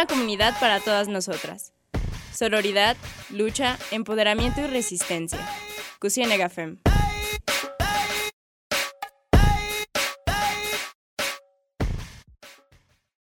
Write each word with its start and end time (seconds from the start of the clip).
Una 0.00 0.06
comunidad 0.06 0.58
para 0.58 0.80
todas 0.80 1.08
nosotras. 1.08 1.74
Sororidad, 2.32 2.96
lucha, 3.28 3.76
empoderamiento 3.90 4.62
y 4.62 4.66
resistencia. 4.66 5.38
Cusienegafem. 6.00 6.78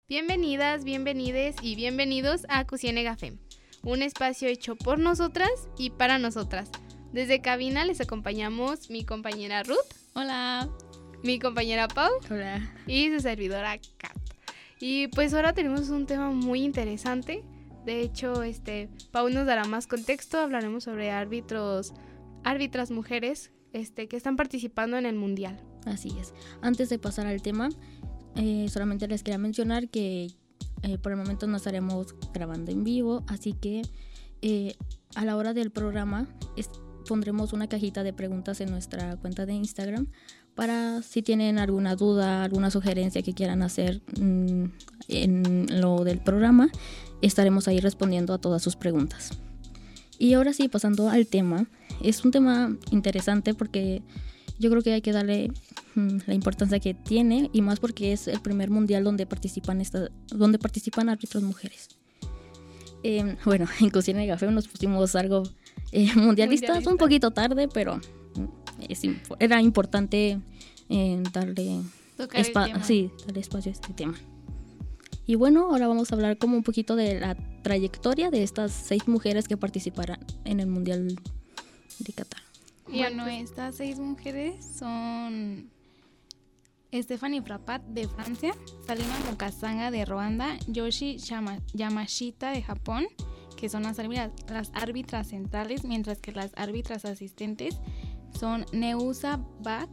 Bienvenidas, 0.08 0.82
bienvenides 0.82 1.54
y 1.62 1.76
bienvenidos 1.76 2.44
a 2.48 2.66
Cusienegafem, 2.66 3.38
un 3.84 4.02
espacio 4.02 4.48
hecho 4.48 4.74
por 4.74 4.98
nosotras 4.98 5.68
y 5.78 5.90
para 5.90 6.18
nosotras. 6.18 6.68
Desde 7.12 7.40
cabina 7.40 7.84
les 7.84 8.00
acompañamos 8.00 8.90
mi 8.90 9.04
compañera 9.04 9.62
Ruth. 9.62 9.86
Hola. 10.16 10.68
Mi 11.22 11.38
compañera 11.38 11.86
Pau. 11.86 12.10
Hola. 12.28 12.74
Y 12.88 13.12
su 13.12 13.20
servidora 13.20 13.78
Kat. 13.98 14.15
Y 14.80 15.08
pues 15.08 15.32
ahora 15.34 15.52
tenemos 15.52 15.88
un 15.88 16.06
tema 16.06 16.30
muy 16.30 16.62
interesante. 16.62 17.44
De 17.84 18.00
hecho, 18.00 18.42
este 18.42 18.88
Pau 19.12 19.28
nos 19.30 19.46
dará 19.46 19.64
más 19.64 19.86
contexto. 19.86 20.38
Hablaremos 20.38 20.84
sobre 20.84 21.10
árbitros, 21.10 21.94
árbitras 22.44 22.90
mujeres, 22.90 23.52
este, 23.72 24.08
que 24.08 24.16
están 24.16 24.36
participando 24.36 24.96
en 24.96 25.06
el 25.06 25.16
mundial. 25.16 25.60
Así 25.84 26.12
es. 26.20 26.34
Antes 26.62 26.88
de 26.88 26.98
pasar 26.98 27.26
al 27.26 27.42
tema, 27.42 27.68
eh, 28.34 28.66
solamente 28.68 29.08
les 29.08 29.22
quería 29.22 29.38
mencionar 29.38 29.88
que 29.88 30.28
eh, 30.82 30.98
por 30.98 31.12
el 31.12 31.18
momento 31.18 31.46
no 31.46 31.56
estaremos 31.56 32.14
grabando 32.34 32.70
en 32.70 32.84
vivo, 32.84 33.24
así 33.28 33.54
que 33.54 33.82
eh, 34.42 34.74
a 35.14 35.24
la 35.24 35.36
hora 35.36 35.54
del 35.54 35.70
programa 35.70 36.28
pondremos 37.08 37.52
una 37.52 37.68
cajita 37.68 38.02
de 38.02 38.12
preguntas 38.12 38.60
en 38.60 38.70
nuestra 38.70 39.16
cuenta 39.16 39.46
de 39.46 39.54
Instagram 39.54 40.08
para 40.56 41.02
si 41.02 41.22
tienen 41.22 41.58
alguna 41.58 41.94
duda, 41.94 42.42
alguna 42.42 42.70
sugerencia 42.70 43.22
que 43.22 43.34
quieran 43.34 43.62
hacer 43.62 44.00
mm, 44.18 44.64
en 45.08 45.80
lo 45.80 46.02
del 46.02 46.18
programa, 46.18 46.70
estaremos 47.22 47.68
ahí 47.68 47.78
respondiendo 47.78 48.32
a 48.34 48.38
todas 48.38 48.62
sus 48.62 48.74
preguntas. 48.74 49.30
Y 50.18 50.32
ahora 50.32 50.54
sí, 50.54 50.68
pasando 50.68 51.10
al 51.10 51.26
tema, 51.26 51.66
es 52.02 52.24
un 52.24 52.30
tema 52.30 52.74
interesante 52.90 53.52
porque 53.52 54.02
yo 54.58 54.70
creo 54.70 54.82
que 54.82 54.94
hay 54.94 55.02
que 55.02 55.12
darle 55.12 55.52
mm, 55.94 56.18
la 56.26 56.34
importancia 56.34 56.80
que 56.80 56.94
tiene 56.94 57.50
y 57.52 57.60
más 57.60 57.78
porque 57.78 58.12
es 58.12 58.26
el 58.26 58.40
primer 58.40 58.70
mundial 58.70 59.04
donde 59.04 59.26
participan, 59.26 59.82
esta, 59.82 60.08
donde 60.28 60.58
participan 60.58 61.10
árbitros 61.10 61.42
mujeres. 61.42 61.88
Em, 63.02 63.36
bueno, 63.44 63.66
en 63.78 63.90
Cocina 63.90 64.20
de 64.20 64.28
Café 64.28 64.50
nos 64.50 64.68
pusimos 64.68 65.14
algo 65.16 65.42
eh, 65.92 66.10
mundialistas 66.16 66.86
un 66.86 66.96
poquito 66.96 67.30
tarde, 67.30 67.68
pero 67.68 68.00
era 69.38 69.60
importante 69.60 70.40
eh, 70.88 71.22
darle, 71.32 71.82
sí, 72.82 73.10
darle 73.26 73.40
espacio 73.40 73.70
a 73.70 73.74
este 73.74 73.92
tema. 73.92 74.14
Y 75.26 75.34
bueno, 75.34 75.70
ahora 75.70 75.88
vamos 75.88 76.12
a 76.12 76.14
hablar 76.14 76.38
como 76.38 76.56
un 76.56 76.62
poquito 76.62 76.94
de 76.94 77.18
la 77.18 77.36
trayectoria 77.62 78.30
de 78.30 78.44
estas 78.44 78.72
seis 78.72 79.08
mujeres 79.08 79.48
que 79.48 79.56
participarán 79.56 80.20
en 80.44 80.60
el 80.60 80.68
Mundial 80.68 81.16
de 81.98 82.12
Qatar. 82.12 82.42
Bueno, 82.88 83.26
estas 83.26 83.74
seis 83.74 83.98
mujeres 83.98 84.64
son 84.78 85.68
Stephanie 86.94 87.42
Frapat 87.42 87.82
de 87.86 88.06
Francia, 88.06 88.54
Salima 88.86 89.18
Mukasanga 89.28 89.90
de 89.90 90.04
Ruanda, 90.04 90.56
Yoshi 90.68 91.18
Yamashita 91.74 92.52
de 92.52 92.62
Japón, 92.62 93.06
que 93.56 93.68
son 93.68 93.82
las 93.82 93.98
las 93.98 94.70
árbitras 94.74 95.28
centrales, 95.28 95.84
mientras 95.84 96.18
que 96.18 96.30
las 96.30 96.52
árbitras 96.54 97.04
asistentes 97.04 97.80
son 98.38 98.66
Neusa 98.72 99.40
Bach 99.62 99.88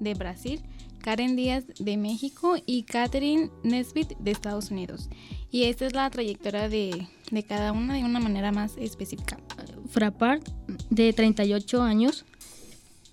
de 0.00 0.14
Brasil, 0.14 0.62
Karen 1.00 1.36
Díaz 1.36 1.64
de 1.78 1.96
México 1.96 2.56
y 2.66 2.82
Catherine 2.84 3.50
Nesbitt 3.62 4.16
de 4.18 4.30
Estados 4.30 4.70
Unidos. 4.70 5.08
Y 5.50 5.64
esta 5.64 5.86
es 5.86 5.94
la 5.94 6.10
trayectoria 6.10 6.68
de, 6.68 7.06
cada 7.48 7.72
una 7.72 7.94
de 7.94 8.04
una 8.04 8.20
manera 8.20 8.52
más 8.52 8.76
específica. 8.76 9.38
Frappart, 9.88 10.46
de 10.90 11.12
38 11.12 11.82
años 11.82 12.24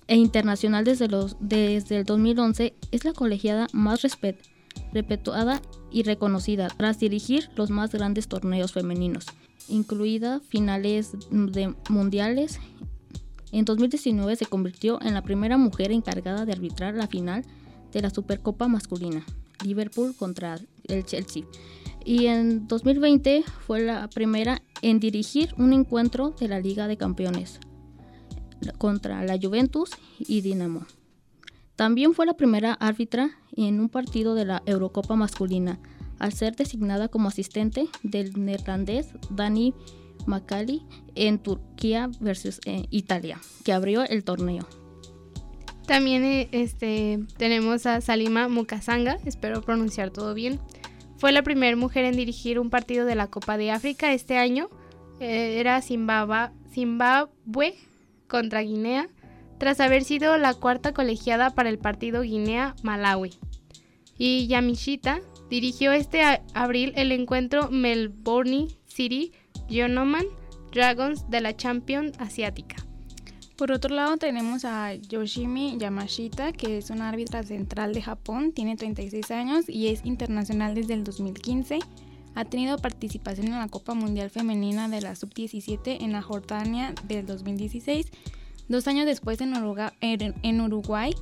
e 0.07 0.15
internacional 0.15 0.85
desde, 0.85 1.07
los, 1.07 1.37
desde 1.39 1.97
el 1.97 2.03
2011, 2.05 2.73
es 2.91 3.03
la 3.03 3.13
colegiada 3.13 3.67
más 3.73 4.01
respet, 4.03 4.37
respetuada 4.93 5.61
y 5.91 6.03
reconocida 6.03 6.67
tras 6.69 6.99
dirigir 6.99 7.49
los 7.55 7.69
más 7.69 7.91
grandes 7.91 8.27
torneos 8.27 8.73
femeninos, 8.73 9.25
incluida 9.67 10.39
finales 10.39 11.13
de 11.31 11.73
mundiales 11.89 12.59
en 13.51 13.65
2019 13.65 14.35
se 14.35 14.45
convirtió 14.45 15.01
en 15.01 15.13
la 15.13 15.21
primera 15.21 15.57
mujer 15.57 15.91
encargada 15.91 16.45
de 16.45 16.51
arbitrar 16.51 16.95
la 16.95 17.07
final 17.07 17.43
de 17.91 18.01
la 18.01 18.09
Supercopa 18.09 18.67
masculina, 18.67 19.25
Liverpool 19.63 20.15
contra 20.15 20.59
el 20.87 21.05
Chelsea. 21.05 21.43
Y 22.05 22.27
en 22.27 22.67
2020 22.67 23.43
fue 23.65 23.81
la 23.81 24.09
primera 24.09 24.61
en 24.81 24.99
dirigir 24.99 25.53
un 25.57 25.73
encuentro 25.73 26.31
de 26.31 26.47
la 26.47 26.59
Liga 26.59 26.87
de 26.87 26.97
Campeones 26.97 27.59
contra 28.77 29.23
la 29.23 29.37
Juventus 29.41 29.91
y 30.19 30.41
Dinamo. 30.41 30.85
También 31.75 32.13
fue 32.13 32.25
la 32.25 32.35
primera 32.35 32.73
árbitra 32.73 33.29
en 33.55 33.79
un 33.79 33.89
partido 33.89 34.35
de 34.35 34.45
la 34.45 34.63
Eurocopa 34.65 35.15
masculina, 35.15 35.79
al 36.17 36.33
ser 36.33 36.55
designada 36.55 37.07
como 37.07 37.29
asistente 37.29 37.87
del 38.01 38.43
neerlandés 38.43 39.09
Dani 39.29 39.73
Macali 40.27 40.83
en 41.15 41.39
Turquía 41.39 42.09
versus 42.19 42.59
eh, 42.65 42.85
Italia, 42.91 43.39
que 43.63 43.73
abrió 43.73 44.03
el 44.03 44.23
torneo. 44.23 44.67
También 45.87 46.23
eh, 46.25 46.49
este, 46.51 47.19
tenemos 47.37 47.85
a 47.85 48.01
Salima 48.01 48.49
Mukasanga, 48.49 49.17
espero 49.25 49.61
pronunciar 49.61 50.11
todo 50.11 50.33
bien. 50.33 50.59
Fue 51.17 51.31
la 51.31 51.43
primera 51.43 51.75
mujer 51.77 52.05
en 52.05 52.15
dirigir 52.15 52.59
un 52.59 52.69
partido 52.69 53.05
de 53.05 53.15
la 53.15 53.27
Copa 53.27 53.57
de 53.57 53.71
África 53.71 54.13
este 54.13 54.37
año. 54.37 54.69
Eh, 55.19 55.59
era 55.59 55.81
Zimbabue 55.81 57.73
contra 58.27 58.61
Guinea, 58.61 59.07
tras 59.57 59.79
haber 59.79 60.03
sido 60.03 60.37
la 60.37 60.53
cuarta 60.53 60.93
colegiada 60.93 61.51
para 61.51 61.69
el 61.69 61.79
partido 61.79 62.21
Guinea-Malawi. 62.21 63.33
Y 64.17 64.47
Yamishita 64.47 65.21
dirigió 65.49 65.93
este 65.93 66.21
abril 66.53 66.91
el 66.95 67.11
encuentro 67.11 67.69
Melbourne 67.71 68.67
City 68.87 69.31
Yonoman 69.69 70.25
Dragons 70.71 71.29
de 71.29 71.41
la 71.41 71.55
Champions 71.55 72.17
Asiática. 72.19 72.75
Por 73.57 73.71
otro 73.71 73.95
lado 73.95 74.17
tenemos 74.17 74.65
a 74.65 74.93
Yoshimi 74.93 75.77
Yamashita, 75.79 76.53
que 76.53 76.77
es 76.77 76.91
una 76.91 77.09
árbitra 77.09 77.41
central 77.41 77.93
de 77.93 78.03
Japón, 78.03 78.51
tiene 78.53 78.75
36 78.75 79.31
años 79.31 79.65
y 79.67 79.87
es 79.87 80.05
internacional 80.05 80.75
desde 80.75 80.93
el 80.93 81.03
2015. 81.03 81.79
Ha 82.35 82.45
tenido 82.45 82.77
participación 82.77 83.47
en 83.47 83.57
la 83.57 83.67
Copa 83.67 83.95
Mundial 83.95 84.29
Femenina 84.29 84.87
de 84.89 85.01
la 85.01 85.15
Sub-17 85.15 85.97
en 86.01 86.11
la 86.11 86.21
Jordania 86.21 86.93
del 87.07 87.25
2016, 87.25 88.11
dos 88.67 88.87
años 88.87 89.07
después 89.07 89.39
en 89.41 90.61
Uruguay 90.61 91.15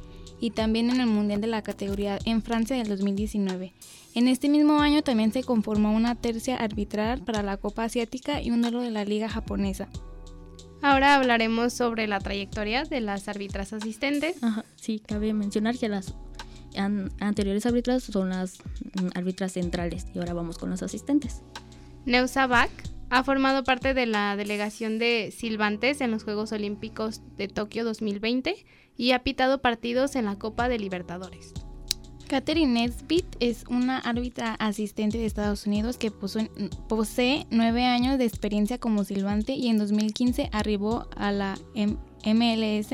y 0.46 0.52
también 0.52 0.92
en 0.92 1.02
el 1.02 1.08
Mundial 1.08 1.42
de 1.42 1.48
la 1.48 1.64
categoría 1.64 2.20
en 2.24 2.44
Francia 2.44 2.78
del 2.78 2.88
2019. 2.88 3.74
En 4.14 4.28
este 4.28 4.48
mismo 4.48 4.80
año 4.80 5.02
también 5.02 5.34
se 5.34 5.44
conformó 5.44 5.92
una 5.92 6.14
tercia 6.14 6.58
arbitral 6.58 7.24
para 7.24 7.42
la 7.42 7.58
Copa 7.58 7.84
Asiática 7.84 8.44
y 8.44 8.52
un 8.52 8.62
duelo 8.62 8.82
de 8.82 8.92
la 8.92 9.06
Liga 9.06 9.28
Japonesa. 9.28 9.88
Ahora 10.84 11.16
hablaremos 11.16 11.74
sobre 11.74 12.06
la 12.06 12.20
trayectoria 12.20 12.84
de 12.84 13.02
las 13.02 13.28
árbitras 13.28 13.74
asistentes. 13.74 14.36
sí, 14.76 15.00
cabe 15.00 15.34
mencionar 15.34 15.80
que 15.80 15.90
las 15.90 16.14
anteriores 17.20 17.66
árbitras 17.66 18.04
son 18.04 18.30
las 18.30 18.60
mm, 19.02 19.08
árbitras 19.16 19.54
centrales 19.54 20.06
y 20.14 20.20
ahora 20.20 20.36
vamos 20.36 20.60
con 20.60 20.70
las 20.70 20.84
asistentes. 20.84 21.42
Neusa 22.06 22.46
Bach 22.46 22.70
ha 23.10 23.24
formado 23.24 23.64
parte 23.64 23.94
de 23.94 24.06
la 24.06 24.36
delegación 24.36 25.00
de 25.00 25.34
Silvantes 25.36 26.02
en 26.02 26.12
los 26.12 26.24
Juegos 26.24 26.52
Olímpicos 26.52 27.22
de 27.38 27.48
Tokio 27.48 27.86
2020 27.86 28.66
y 28.98 29.12
ha 29.12 29.24
pitado 29.24 29.62
partidos 29.62 30.16
en 30.16 30.26
la 30.26 30.38
Copa 30.38 30.70
de 30.70 30.80
Libertadores. 30.80 31.54
Catherine 32.28 32.74
Nesbitt 32.74 33.36
es 33.40 33.66
una 33.70 34.00
árbitra 34.00 34.56
asistente 34.56 35.20
de 35.20 35.28
Estados 35.28 35.68
Unidos 35.68 35.98
que 35.98 36.12
posee 36.12 37.46
nueve 37.52 37.86
años 37.86 38.18
de 38.18 38.26
experiencia 38.26 38.80
como 38.80 39.04
silbante 39.04 39.54
y 39.54 39.68
en 39.68 39.78
2015 39.78 40.50
arribó 40.52 41.08
a 41.16 41.32
la 41.32 41.60
MLS, 41.76 42.90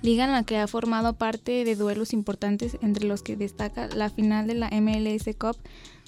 liga 0.00 0.24
en 0.24 0.32
la 0.32 0.44
que 0.44 0.56
ha 0.56 0.66
formado 0.66 1.12
parte 1.12 1.64
de 1.64 1.76
duelos 1.76 2.14
importantes 2.14 2.78
entre 2.80 3.06
los 3.06 3.22
que 3.22 3.36
destaca 3.36 3.88
la 3.88 4.08
final 4.08 4.46
de 4.46 4.54
la 4.54 4.70
MLS 4.70 5.24
Cup 5.38 5.58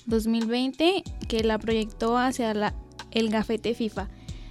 2020 0.06 1.04
que 1.28 1.44
la 1.44 1.58
proyectó 1.58 2.16
hacia 2.16 2.54
la, 2.54 2.74
el 3.12 3.30
gafete 3.30 3.74
FIFA. 3.74 4.08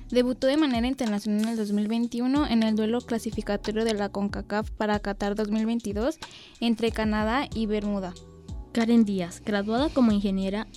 Debutó 0.10 0.48
de 0.48 0.58
manera 0.58 0.88
internacional 0.88 1.44
en 1.44 1.50
el 1.50 1.58
2021 1.58 2.48
en 2.48 2.64
el 2.64 2.76
duelo 2.76 3.00
clasificatorio 3.02 3.86
de 3.86 3.94
la 3.94 4.10
CONCACAF 4.10 4.70
para 4.72 5.00
Qatar 5.00 5.36
2022 5.36 6.18
entre 6.60 6.92
Canadá 6.92 7.48
y 7.54 7.66
Bermuda. 7.66 8.14
Karen 8.74 9.06
Díaz, 9.06 9.42
graduada 9.46 9.90
como 9.90 10.12
ingeniera 10.12 10.68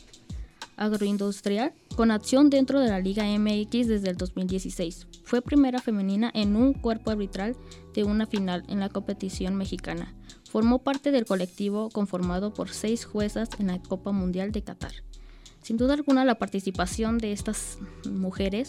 agroindustrial 0.77 1.73
con 1.97 2.11
acción 2.11 2.51
dentro 2.51 2.81
de 2.81 2.89
la 2.89 3.01
Liga 3.01 3.25
MX 3.25 3.89
desde 3.89 4.11
el 4.11 4.17
2016. 4.17 5.07
Fue 5.25 5.43
primera 5.43 5.81
femenina 5.81 6.31
en 6.35 6.57
un 6.57 6.73
cuerpo 6.73 7.11
arbitral 7.11 7.57
de 7.93 8.05
una 8.05 8.27
final 8.27 8.65
en 8.69 8.81
la 8.81 8.89
competición 8.89 9.55
mexicana. 9.55 10.15
Formó 10.51 10.83
parte 10.83 11.11
del 11.11 11.25
colectivo 11.25 11.91
conformado 11.91 12.55
por 12.55 12.71
seis 12.71 13.05
juezas 13.05 13.49
en 13.59 13.69
la 13.69 13.81
Copa 13.81 14.13
Mundial 14.13 14.53
de 14.53 14.63
Qatar. 14.63 14.93
Sin 15.65 15.79
duda 15.79 15.95
alguna 15.95 16.27
la 16.27 16.35
participación 16.35 17.17
de 17.17 17.33
estas 17.33 17.79
mujeres 18.09 18.69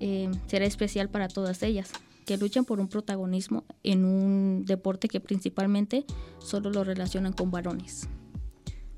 eh, 0.00 0.30
será 0.46 0.64
especial 0.64 1.10
para 1.10 1.28
todas 1.28 1.62
ellas, 1.62 1.92
que 2.24 2.38
luchan 2.38 2.64
por 2.64 2.80
un 2.80 2.88
protagonismo 2.88 3.64
en 3.82 4.06
un 4.06 4.64
deporte 4.64 5.08
que 5.08 5.20
principalmente 5.20 6.06
solo 6.38 6.70
lo 6.70 6.84
relacionan 6.84 7.34
con 7.34 7.50
varones. 7.50 8.08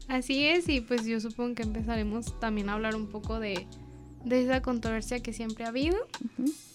Así 0.07 0.45
es, 0.45 0.69
y 0.69 0.81
pues 0.81 1.05
yo 1.07 1.19
supongo 1.19 1.57
que 1.57 1.65
empezaremos 1.65 2.39
también 2.39 2.69
a 2.69 2.75
hablar 2.75 2.95
un 2.95 3.09
poco 3.09 3.41
de, 3.41 3.67
de 4.25 4.43
esa 4.45 4.63
controversia 4.63 5.21
que 5.21 5.33
siempre 5.33 5.65
ha 5.65 5.69
habido. 5.69 5.97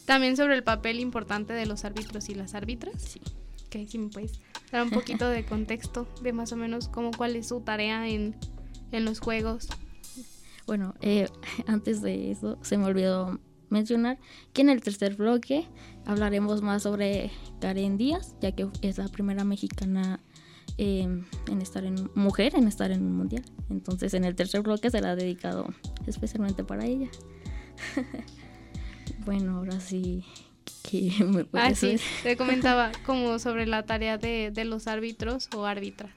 También 0.05 0.35
sobre 0.35 0.55
el 0.55 0.63
papel 0.63 0.99
importante 0.99 1.53
de 1.53 1.65
los 1.65 1.85
árbitros 1.85 2.27
y 2.27 2.35
las 2.35 2.53
árbitras. 2.53 3.01
Sí. 3.01 3.21
Que 3.69 3.87
si 3.87 3.97
me 3.97 4.09
puedes 4.09 4.41
dar 4.73 4.83
un 4.83 4.89
poquito 4.89 5.29
de 5.29 5.45
contexto 5.45 6.05
de 6.21 6.33
más 6.33 6.51
o 6.51 6.57
menos 6.57 6.89
cómo 6.89 7.11
cuál 7.11 7.37
es 7.37 7.47
su 7.47 7.61
tarea 7.61 8.09
en, 8.09 8.35
en 8.91 9.05
los 9.05 9.21
juegos. 9.21 9.69
Bueno, 10.69 10.93
eh, 11.01 11.27
antes 11.65 12.03
de 12.03 12.29
eso 12.29 12.59
se 12.61 12.77
me 12.77 12.85
olvidó 12.85 13.39
mencionar 13.69 14.19
que 14.53 14.61
en 14.61 14.69
el 14.69 14.81
tercer 14.81 15.15
bloque 15.15 15.65
hablaremos 16.05 16.61
más 16.61 16.83
sobre 16.83 17.31
Karen 17.59 17.97
Díaz, 17.97 18.35
ya 18.39 18.51
que 18.51 18.67
es 18.83 18.99
la 18.99 19.07
primera 19.07 19.43
mexicana 19.43 20.19
eh, 20.77 21.07
en 21.47 21.61
estar 21.63 21.85
en 21.85 22.11
mujer 22.13 22.53
en 22.53 22.67
estar 22.67 22.91
en 22.91 23.01
un 23.01 23.17
mundial. 23.17 23.43
Entonces 23.71 24.13
en 24.13 24.25
el 24.25 24.35
tercer 24.35 24.61
bloque 24.61 24.91
será 24.91 25.15
dedicado 25.15 25.73
especialmente 26.05 26.63
para 26.63 26.85
ella. 26.85 27.09
bueno, 29.25 29.57
ahora 29.57 29.79
sí 29.79 30.23
que 30.83 31.11
me 31.25 31.45
puedes 31.45 31.71
Ah, 31.71 31.73
sí, 31.73 31.95
te 32.21 32.37
comentaba 32.37 32.91
como 33.07 33.39
sobre 33.39 33.65
la 33.65 33.87
tarea 33.87 34.19
de, 34.19 34.51
de 34.53 34.65
los 34.65 34.85
árbitros 34.85 35.49
o 35.55 35.65
árbitras. 35.65 36.11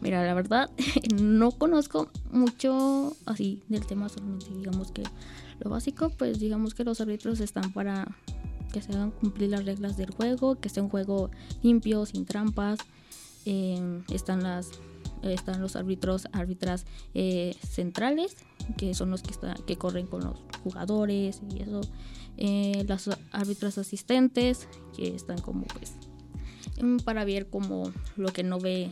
Mira, 0.00 0.24
la 0.24 0.34
verdad, 0.34 0.70
no 1.20 1.50
conozco 1.50 2.08
mucho 2.30 3.16
así 3.26 3.62
del 3.68 3.84
tema, 3.86 4.08
solamente 4.08 4.46
digamos 4.54 4.92
que 4.92 5.02
lo 5.60 5.70
básico, 5.70 6.10
pues 6.10 6.38
digamos 6.38 6.74
que 6.74 6.84
los 6.84 7.00
árbitros 7.00 7.40
están 7.40 7.72
para 7.72 8.06
que 8.72 8.80
se 8.82 8.92
hagan 8.92 9.10
cumplir 9.10 9.50
las 9.50 9.64
reglas 9.64 9.96
del 9.96 10.10
juego, 10.10 10.60
que 10.60 10.68
sea 10.68 10.82
un 10.82 10.88
juego 10.88 11.30
limpio, 11.62 12.06
sin 12.06 12.26
trampas. 12.26 12.78
eh, 13.44 14.02
están 14.10 14.42
las 14.42 14.70
están 15.22 15.60
los 15.60 15.76
árbitros, 15.76 16.28
árbitras 16.32 16.86
eh, 17.14 17.56
centrales, 17.66 18.36
que 18.76 18.94
son 18.94 19.10
los 19.10 19.22
que 19.22 19.32
están, 19.32 19.56
que 19.66 19.76
corren 19.76 20.06
con 20.06 20.24
los 20.24 20.36
jugadores 20.62 21.40
y 21.50 21.62
eso. 21.62 21.80
Eh, 22.36 22.84
las 22.86 23.10
árbitras 23.32 23.78
asistentes, 23.78 24.68
que 24.96 25.08
están 25.08 25.40
como 25.40 25.64
pues 25.64 25.94
mm, 26.80 26.98
para 26.98 27.24
ver 27.24 27.48
como 27.48 27.90
lo 28.16 28.28
que 28.32 28.44
no 28.44 28.60
ve 28.60 28.90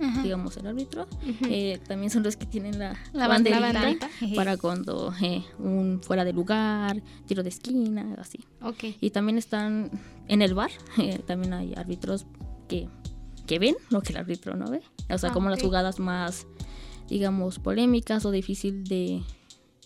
Ajá. 0.00 0.22
digamos, 0.22 0.56
el 0.56 0.66
árbitro. 0.66 1.06
Eh, 1.48 1.80
también 1.86 2.10
son 2.10 2.22
los 2.22 2.36
que 2.36 2.46
tienen 2.46 2.78
la, 2.78 2.96
La 3.12 3.28
banderita, 3.28 3.60
banderita. 3.72 4.08
para 4.34 4.56
cuando 4.56 5.12
eh, 5.22 5.42
un 5.58 6.00
fuera 6.02 6.24
de 6.24 6.32
lugar, 6.32 7.02
tiro 7.26 7.42
de 7.42 7.48
esquina, 7.48 8.14
así. 8.18 8.40
Y 9.00 9.10
también 9.10 9.38
están 9.38 9.90
en 10.28 10.42
el 10.42 10.54
bar, 10.54 10.70
eh, 10.98 11.18
también 11.26 11.52
hay 11.54 11.74
árbitros 11.74 12.26
que, 12.68 12.88
que 13.46 13.58
ven 13.58 13.76
lo 13.90 14.00
que 14.02 14.12
el 14.12 14.18
árbitro 14.18 14.56
no 14.56 14.70
ve. 14.70 14.82
O 15.10 15.18
sea, 15.18 15.30
Ah, 15.30 15.32
como 15.32 15.48
las 15.50 15.62
jugadas 15.62 15.98
más, 16.00 16.46
digamos, 17.08 17.58
polémicas 17.58 18.24
o 18.26 18.30
difícil 18.30 18.84
de, 18.84 19.22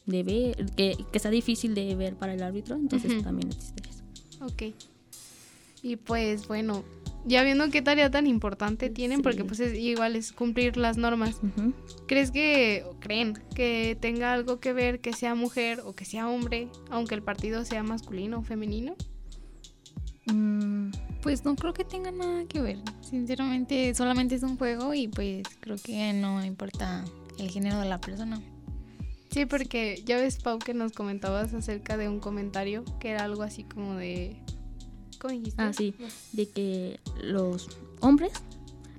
de 0.07 0.23
ver, 0.23 0.67
que, 0.77 0.97
que 1.13 1.19
sea 1.19 1.31
difícil 1.31 1.75
de 1.75 1.95
ver 1.95 2.17
para 2.17 2.35
el 2.35 2.43
árbitro, 2.43 2.77
entonces 2.77 3.23
también 3.23 3.49
existe 3.51 3.83
eso. 3.89 4.03
Ok. 4.45 4.75
Y 5.83 5.97
pues 5.97 6.47
bueno, 6.49 6.83
ya 7.25 7.43
viendo 7.43 7.69
qué 7.71 7.83
tarea 7.83 8.11
tan 8.11 8.27
importante 8.27 8.91
tienen, 8.91 9.23
porque 9.23 9.45
pues 9.45 9.61
es, 9.61 9.79
igual 9.79 10.17
es 10.17 10.33
cumplir 10.33 10.77
las 10.77 10.97
normas. 10.97 11.41
¿Crees 12.07 12.31
que, 12.31 12.85
o 12.89 12.99
creen 12.99 13.35
que 13.55 13.97
tenga 14.01 14.33
algo 14.33 14.61
que 14.61 14.73
ver 14.73 15.01
que 15.01 15.13
sea 15.13 15.35
mujer 15.35 15.81
o 15.85 15.95
que 15.95 16.05
sea 16.05 16.29
hombre, 16.29 16.69
aunque 16.91 17.15
el 17.15 17.23
partido 17.23 17.65
sea 17.65 17.83
masculino 17.83 18.39
o 18.39 18.43
femenino? 18.43 18.95
Mm, 20.27 20.91
Pues 21.23 21.45
no 21.45 21.57
creo 21.57 21.73
que 21.73 21.85
tenga 21.85 22.11
nada 22.11 22.45
que 22.47 22.61
ver. 22.61 22.79
Sinceramente, 23.03 23.95
solamente 23.95 24.35
es 24.35 24.43
un 24.43 24.57
juego 24.57 24.95
y 24.95 25.09
pues 25.09 25.43
creo 25.61 25.77
que 25.83 26.13
no 26.13 26.45
importa 26.45 27.05
el 27.39 27.51
género 27.51 27.81
de 27.81 27.89
la 27.89 28.01
persona. 28.01 28.41
Sí, 29.31 29.47
porque 29.47 30.03
ya 30.05 30.17
ves, 30.17 30.39
Pau, 30.39 30.59
que 30.59 30.75
nos 30.75 30.93
comentabas 30.93 31.55
acerca 31.55 31.97
de 31.97 32.09
un 32.09 32.19
comentario 32.19 32.85
que 32.99 33.11
era 33.11 33.25
algo 33.25 33.43
así 33.43 33.63
como 33.65 33.95
de... 33.95 34.37
¿Cómo 35.21 35.35
dijiste? 35.35 35.63
Ah, 35.63 35.73
sí. 35.73 35.95
de 36.33 36.49
que 36.49 37.01
los 37.23 37.69
hombres 38.01 38.33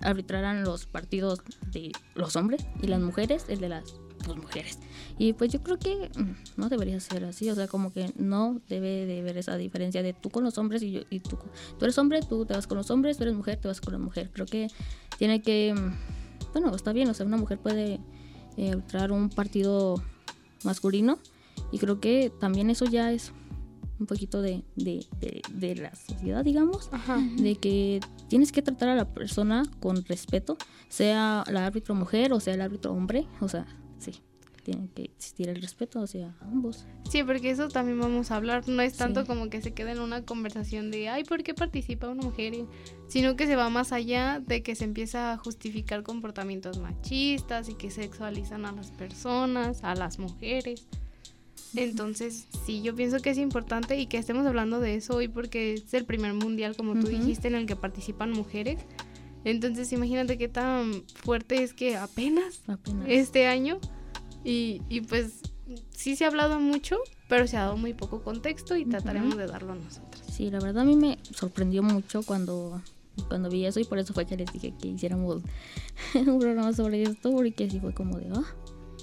arbitrarán 0.01 0.63
los 0.63 0.85
partidos 0.85 1.41
de 1.71 1.91
los 2.15 2.35
hombres 2.35 2.65
y 2.81 2.87
las 2.87 2.99
mujeres 2.99 3.45
el 3.49 3.59
de 3.59 3.69
las 3.69 3.95
pues, 4.25 4.37
mujeres. 4.37 4.79
Y 5.17 5.33
pues 5.33 5.51
yo 5.51 5.61
creo 5.63 5.77
que 5.77 6.09
mm, 6.15 6.59
no 6.59 6.69
debería 6.69 6.99
ser 6.99 7.25
así, 7.25 7.49
o 7.49 7.55
sea, 7.55 7.67
como 7.67 7.91
que 7.91 8.11
no 8.15 8.61
debe 8.69 9.05
de 9.05 9.19
haber 9.19 9.37
esa 9.37 9.57
diferencia 9.57 10.03
de 10.03 10.13
tú 10.13 10.29
con 10.29 10.43
los 10.43 10.57
hombres 10.57 10.83
y, 10.83 10.91
yo, 10.91 11.01
y 11.09 11.19
tú, 11.19 11.37
tú 11.77 11.85
eres 11.85 11.97
hombre, 11.97 12.21
tú 12.21 12.45
te 12.45 12.53
vas 12.53 12.67
con 12.67 12.77
los 12.77 12.89
hombres, 12.91 13.17
tú 13.17 13.23
eres 13.23 13.35
mujer, 13.35 13.57
te 13.57 13.67
vas 13.67 13.81
con 13.81 13.93
la 13.93 13.99
mujer. 13.99 14.29
Creo 14.31 14.45
que 14.45 14.67
tiene 15.17 15.41
que, 15.41 15.73
mm, 15.73 16.51
bueno, 16.53 16.75
está 16.75 16.93
bien, 16.93 17.09
o 17.09 17.13
sea, 17.13 17.25
una 17.25 17.37
mujer 17.37 17.57
puede 17.57 17.99
eh, 18.57 18.71
arbitrar 18.71 19.11
un 19.11 19.29
partido 19.29 20.01
masculino 20.63 21.17
y 21.71 21.79
creo 21.79 21.99
que 21.99 22.31
también 22.39 22.69
eso 22.69 22.85
ya 22.85 23.11
es 23.11 23.33
un 24.01 24.07
poquito 24.07 24.41
de, 24.41 24.63
de, 24.75 25.05
de, 25.21 25.41
de 25.53 25.75
la 25.75 25.95
sociedad, 25.95 26.43
digamos 26.43 26.89
Ajá. 26.91 27.17
de 27.37 27.55
que 27.55 27.99
tienes 28.27 28.51
que 28.51 28.61
tratar 28.61 28.89
a 28.89 28.95
la 28.95 29.05
persona 29.05 29.63
con 29.79 30.03
respeto, 30.05 30.57
sea 30.89 31.43
la 31.49 31.65
árbitro 31.67 31.95
mujer 31.95 32.33
o 32.33 32.39
sea 32.39 32.55
el 32.55 32.61
árbitro 32.61 32.91
hombre, 32.91 33.27
o 33.39 33.47
sea, 33.47 33.65
sí, 33.99 34.11
tiene 34.63 34.89
que 34.95 35.03
existir 35.03 35.49
el 35.49 35.61
respeto 35.61 36.01
hacia 36.01 36.35
ambos. 36.41 36.85
Sí, 37.09 37.23
porque 37.23 37.49
eso 37.51 37.67
también 37.67 37.99
vamos 37.99 38.29
a 38.31 38.35
hablar. 38.35 38.67
No 38.67 38.81
es 38.83 38.95
tanto 38.95 39.21
Sí. 39.21 39.27
como 39.27 39.49
que 39.49 39.59
se 39.61 39.73
quede 39.73 39.91
en 39.93 39.99
una 39.99 40.23
conversación 40.23 40.91
de, 40.91 41.09
ay, 41.09 41.23
¿por 41.23 41.41
qué 41.43 41.53
participa 41.55 42.07
una 42.09 42.21
mujer? 42.23 42.53
Sino 43.07 43.35
que 43.35 43.47
se 43.47 43.55
va 43.55 43.69
más 43.69 43.91
allá 43.91 44.39
de 44.39 44.61
que 44.63 44.75
se 44.75 44.83
empieza 44.83 45.33
a 45.33 45.37
justificar 45.37 46.03
comportamientos 46.03 46.77
machistas 46.79 47.69
y 47.69 47.73
que 47.73 47.89
sexualizan 47.91 48.65
a 48.65 48.71
las 48.71 48.91
personas, 48.91 49.83
a 49.83 49.95
las 49.95 50.19
mujeres. 50.19 50.87
Entonces, 51.75 52.47
sí, 52.65 52.81
yo 52.81 52.95
pienso 52.95 53.19
que 53.19 53.29
es 53.29 53.37
importante 53.37 53.97
y 53.97 54.07
que 54.07 54.17
estemos 54.17 54.45
hablando 54.45 54.79
de 54.79 54.95
eso 54.95 55.15
hoy 55.15 55.27
porque 55.27 55.73
es 55.75 55.93
el 55.93 56.05
primer 56.05 56.33
mundial, 56.33 56.75
como 56.75 56.93
tú 56.93 57.07
Ujú. 57.07 57.09
dijiste, 57.09 57.47
en 57.47 57.55
el 57.55 57.65
que 57.65 57.75
participan 57.75 58.31
mujeres. 58.31 58.79
Entonces, 59.43 59.91
imagínate 59.93 60.37
qué 60.37 60.47
tan 60.47 61.03
fuerte 61.15 61.63
es 61.63 61.73
que 61.73 61.95
apenas 61.97 62.61
Apenas. 62.67 63.05
este 63.07 63.47
año 63.47 63.79
y, 64.43 64.81
y 64.89 65.01
pues 65.01 65.41
sí 65.95 66.15
se 66.15 66.25
ha 66.25 66.27
hablado 66.27 66.59
mucho, 66.59 66.97
pero 67.27 67.47
se 67.47 67.57
ha 67.57 67.61
dado 67.61 67.77
muy 67.77 67.93
poco 67.93 68.21
contexto 68.21 68.75
y 68.75 68.85
trataremos 68.85 69.37
de 69.37 69.47
darlo 69.47 69.73
nosotros. 69.75 70.21
Sí, 70.29 70.51
la 70.51 70.59
verdad 70.59 70.83
a 70.83 70.85
mí 70.85 70.95
me 70.95 71.17
sorprendió 71.33 71.81
mucho 71.81 72.21
cuando, 72.23 72.81
cuando 73.29 73.49
vi 73.49 73.65
eso 73.65 73.79
y 73.79 73.85
por 73.85 73.97
eso 73.97 74.13
fue 74.13 74.25
que 74.25 74.35
les 74.37 74.51
dije 74.51 74.73
que 74.79 74.89
hiciéramos 74.89 75.41
un 76.15 76.39
programa 76.39 76.73
sobre 76.73 77.01
esto 77.03 77.31
porque 77.31 77.69
sí 77.69 77.79
fue 77.79 77.93
como 77.93 78.17
de, 78.17 78.29
ah. 78.33 78.43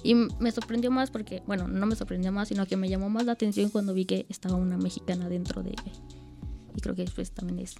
Y 0.03 0.15
me 0.15 0.51
sorprendió 0.51 0.91
más 0.91 1.11
porque, 1.11 1.41
bueno, 1.45 1.67
no 1.67 1.85
me 1.85 1.95
sorprendió 1.95 2.31
más, 2.31 2.47
sino 2.47 2.65
que 2.65 2.77
me 2.77 2.87
llamó 2.89 3.09
más 3.09 3.25
la 3.25 3.33
atención 3.33 3.69
cuando 3.69 3.93
vi 3.93 4.05
que 4.05 4.25
estaba 4.29 4.55
una 4.55 4.77
mexicana 4.77 5.27
dentro 5.29 5.61
de... 5.63 5.75
Y 6.75 6.81
creo 6.81 6.95
que 6.95 7.05
pues 7.13 7.31
también 7.31 7.59
es 7.59 7.75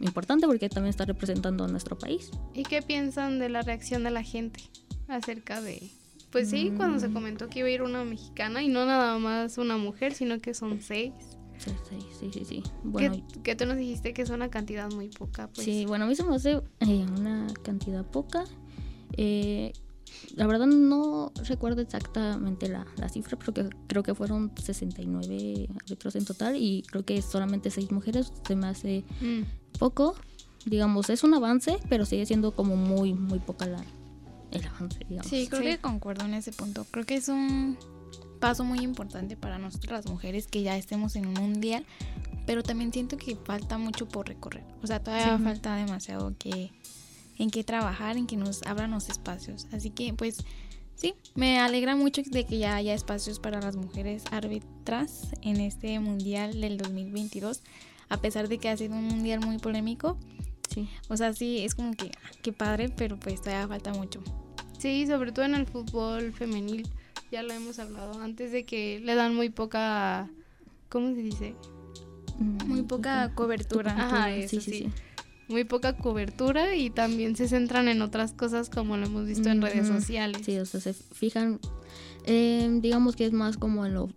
importante 0.00 0.46
porque 0.46 0.68
también 0.68 0.90
está 0.90 1.04
representando 1.04 1.64
a 1.64 1.68
nuestro 1.68 1.96
país. 1.98 2.30
¿Y 2.54 2.62
qué 2.64 2.82
piensan 2.82 3.38
de 3.38 3.48
la 3.50 3.62
reacción 3.62 4.02
de 4.04 4.10
la 4.10 4.22
gente 4.22 4.60
acerca 5.08 5.60
de... 5.60 5.90
Pues 6.32 6.48
sí, 6.48 6.72
cuando 6.76 7.00
se 7.00 7.08
Mm. 7.08 7.12
comentó 7.12 7.48
que 7.48 7.58
iba 7.58 7.68
a 7.68 7.72
ir 7.72 7.82
una 7.82 8.04
mexicana 8.04 8.62
y 8.62 8.68
no 8.68 8.86
nada 8.86 9.18
más 9.18 9.58
una 9.58 9.76
mujer, 9.76 10.14
sino 10.14 10.40
que 10.40 10.54
son 10.54 10.80
seis. 10.80 11.12
Sí, 11.58 11.72
sí, 12.18 12.30
sí, 12.32 12.44
sí. 12.44 12.62
Bueno, 12.84 13.12
que, 13.34 13.42
que 13.42 13.56
tú 13.56 13.66
nos 13.66 13.76
dijiste 13.76 14.14
que 14.14 14.22
es 14.22 14.30
una 14.30 14.48
cantidad 14.48 14.90
muy 14.92 15.08
poca, 15.08 15.48
pues. 15.48 15.64
sí, 15.64 15.84
bueno, 15.86 16.04
a 16.04 16.08
mí 16.08 16.14
se 16.14 16.22
me 16.24 16.34
hace 16.34 16.52
eh, 16.80 17.06
una 17.18 17.48
cantidad 17.62 18.04
poca. 18.06 18.44
Eh, 19.16 19.72
la 20.36 20.46
verdad 20.46 20.66
no 20.66 21.32
recuerdo 21.46 21.80
exactamente 21.82 22.68
la, 22.68 22.86
la 22.96 23.08
cifra, 23.08 23.38
pero 23.38 23.52
que, 23.52 23.68
creo 23.86 24.02
que 24.02 24.14
fueron 24.14 24.52
69 24.62 25.68
árbitros 25.84 26.16
en 26.16 26.24
total 26.24 26.56
y 26.56 26.82
creo 26.82 27.04
que 27.04 27.20
solamente 27.22 27.70
6 27.70 27.90
mujeres. 27.92 28.32
Se 28.46 28.56
me 28.56 28.66
hace 28.68 29.04
Mm. 29.20 29.42
poco. 29.78 30.14
Digamos, 30.66 31.08
es 31.08 31.24
un 31.24 31.32
avance, 31.34 31.78
pero 31.88 32.04
sigue 32.04 32.26
siendo 32.26 32.54
como 32.54 32.76
muy, 32.76 33.14
muy 33.14 33.38
poca 33.38 33.66
la, 33.66 33.82
el 34.50 34.66
avance, 34.66 34.98
digamos. 35.08 35.26
Sí, 35.30 35.46
creo 35.48 35.62
Sí. 35.62 35.68
que 35.68 35.78
concuerdo 35.78 36.26
en 36.26 36.34
ese 36.34 36.52
punto. 36.52 36.84
Creo 36.90 37.04
que 37.06 37.14
es 37.16 37.28
un 37.28 37.78
paso 38.40 38.62
muy 38.64 38.80
importante 38.80 39.36
para 39.36 39.58
nosotras 39.58 40.04
las 40.04 40.12
mujeres 40.12 40.46
que 40.46 40.62
ya 40.62 40.76
estemos 40.76 41.16
en 41.16 41.26
un 41.26 41.34
mundial, 41.34 41.86
pero 42.46 42.62
también 42.62 42.92
siento 42.92 43.16
que 43.16 43.36
falta 43.36 43.78
mucho 43.78 44.06
por 44.08 44.28
recorrer. 44.28 44.64
O 44.82 44.86
sea, 44.86 45.02
todavía 45.02 45.36
Sí. 45.38 45.44
falta 45.44 45.76
demasiado 45.76 46.34
que 46.38 46.72
en 47.40 47.50
qué 47.50 47.64
trabajar, 47.64 48.18
en 48.18 48.26
que 48.26 48.36
nos 48.36 48.62
abran 48.66 48.90
los 48.90 49.08
espacios. 49.08 49.66
Así 49.72 49.88
que, 49.88 50.12
pues, 50.12 50.44
sí, 50.94 51.14
me 51.34 51.58
alegra 51.58 51.96
mucho 51.96 52.20
de 52.22 52.44
que 52.44 52.58
ya 52.58 52.76
haya 52.76 52.92
espacios 52.92 53.40
para 53.40 53.62
las 53.62 53.76
mujeres 53.76 54.24
árbitras 54.30 55.28
en 55.40 55.58
este 55.58 55.98
mundial 56.00 56.60
del 56.60 56.76
2022, 56.76 57.62
a 58.10 58.18
pesar 58.18 58.48
de 58.48 58.58
que 58.58 58.68
ha 58.68 58.76
sido 58.76 58.94
un 58.94 59.08
mundial 59.08 59.40
muy 59.40 59.56
polémico. 59.56 60.18
Sí. 60.68 60.86
O 61.08 61.16
sea, 61.16 61.32
sí, 61.32 61.64
es 61.64 61.74
como 61.74 61.94
que, 61.94 62.12
ah, 62.22 62.30
qué 62.42 62.52
padre, 62.52 62.90
pero 62.90 63.18
pues 63.18 63.40
todavía 63.40 63.66
falta 63.66 63.94
mucho. 63.94 64.22
Sí, 64.78 65.06
sobre 65.06 65.32
todo 65.32 65.46
en 65.46 65.54
el 65.54 65.66
fútbol 65.66 66.34
femenil, 66.34 66.86
ya 67.32 67.42
lo 67.42 67.54
hemos 67.54 67.78
hablado, 67.78 68.20
antes 68.20 68.52
de 68.52 68.66
que 68.66 69.00
le 69.00 69.14
dan 69.14 69.34
muy 69.34 69.48
poca, 69.48 70.28
¿cómo 70.90 71.14
se 71.14 71.22
dice? 71.22 71.54
Muy 72.66 72.82
poca 72.82 73.34
cobertura. 73.34 73.92
Ajá, 73.92 74.30
eso 74.30 74.60
sí, 74.60 74.90
Muy 75.50 75.64
poca 75.64 75.96
cobertura 75.96 76.76
y 76.76 76.90
también 76.90 77.34
se 77.34 77.48
centran 77.48 77.88
en 77.88 78.02
otras 78.02 78.32
cosas 78.32 78.70
como 78.70 78.96
lo 78.96 79.06
hemos 79.06 79.26
visto 79.26 79.48
en 79.48 79.60
redes 79.60 79.88
sociales. 79.88 80.42
Sí, 80.44 80.56
o 80.58 80.64
sea, 80.64 80.80
se 80.80 80.94
fijan, 80.94 81.58
eh, 82.24 82.68
digamos 82.80 83.16
que 83.16 83.26
es 83.26 83.32
más 83.32 83.56
como 83.56 83.84
en 83.84 83.94
lo 83.94 84.10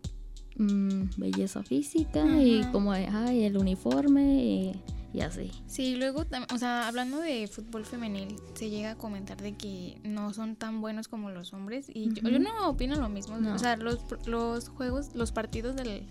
mm, 0.57 1.17
belleza 1.17 1.63
física 1.63 2.23
y 2.39 2.61
como 2.71 2.91
ay, 2.91 3.45
el 3.45 3.57
uniforme 3.57 4.73
y, 5.11 5.21
así. 5.21 5.49
Sí, 5.65 5.95
luego, 5.95 6.23
o 6.53 6.57
sea, 6.59 6.87
hablando 6.87 7.19
de 7.19 7.47
fútbol 7.47 7.83
femenil, 7.83 8.35
se 8.53 8.69
llega 8.69 8.91
a 8.91 8.95
comentar 8.95 9.41
de 9.41 9.57
que 9.57 9.99
no 10.03 10.33
son 10.33 10.55
tan 10.55 10.81
buenos 10.81 11.07
como 11.07 11.31
los 11.31 11.51
hombres 11.53 11.87
y 11.91 12.13
yo, 12.13 12.39
no 12.39 12.69
opino 12.69 12.95
lo 12.95 13.09
mismo. 13.09 13.37
O 13.51 13.57
sea, 13.57 13.75
los, 13.75 14.01
los 14.27 14.69
juegos, 14.69 15.15
los 15.15 15.31
partidos 15.31 15.75
del 15.75 16.05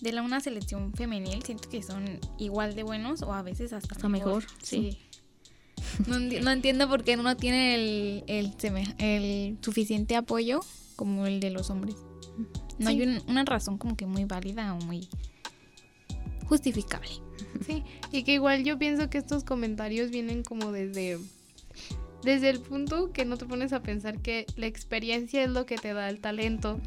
de 0.00 0.12
la, 0.12 0.22
una 0.22 0.40
selección 0.40 0.92
femenil 0.92 1.42
siento 1.42 1.68
que 1.68 1.82
son 1.82 2.20
igual 2.38 2.74
de 2.74 2.82
buenos 2.82 3.22
o 3.22 3.32
a 3.32 3.42
veces 3.42 3.72
hasta, 3.72 4.08
mejor. 4.08 4.44
sí. 4.62 4.98
No, 6.06 6.50
entiendo 6.50 6.88
por 6.88 7.04
qué 7.04 7.16
no 7.16 7.36
tiene 7.36 7.74
el, 7.74 8.24
el, 8.26 8.54
el, 8.98 9.58
suficiente 9.62 10.16
apoyo 10.16 10.60
como 10.96 11.26
el 11.26 11.40
de 11.40 11.50
los 11.50 11.70
hombres. 11.70 11.96
No 12.78 12.88
hay 12.88 13.22
una 13.26 13.44
razón 13.44 13.78
como 13.78 13.96
que 13.96 14.06
muy 14.06 14.24
válida 14.24 14.74
o 14.74 14.78
muy 14.84 15.08
justificable. 16.46 17.10
Sí, 17.64 17.84
y 18.12 18.22
que 18.22 18.34
igual 18.34 18.64
yo 18.64 18.78
pienso 18.78 19.10
que 19.10 19.18
estos 19.18 19.44
comentarios 19.44 20.10
vienen 20.10 20.42
como 20.42 20.72
desde 20.72 21.18
desde 22.22 22.50
el 22.50 22.60
punto 22.60 23.12
que 23.12 23.24
no 23.24 23.36
te 23.36 23.46
pones 23.46 23.72
a 23.72 23.80
pensar 23.80 24.18
que 24.18 24.46
la 24.56 24.66
experiencia 24.66 25.42
es 25.44 25.50
lo 25.50 25.66
que 25.66 25.76
te 25.76 25.92
da 25.92 26.08
el 26.08 26.20
talento. 26.20 26.80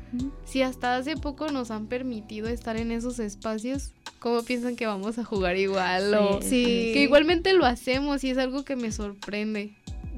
Si 0.46 0.62
hasta 0.62 0.96
hace 0.96 1.16
poco 1.16 1.50
nos 1.52 1.72
han 1.72 1.88
permitido 1.88 2.50
estar 2.50 2.78
en 2.78 2.92
esos 2.92 3.20
espacios, 3.20 3.94
¿cómo 4.20 4.44
piensan 4.44 4.76
que 4.76 4.88
vamos 4.88 5.18
a 5.20 5.24
jugar 5.24 5.56
igual? 5.58 6.40
Sí, 6.42 6.92
Que 6.94 7.04
igualmente 7.04 7.54
lo 7.54 7.66
hacemos 7.66 8.24
y 8.24 8.32
es 8.32 8.38
algo 8.38 8.66
que 8.66 8.76
me 8.76 8.92
sorprende. 8.92 9.74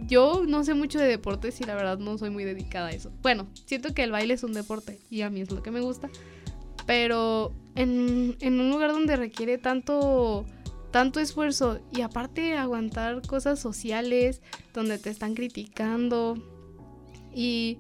Yo 0.07 0.43
no 0.47 0.63
sé 0.63 0.73
mucho 0.73 0.99
de 0.99 1.05
deportes 1.05 1.61
y 1.61 1.63
la 1.63 1.75
verdad 1.75 1.99
no 1.99 2.17
soy 2.17 2.29
muy 2.29 2.43
dedicada 2.43 2.87
a 2.87 2.91
eso. 2.91 3.11
Bueno, 3.21 3.47
siento 3.65 3.93
que 3.93 4.03
el 4.03 4.11
baile 4.11 4.33
es 4.33 4.43
un 4.43 4.53
deporte 4.53 4.99
y 5.09 5.21
a 5.21 5.29
mí 5.29 5.41
es 5.41 5.51
lo 5.51 5.61
que 5.61 5.71
me 5.71 5.79
gusta. 5.79 6.09
Pero 6.85 7.53
en, 7.75 8.35
en 8.41 8.59
un 8.59 8.69
lugar 8.69 8.91
donde 8.91 9.15
requiere 9.15 9.57
tanto 9.57 10.45
tanto 10.93 11.19
esfuerzo 11.19 11.79
y 11.91 12.01
aparte 12.01 12.55
aguantar 12.55 13.25
cosas 13.25 13.59
sociales 13.59 14.43
donde 14.75 14.99
te 14.99 15.09
están 15.09 15.33
criticando 15.33 16.35
y 17.33 17.79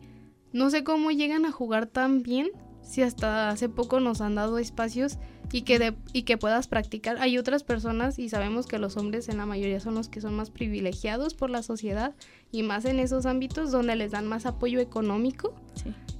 no 0.51 0.71
sé 0.71 0.83
cómo 0.83 1.11
llegan 1.11 1.45
a 1.45 1.51
jugar 1.51 1.85
tan 1.85 2.23
bien 2.23 2.49
si 2.81 3.03
hasta 3.03 3.49
hace 3.49 3.69
poco 3.69 3.99
nos 3.99 4.19
han 4.19 4.33
dado 4.33 4.57
espacios 4.57 5.19
y 5.51 5.61
que, 5.61 5.93
y 6.11 6.23
que 6.23 6.39
puedas 6.39 6.67
practicar. 6.67 7.17
Hay 7.19 7.37
otras 7.37 7.63
personas 7.63 8.17
y 8.17 8.29
sabemos 8.29 8.65
que 8.65 8.79
los 8.79 8.97
hombres 8.97 9.29
en 9.29 9.37
la 9.37 9.45
mayoría 9.45 9.79
son 9.79 9.93
los 9.93 10.09
que 10.09 10.19
son 10.19 10.33
más 10.33 10.49
privilegiados 10.49 11.35
por 11.35 11.51
la 11.51 11.61
sociedad 11.61 12.15
y 12.51 12.63
más 12.63 12.83
en 12.85 12.99
esos 12.99 13.27
ámbitos 13.27 13.71
donde 13.71 13.95
les 13.95 14.09
dan 14.09 14.25
más 14.25 14.47
apoyo 14.47 14.79
económico. 14.79 15.53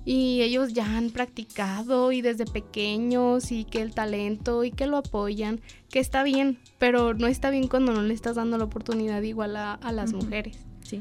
Y 0.06 0.42
ellos 0.42 0.74
ya 0.74 0.98
han 0.98 1.12
practicado 1.12 2.12
y 2.12 2.22
desde 2.22 2.46
pequeños 2.46 3.52
y 3.52 3.64
que 3.64 3.82
el 3.82 3.94
talento 3.94 4.64
y 4.64 4.72
que 4.72 4.86
lo 4.86 4.98
apoyan, 4.98 5.62
que 5.90 6.00
está 6.00 6.24
bien, 6.24 6.60
pero 6.78 7.14
no 7.14 7.28
está 7.28 7.50
bien 7.50 7.68
cuando 7.68 7.94
no 7.94 8.02
le 8.02 8.14
estás 8.14 8.36
dando 8.36 8.58
la 8.58 8.66
oportunidad 8.66 9.22
igual 9.22 9.56
a, 9.56 9.80
las 9.94 10.12
mujeres. 10.12 10.58
Sí. 10.84 11.00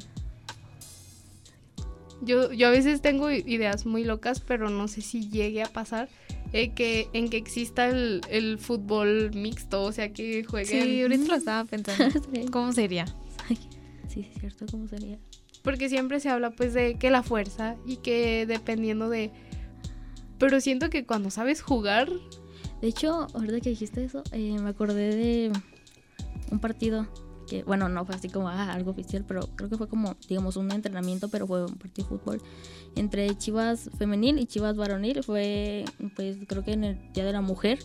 Yo, 2.21 2.53
yo 2.53 2.69
a 2.69 2.71
veces 2.71 3.03
tengo 3.03 3.31
ideas 3.31 3.85
muy 3.87 4.05
locas, 4.05 4.39
pero 4.39 4.71
no 4.71 4.87
sé 4.87 5.01
si 5.01 5.29
llegue 5.29 5.63
a 5.63 5.67
pasar 5.67 6.09
eh, 6.53 6.73
que, 6.75 7.09
en 7.15 7.31
que 7.31 7.39
exista 7.39 7.89
el, 7.89 8.59
fútbol 8.59 9.31
mixto, 9.35 9.85
o 9.85 9.93
sea, 9.93 10.13
que 10.13 10.45
jueguen. 10.45 10.85
Sí, 10.85 11.03
ahorita 11.03 11.27
lo 11.27 11.35
estaba 11.37 11.65
pensando. 11.65 12.21
¿Cómo 12.53 12.73
sería? 12.73 13.07
Sí, 14.09 14.29
es 14.31 14.39
cierto, 14.39 14.67
¿cómo 14.71 14.87
sería? 14.87 15.19
Porque 15.63 15.89
siempre 15.89 16.21
se 16.21 16.29
habla 16.29 16.51
pues 16.51 16.75
de 16.75 16.99
que 16.99 17.11
la 17.11 17.23
fuerza 17.23 17.77
y 17.87 17.97
que 17.97 18.47
dependiendo 18.47 19.09
de... 19.09 19.31
Pero 20.39 20.61
siento 20.61 20.91
que 20.91 21.07
cuando 21.07 21.31
sabes 21.31 21.63
jugar... 21.63 22.09
De 22.81 22.89
hecho, 22.89 23.29
ahorita 23.35 23.61
que 23.61 23.71
dijiste 23.71 24.05
eso, 24.05 24.25
eh, 24.33 24.57
me 24.61 24.71
acordé 24.71 25.15
de 25.15 25.53
un 26.51 26.59
partido 26.59 27.07
que, 27.47 27.63
bueno, 27.65 27.89
no 27.89 28.05
fue 28.05 28.15
así 28.15 28.29
como 28.29 28.49
ah, 28.49 28.73
algo 28.73 28.91
oficial, 28.91 29.25
pero 29.27 29.43
creo 29.55 29.69
que 29.69 29.77
fue 29.77 29.89
como, 29.89 30.17
digamos, 30.29 30.57
un 30.57 30.71
entrenamiento, 30.73 31.29
pero 31.29 31.47
fue 31.47 31.65
un 31.65 31.75
partido 31.75 32.09
de 32.09 32.19
fútbol 32.19 32.43
entre 32.97 33.37
Chivas 33.37 33.91
femenil 33.99 34.39
y 34.39 34.47
Chivas 34.47 34.77
varonil. 34.77 35.23
Fue, 35.23 35.85
pues, 36.17 36.39
creo 36.47 36.65
que 36.65 36.73
en 36.73 36.85
el 36.85 37.13
Día 37.13 37.25
de 37.25 37.33
la 37.33 37.41
Mujer. 37.41 37.79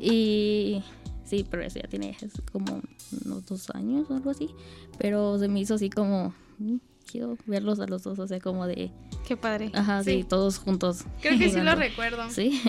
Y 0.00 0.82
sí, 1.24 1.46
pero 1.50 1.62
eso 1.62 1.80
ya 1.80 1.88
tiene 1.88 2.16
como 2.52 2.82
unos 3.24 3.46
dos 3.46 3.70
años 3.70 4.06
o 4.10 4.14
algo 4.14 4.30
así. 4.30 4.50
Pero 4.98 5.38
se 5.38 5.48
me 5.48 5.60
hizo 5.60 5.74
así 5.74 5.90
como, 5.90 6.34
quiero 7.10 7.36
verlos 7.46 7.80
a 7.80 7.86
los 7.86 8.02
dos, 8.02 8.18
o 8.18 8.26
sea, 8.26 8.40
como 8.40 8.66
de... 8.66 8.90
Qué 9.26 9.36
padre. 9.36 9.70
Ajá, 9.74 10.02
sí, 10.04 10.24
todos 10.28 10.58
juntos. 10.58 11.04
Creo 11.20 11.38
que 11.38 11.50
sí 11.50 11.60
lo 11.60 11.74
recuerdo. 11.74 12.28
Sí. 12.30 12.60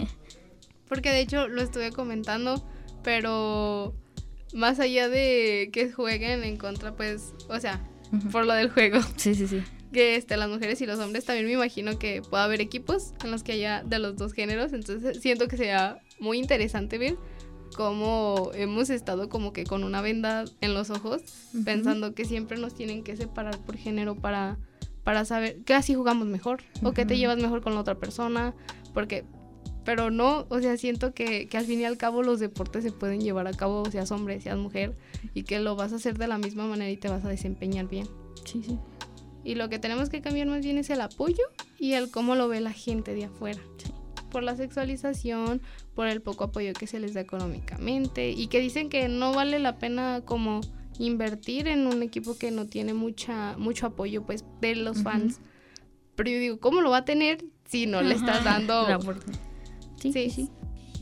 Porque 0.88 1.10
de 1.10 1.20
hecho 1.20 1.48
lo 1.48 1.62
estuve 1.62 1.92
comentando, 1.92 2.64
pero 3.04 3.94
más 4.54 4.80
allá 4.80 5.10
de 5.10 5.70
que 5.74 5.92
jueguen 5.92 6.44
en 6.44 6.58
contra, 6.58 6.96
pues, 6.96 7.34
o 7.50 7.60
sea, 7.60 7.86
por 8.32 8.46
lo 8.46 8.54
del 8.54 8.70
juego. 8.70 9.00
Sí, 9.18 9.36
sí, 9.36 9.48
sí. 9.48 9.62
Que 9.92 10.16
este, 10.16 10.38
las 10.38 10.50
mujeres 10.50 10.80
y 10.82 10.86
los 10.86 11.00
hombres 11.00 11.26
también 11.26 11.46
me 11.46 11.54
imagino 11.54 11.98
que 12.00 12.22
pueda 12.22 12.44
haber 12.44 12.62
equipos 12.62 13.14
en 13.24 13.32
los 13.32 13.44
que 13.44 13.54
haya 13.54 13.84
de 13.84 14.00
los 14.00 14.16
dos 14.16 14.34
géneros, 14.34 14.74
entonces 14.74 15.22
siento 15.22 15.48
que 15.48 15.58
sería 15.58 16.00
muy 16.20 16.40
interesante 16.40 16.98
ver 16.98 17.18
cómo 17.76 18.52
hemos 18.54 18.90
estado 18.90 19.30
como 19.30 19.54
que 19.54 19.66
con 19.66 19.84
una 19.84 20.02
venda 20.02 20.46
en 20.62 20.74
los 20.74 20.90
ojos, 20.90 21.22
pensando 21.66 22.14
que 22.14 22.26
siempre 22.26 22.58
nos 22.58 22.74
tienen 22.74 23.04
que 23.04 23.16
separar 23.16 23.58
por 23.60 23.78
género 23.78 24.16
para, 24.16 24.58
para 25.04 25.26
saber 25.26 25.64
que 25.64 25.74
así 25.74 25.94
jugamos 25.94 26.28
mejor 26.28 26.62
o 26.84 26.92
que 26.94 27.06
te 27.06 27.18
llevas 27.18 27.38
mejor 27.38 27.62
con 27.62 27.74
la 27.74 27.82
otra 27.82 27.96
persona, 27.96 28.54
porque 28.94 29.26
pero 29.84 30.12
no, 30.12 30.46
o 30.50 30.60
sea, 30.60 30.76
siento 30.76 31.14
que, 31.14 31.48
que, 31.48 31.58
al 31.58 31.64
fin 31.64 31.80
y 31.80 31.86
al 31.86 31.96
cabo 31.98 32.22
los 32.22 32.42
deportes 32.42 32.84
se 32.84 32.92
pueden 32.92 33.22
llevar 33.22 33.48
a 33.48 33.54
cabo, 33.54 33.90
seas 33.90 34.12
hombre, 34.12 34.42
seas 34.42 34.58
mujer, 34.58 34.98
y 35.34 35.44
que 35.44 35.60
lo 35.60 35.78
vas 35.78 35.94
a 35.94 35.96
hacer 35.96 36.18
de 36.18 36.28
la 36.28 36.38
misma 36.38 36.68
manera 36.68 36.92
y 36.92 36.98
te 36.98 37.08
vas 37.08 37.24
a 37.24 37.30
desempeñar 37.30 37.88
bien. 37.88 38.06
Sí, 38.44 38.62
sí. 38.66 38.78
Y 39.46 39.56
lo 39.56 39.70
que 39.70 39.80
tenemos 39.80 40.10
que 40.10 40.22
cambiar 40.22 40.48
más 40.48 40.62
bien 40.62 40.78
es 40.78 40.90
el 40.90 41.00
apoyo 41.00 41.44
y 41.80 41.94
el 41.94 42.12
cómo 42.12 42.36
lo 42.36 42.50
ve 42.50 42.60
la 42.60 42.74
gente 42.74 43.14
de 43.14 43.26
afuera. 43.26 43.62
Sí 43.78 43.94
por 44.30 44.44
la 44.44 44.56
sexualización, 44.56 45.62
por 45.96 46.08
el 46.08 46.22
poco 46.22 46.46
apoyo 46.46 46.74
que 46.74 46.88
se 46.88 47.00
les 47.00 47.14
da 47.14 47.22
económicamente 47.22 48.30
y 48.30 48.48
que 48.48 48.60
dicen 48.60 48.90
que 48.90 49.08
no 49.08 49.34
vale 49.34 49.60
la 49.60 49.78
pena 49.78 50.22
como 50.26 50.62
invertir 51.00 51.68
en 51.68 51.88
un 51.88 52.02
equipo 52.04 52.38
que 52.38 52.52
no 52.52 52.66
tiene 52.68 52.94
mucha 52.94 53.56
mucho 53.58 53.88
apoyo 53.88 54.24
pues 54.24 54.46
de 54.62 54.76
los 54.76 55.04
fans. 55.04 55.40
Pero 56.16 56.32
yo 56.32 56.40
digo, 56.40 56.60
¿cómo 56.60 56.82
lo 56.82 56.90
va 56.90 56.98
a 56.98 57.06
tener 57.06 57.46
si 57.66 57.86
no 57.86 58.02
le 58.02 58.16
estás 58.16 58.44
dando 58.44 59.00
sí, 60.00 60.14
sí, 60.14 60.30
sí. 60.30 60.50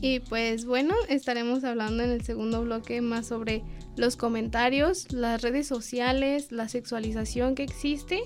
Y 0.00 0.20
pues 0.20 0.66
bueno, 0.66 0.94
estaremos 1.08 1.64
hablando 1.64 2.02
en 2.02 2.10
el 2.10 2.22
segundo 2.22 2.62
bloque 2.62 3.00
más 3.00 3.26
sobre 3.26 3.62
los 3.96 4.16
comentarios, 4.16 5.10
las 5.12 5.40
redes 5.40 5.66
sociales, 5.66 6.52
la 6.52 6.68
sexualización 6.68 7.54
que 7.54 7.62
existe 7.62 8.20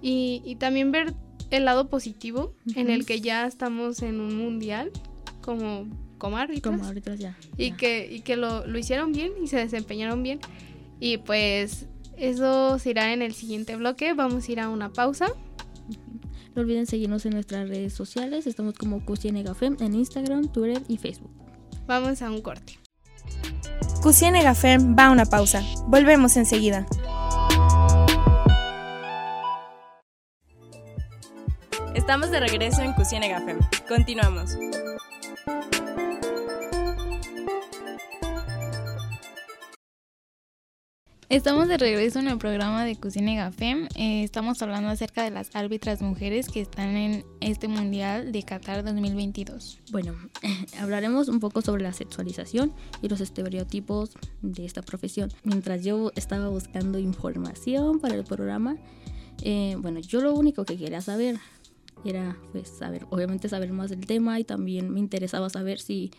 y, 0.00 0.40
y 0.44 0.54
también 0.56 0.92
ver 0.92 1.14
el 1.50 1.64
lado 1.64 1.88
positivo 1.88 2.54
en 2.74 2.90
el 2.90 3.06
que 3.06 3.20
ya 3.20 3.46
estamos 3.46 4.02
en 4.02 4.20
un 4.20 4.36
mundial 4.36 4.90
como, 5.40 5.86
como 6.18 6.36
árbitros. 6.36 6.76
Como 6.76 6.88
árbitros 6.88 7.18
ya. 7.18 7.36
Y 7.56 7.72
que, 7.72 8.08
y 8.10 8.20
que 8.20 8.36
lo, 8.36 8.66
lo 8.66 8.78
hicieron 8.78 9.12
bien 9.12 9.32
y 9.42 9.48
se 9.48 9.56
desempeñaron 9.56 10.22
bien. 10.22 10.40
Y 11.00 11.18
pues 11.18 11.86
eso 12.16 12.78
se 12.78 12.90
irá 12.90 13.12
en 13.12 13.22
el 13.22 13.32
siguiente 13.34 13.76
bloque. 13.76 14.12
Vamos 14.12 14.48
a 14.48 14.52
ir 14.52 14.60
a 14.60 14.68
una 14.68 14.92
pausa. 14.92 15.28
No 16.54 16.62
olviden 16.62 16.86
seguirnos 16.86 17.24
en 17.26 17.32
nuestras 17.32 17.68
redes 17.68 17.94
sociales. 17.94 18.46
Estamos 18.46 18.74
como 18.74 19.04
Cusienegafem 19.04 19.76
en 19.80 19.94
Instagram, 19.94 20.52
Twitter 20.52 20.82
y 20.88 20.98
Facebook. 20.98 21.30
Vamos 21.86 22.22
a 22.22 22.30
un 22.30 22.42
corte. 22.42 22.78
Cusienegafem 24.02 24.96
va 24.96 25.06
a 25.06 25.10
una 25.10 25.26
pausa. 25.26 25.62
Volvemos 25.86 26.36
enseguida. 26.36 26.86
Estamos 31.94 32.30
de 32.30 32.38
regreso 32.38 32.82
en 32.82 32.92
Cocina 32.92 33.26
Gafem. 33.26 33.58
Continuamos. 33.88 34.56
Estamos 41.28 41.68
de 41.68 41.78
regreso 41.78 42.20
en 42.20 42.28
el 42.28 42.38
programa 42.38 42.84
de 42.84 42.94
Cocina 42.96 43.34
Gafem. 43.34 43.88
Eh, 43.96 44.22
estamos 44.22 44.62
hablando 44.62 44.88
acerca 44.88 45.24
de 45.24 45.30
las 45.30 45.54
árbitras 45.54 46.00
mujeres 46.00 46.48
que 46.48 46.60
están 46.60 46.96
en 46.96 47.24
este 47.40 47.66
Mundial 47.66 48.30
de 48.30 48.42
Qatar 48.44 48.84
2022. 48.84 49.80
Bueno, 49.90 50.14
hablaremos 50.80 51.28
un 51.28 51.40
poco 51.40 51.60
sobre 51.60 51.82
la 51.82 51.92
sexualización 51.92 52.72
y 53.02 53.08
los 53.08 53.20
estereotipos 53.20 54.12
de 54.42 54.64
esta 54.64 54.82
profesión. 54.82 55.32
Mientras 55.42 55.84
yo 55.84 56.12
estaba 56.14 56.48
buscando 56.48 56.98
información 56.98 57.98
para 57.98 58.14
el 58.14 58.24
programa, 58.24 58.76
Eh, 59.42 59.74
bueno, 59.78 60.00
yo 60.00 60.20
lo 60.20 60.34
único 60.34 60.66
que 60.66 60.76
quería 60.76 61.00
saber 61.00 61.38
era, 62.04 62.36
pues, 62.52 62.68
saber, 62.68 63.06
obviamente 63.10 63.48
saber 63.48 63.72
más 63.72 63.90
del 63.90 64.06
tema 64.06 64.38
y 64.40 64.44
también 64.44 64.90
me 64.90 65.00
interesaba 65.00 65.50
saber 65.50 65.80
si 65.80 66.10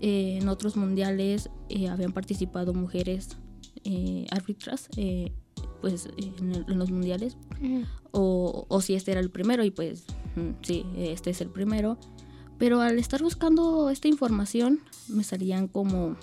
eh, 0.00 0.38
en 0.40 0.48
otros 0.48 0.76
mundiales 0.76 1.50
eh, 1.68 1.88
habían 1.88 2.12
participado 2.12 2.72
mujeres 2.74 3.36
eh, 3.84 4.26
árbitras, 4.30 4.88
pues, 5.80 6.08
en, 6.16 6.52
el- 6.54 6.64
en 6.68 6.78
los 6.78 6.90
mundiales, 6.90 7.36
o, 8.12 8.64
o 8.68 8.80
si 8.80 8.94
este 8.94 9.10
era 9.12 9.20
el 9.20 9.30
primero 9.30 9.64
y 9.64 9.70
pues 9.70 10.04
mm, 10.36 10.50
sí, 10.62 10.84
este 10.96 11.30
es 11.30 11.40
el 11.40 11.48
primero. 11.50 11.98
Pero 12.58 12.80
al 12.80 12.98
estar 12.98 13.22
buscando 13.22 13.88
esta 13.90 14.08
información 14.08 14.80
me 15.08 15.22
salían 15.24 15.68
como 15.68 16.16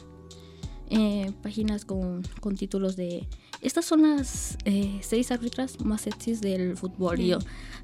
páginas 1.41 1.85
con, 1.85 2.23
con 2.41 2.55
títulos 2.55 2.95
de 2.95 3.27
estas 3.65 3.85
son 3.85 4.03
las 4.03 4.57
eh, 4.65 4.99
seis 5.01 5.31
árbitras 5.31 5.79
más 5.83 6.01
sexys 6.01 6.41
del 6.41 6.77
fútbol. 6.77 7.19
Y 7.19 7.27
yo, 7.27 7.39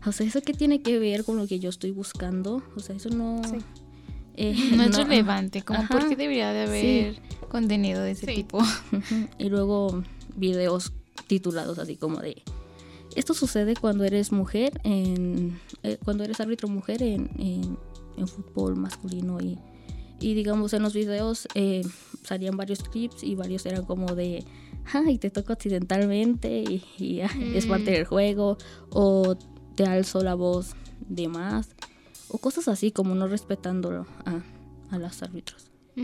o 0.05 0.11
sea, 0.11 0.25
¿eso 0.27 0.41
qué 0.41 0.53
tiene 0.53 0.81
que 0.81 1.00
ver 1.00 1.23
con 1.23 1.38
lo 1.38 1.47
que 1.47 1.59
yo 1.59 1.69
estoy 1.69 1.91
buscando? 1.91 2.61
O 2.75 2.79
sea, 2.79 2.95
eso 2.95 3.09
no... 3.09 3.41
Sí. 3.43 3.57
eh, 4.35 4.55
No 4.75 4.83
es 4.83 4.91
no- 4.91 4.97
relevante, 5.03 5.61
como 5.63 5.79
Ajá. 5.79 5.89
por 5.89 6.07
qué 6.09 6.15
debería 6.15 6.51
de 6.53 6.61
haber 6.63 7.15
contenido 7.50 8.01
de 8.03 8.11
ese 8.11 8.25
Sí. 8.27 8.33
tipo. 8.35 8.59
Y 9.38 9.50
luego 9.50 10.03
videos 10.35 10.93
titulados 11.27 11.77
así 11.79 11.95
como 11.97 12.19
de 12.19 12.41
esto 13.15 13.33
sucede 13.33 13.75
cuando 13.75 14.05
eres 14.05 14.31
mujer 14.31 14.79
en 14.85 15.59
eh, 15.83 15.97
cuando 16.03 16.23
eres 16.23 16.39
árbitro 16.39 16.69
mujer 16.69 17.03
en, 17.03 17.29
en- 17.38 17.77
en 18.17 18.27
fútbol 18.27 18.75
masculino 18.77 19.39
y, 19.41 19.57
y 20.21 20.33
digamos 20.33 20.71
en 20.73 20.83
los 20.83 20.93
videos 20.93 21.47
eh, 21.55 21.81
salían 22.23 22.55
varios 22.55 22.83
clips 22.83 23.23
y 23.23 23.35
varios 23.35 23.65
eran 23.65 23.83
como 23.85 24.15
de 24.15 24.45
ay 24.93 25.17
te 25.17 25.29
toco 25.29 25.53
accidentalmente 25.53 26.63
y, 26.63 26.83
y, 26.97 27.21
ah, 27.21 27.29
es 27.53 27.65
parte 27.65 27.91
Mm. 27.91 27.93
del 27.93 28.05
juego 28.05 28.57
o 28.89 29.35
te 29.75 29.85
alzo 29.85 30.21
la 30.23 30.33
voz 30.35 30.75
de 31.07 31.27
más 31.27 31.69
o 32.29 32.38
cosas 32.38 32.67
así 32.67 32.91
como 32.91 33.15
no 33.15 33.27
respetando 33.27 34.05
a, 34.25 34.41
a 34.93 34.97
los 34.97 35.21
árbitros. 35.23 35.67
Y 35.93 36.03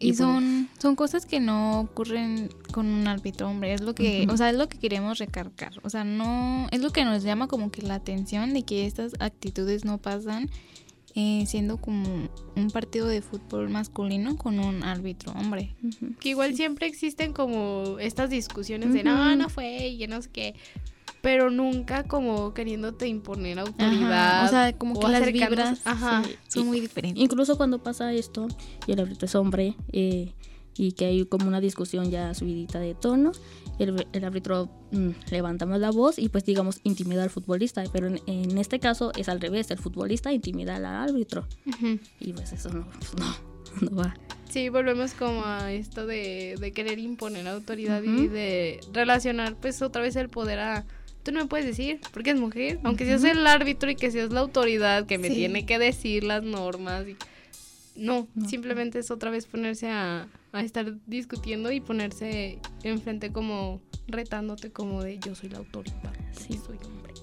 Y 0.00 0.08
pues- 0.08 0.16
son, 0.18 0.68
son 0.80 0.96
cosas 0.96 1.26
que 1.26 1.40
no 1.40 1.80
ocurren 1.80 2.48
con 2.72 2.86
un 2.86 3.06
árbitro 3.06 3.48
hombre, 3.50 3.74
es 3.74 3.82
lo 3.82 3.94
que, 3.94 4.26
o 4.30 4.36
sea, 4.38 4.48
es 4.48 4.56
lo 4.56 4.66
que 4.68 4.78
queremos 4.78 5.18
recargar, 5.18 5.72
o 5.82 5.90
sea, 5.90 6.04
no, 6.04 6.66
es 6.70 6.80
lo 6.80 6.90
que 6.90 7.04
nos 7.04 7.22
llama 7.22 7.46
como 7.46 7.70
que 7.70 7.82
la 7.82 7.96
atención 7.96 8.54
de 8.54 8.62
que 8.62 8.86
estas 8.86 9.12
actitudes 9.20 9.84
no 9.84 9.98
pasan 9.98 10.48
eh, 11.18 11.44
siendo 11.46 11.78
como 11.78 12.28
un 12.56 12.70
partido 12.70 13.08
de 13.08 13.22
fútbol 13.22 13.70
masculino 13.70 14.36
con 14.36 14.60
un 14.60 14.84
árbitro 14.84 15.32
hombre. 15.32 15.74
Que 16.20 16.28
igual 16.28 16.54
siempre 16.54 16.86
existen 16.86 17.32
como 17.32 17.96
estas 17.98 18.28
discusiones 18.28 18.92
de 18.92 19.02
no, 19.02 19.34
no 19.34 19.48
fue 19.48 19.88
y 19.88 20.06
no 20.06 20.20
sé 20.20 20.28
qué. 20.30 20.54
Pero 21.22 21.50
nunca 21.50 22.04
como 22.04 22.52
queriéndote 22.52 23.08
imponer 23.08 23.58
autoridad. 23.58 24.40
Ajá, 24.40 24.46
O 24.46 24.48
sea, 24.50 24.72
como 24.74 25.00
que 25.00 25.08
las 25.08 25.32
vibras 25.32 25.80
Ajá. 25.86 26.22
sí, 26.22 26.36
son 26.48 26.66
muy 26.66 26.80
diferentes. 26.80 27.20
Incluso 27.22 27.56
cuando 27.56 27.82
pasa 27.82 28.12
esto 28.12 28.46
y 28.86 28.92
el 28.92 29.00
árbitro 29.00 29.24
es 29.24 29.34
hombre 29.34 29.74
eh, 29.92 30.34
y 30.78 30.92
que 30.92 31.06
hay 31.06 31.24
como 31.26 31.46
una 31.48 31.60
discusión 31.60 32.10
ya 32.10 32.34
subidita 32.34 32.78
de 32.80 32.94
tono, 32.94 33.32
el, 33.78 34.06
el 34.12 34.24
árbitro 34.24 34.70
mm, 34.92 35.10
levanta 35.30 35.66
más 35.66 35.80
la 35.80 35.90
voz 35.90 36.18
y 36.18 36.28
pues 36.28 36.44
digamos 36.44 36.80
intimida 36.84 37.22
al 37.22 37.30
futbolista, 37.30 37.82
pero 37.92 38.06
en, 38.08 38.20
en 38.26 38.58
este 38.58 38.78
caso 38.80 39.12
es 39.16 39.28
al 39.28 39.40
revés, 39.40 39.70
el 39.70 39.78
futbolista 39.78 40.32
intimida 40.32 40.76
al 40.76 40.84
árbitro 40.86 41.46
Ujú. 41.66 41.98
y 42.20 42.32
pues 42.32 42.52
eso 42.52 42.68
no, 42.70 42.86
pues, 42.90 43.14
no, 43.18 43.36
no 43.90 43.96
va. 43.96 44.14
Sí, 44.50 44.68
volvemos 44.70 45.12
como 45.12 45.44
a 45.44 45.72
esto 45.72 46.06
de, 46.06 46.54
de 46.58 46.72
querer 46.72 46.98
imponer 46.98 47.46
autoridad 47.48 48.02
y 48.02 48.08
Ujú. 48.08 48.28
de 48.32 48.80
relacionar 48.92 49.56
pues 49.56 49.82
otra 49.82 50.02
vez 50.02 50.16
el 50.16 50.28
poder 50.28 50.58
a... 50.60 50.84
Tú 51.22 51.32
no 51.32 51.40
me 51.40 51.46
puedes 51.46 51.66
decir, 51.66 52.00
porque 52.12 52.30
es 52.30 52.38
mujer, 52.38 52.78
aunque 52.84 53.04
seas 53.04 53.24
el 53.24 53.44
árbitro 53.48 53.90
y 53.90 53.96
que 53.96 54.12
seas 54.12 54.30
la 54.30 54.38
autoridad 54.40 55.06
que 55.06 55.18
me 55.18 55.28
Sí. 55.28 55.34
tiene 55.34 55.66
que 55.66 55.76
decir 55.80 56.22
las 56.22 56.44
normas. 56.44 57.04
Y... 57.08 57.16
No, 57.96 58.28
No. 58.34 58.48
simplemente 58.48 59.00
es 59.00 59.10
otra 59.10 59.30
vez 59.30 59.46
ponerse 59.46 59.88
a, 59.90 60.28
a 60.58 60.62
estar 60.64 60.94
discutiendo 61.06 61.70
y 61.72 61.80
ponerse 61.80 62.58
enfrente 62.82 63.32
como 63.32 63.80
retándote 64.08 64.70
como 64.72 65.02
de 65.02 65.18
yo 65.18 65.34
soy 65.34 65.48
la 65.50 65.58
autoridad, 65.58 66.12
Sí. 66.32 66.54
sí 66.54 66.60
soy 66.64 66.78
hombre. 66.84 67.14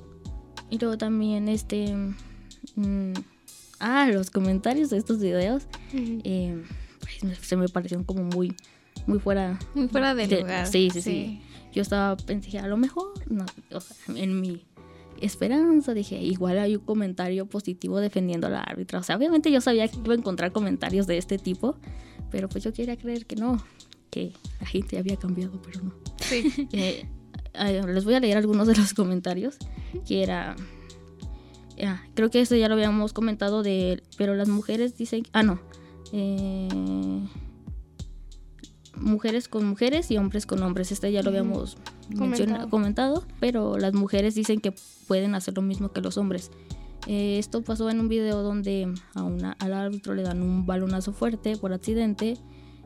Y 0.69 0.77
luego 0.79 0.97
también 0.97 1.47
este... 1.49 1.93
mm, 2.75 3.13
ah, 3.79 4.07
los 4.11 4.29
comentarios 4.31 4.89
de 4.89 4.97
estos 4.97 5.19
videos 5.19 5.67
eh, 5.93 6.61
pues, 6.99 7.37
se 7.39 7.55
me 7.55 7.67
parecieron 7.69 8.03
como 8.05 8.23
muy, 8.23 8.55
muy 9.07 9.19
fuera 9.19 9.59
Muy 9.75 9.87
fuera 9.87 10.15
del 10.15 10.29
de- 10.29 10.41
lugar. 10.41 10.67
sí, 10.67 10.89
sí, 10.91 11.01
sí. 11.01 11.41
yo 11.73 11.81
estaba 11.81 12.17
pensé 12.17 12.57
a 12.59 12.67
lo 12.67 12.77
mejor 12.77 13.13
no, 13.29 13.45
o 13.71 13.79
sea, 13.79 13.95
en 14.15 14.39
mi 14.41 14.65
esperanza 15.21 15.93
dije 15.93 16.17
igual 16.21 16.57
hay 16.59 16.75
un 16.75 16.83
comentario 16.83 17.45
positivo 17.45 17.99
defendiendo 17.99 18.47
a 18.47 18.49
la 18.49 18.61
árbitra 18.61 18.99
o 18.99 19.03
sea 19.03 19.15
obviamente 19.15 19.51
yo 19.51 19.61
sabía 19.61 19.87
que 19.87 19.97
iba 19.97 20.13
a 20.13 20.17
encontrar 20.17 20.51
comentarios 20.51 21.07
de 21.07 21.17
este 21.17 21.37
tipo 21.37 21.75
pero 22.33 22.49
pues 22.49 22.63
yo 22.63 22.73
quería 22.73 22.97
creer 22.97 23.27
que 23.27 23.35
no 23.35 23.63
que 24.09 24.33
la 24.59 24.65
gente 24.65 24.97
había 24.97 25.15
cambiado 25.17 25.61
pero 25.61 25.83
no 25.83 25.93
Sí. 26.17 26.67
Eh, 27.55 27.83
les 27.85 28.03
voy 28.03 28.15
a 28.15 28.19
leer 28.19 28.35
algunos 28.37 28.65
de 28.65 28.75
los 28.75 28.95
comentarios 28.95 29.57
que 30.07 30.23
era 30.23 30.55
ah, 31.85 32.01
creo 32.15 32.31
que 32.31 32.41
eso 32.41 32.55
ya 32.55 32.67
lo 32.67 32.73
habíamos 32.73 33.13
comentado 33.13 33.61
de 33.61 34.01
pero 34.17 34.33
las 34.33 34.49
mujeres 34.49 34.97
dicen 34.97 35.21
ah 35.33 35.43
no 35.43 35.59
eh, 36.11 36.67
mujeres 38.95 39.47
con 39.47 39.65
mujeres 39.67 40.09
y 40.09 40.17
hombres 40.17 40.47
con 40.47 40.63
hombres 40.63 40.91
este 40.91 41.11
ya 41.11 41.21
lo 41.21 41.29
habíamos 41.29 41.77
Comentado. 42.17 42.69
comentado 42.71 43.23
pero 43.39 43.77
las 43.77 43.93
mujeres 43.93 44.33
dicen 44.33 44.59
que 44.59 44.73
pueden 45.07 45.35
hacer 45.35 45.53
lo 45.55 45.61
mismo 45.61 45.91
que 45.91 46.01
los 46.01 46.17
hombres 46.17 46.49
Eh, 47.07 47.37
esto 47.37 47.63
pasó 47.63 47.89
en 47.89 47.99
un 47.99 48.07
video 48.07 48.43
donde 48.43 48.93
a 49.13 49.23
una, 49.23 49.53
al 49.59 49.73
árbitro 49.73 50.13
le 50.13 50.23
dan 50.23 50.41
un 50.41 50.65
balonazo 50.65 51.11
fuerte 51.13 51.57
por 51.57 51.73
accidente 51.73 52.37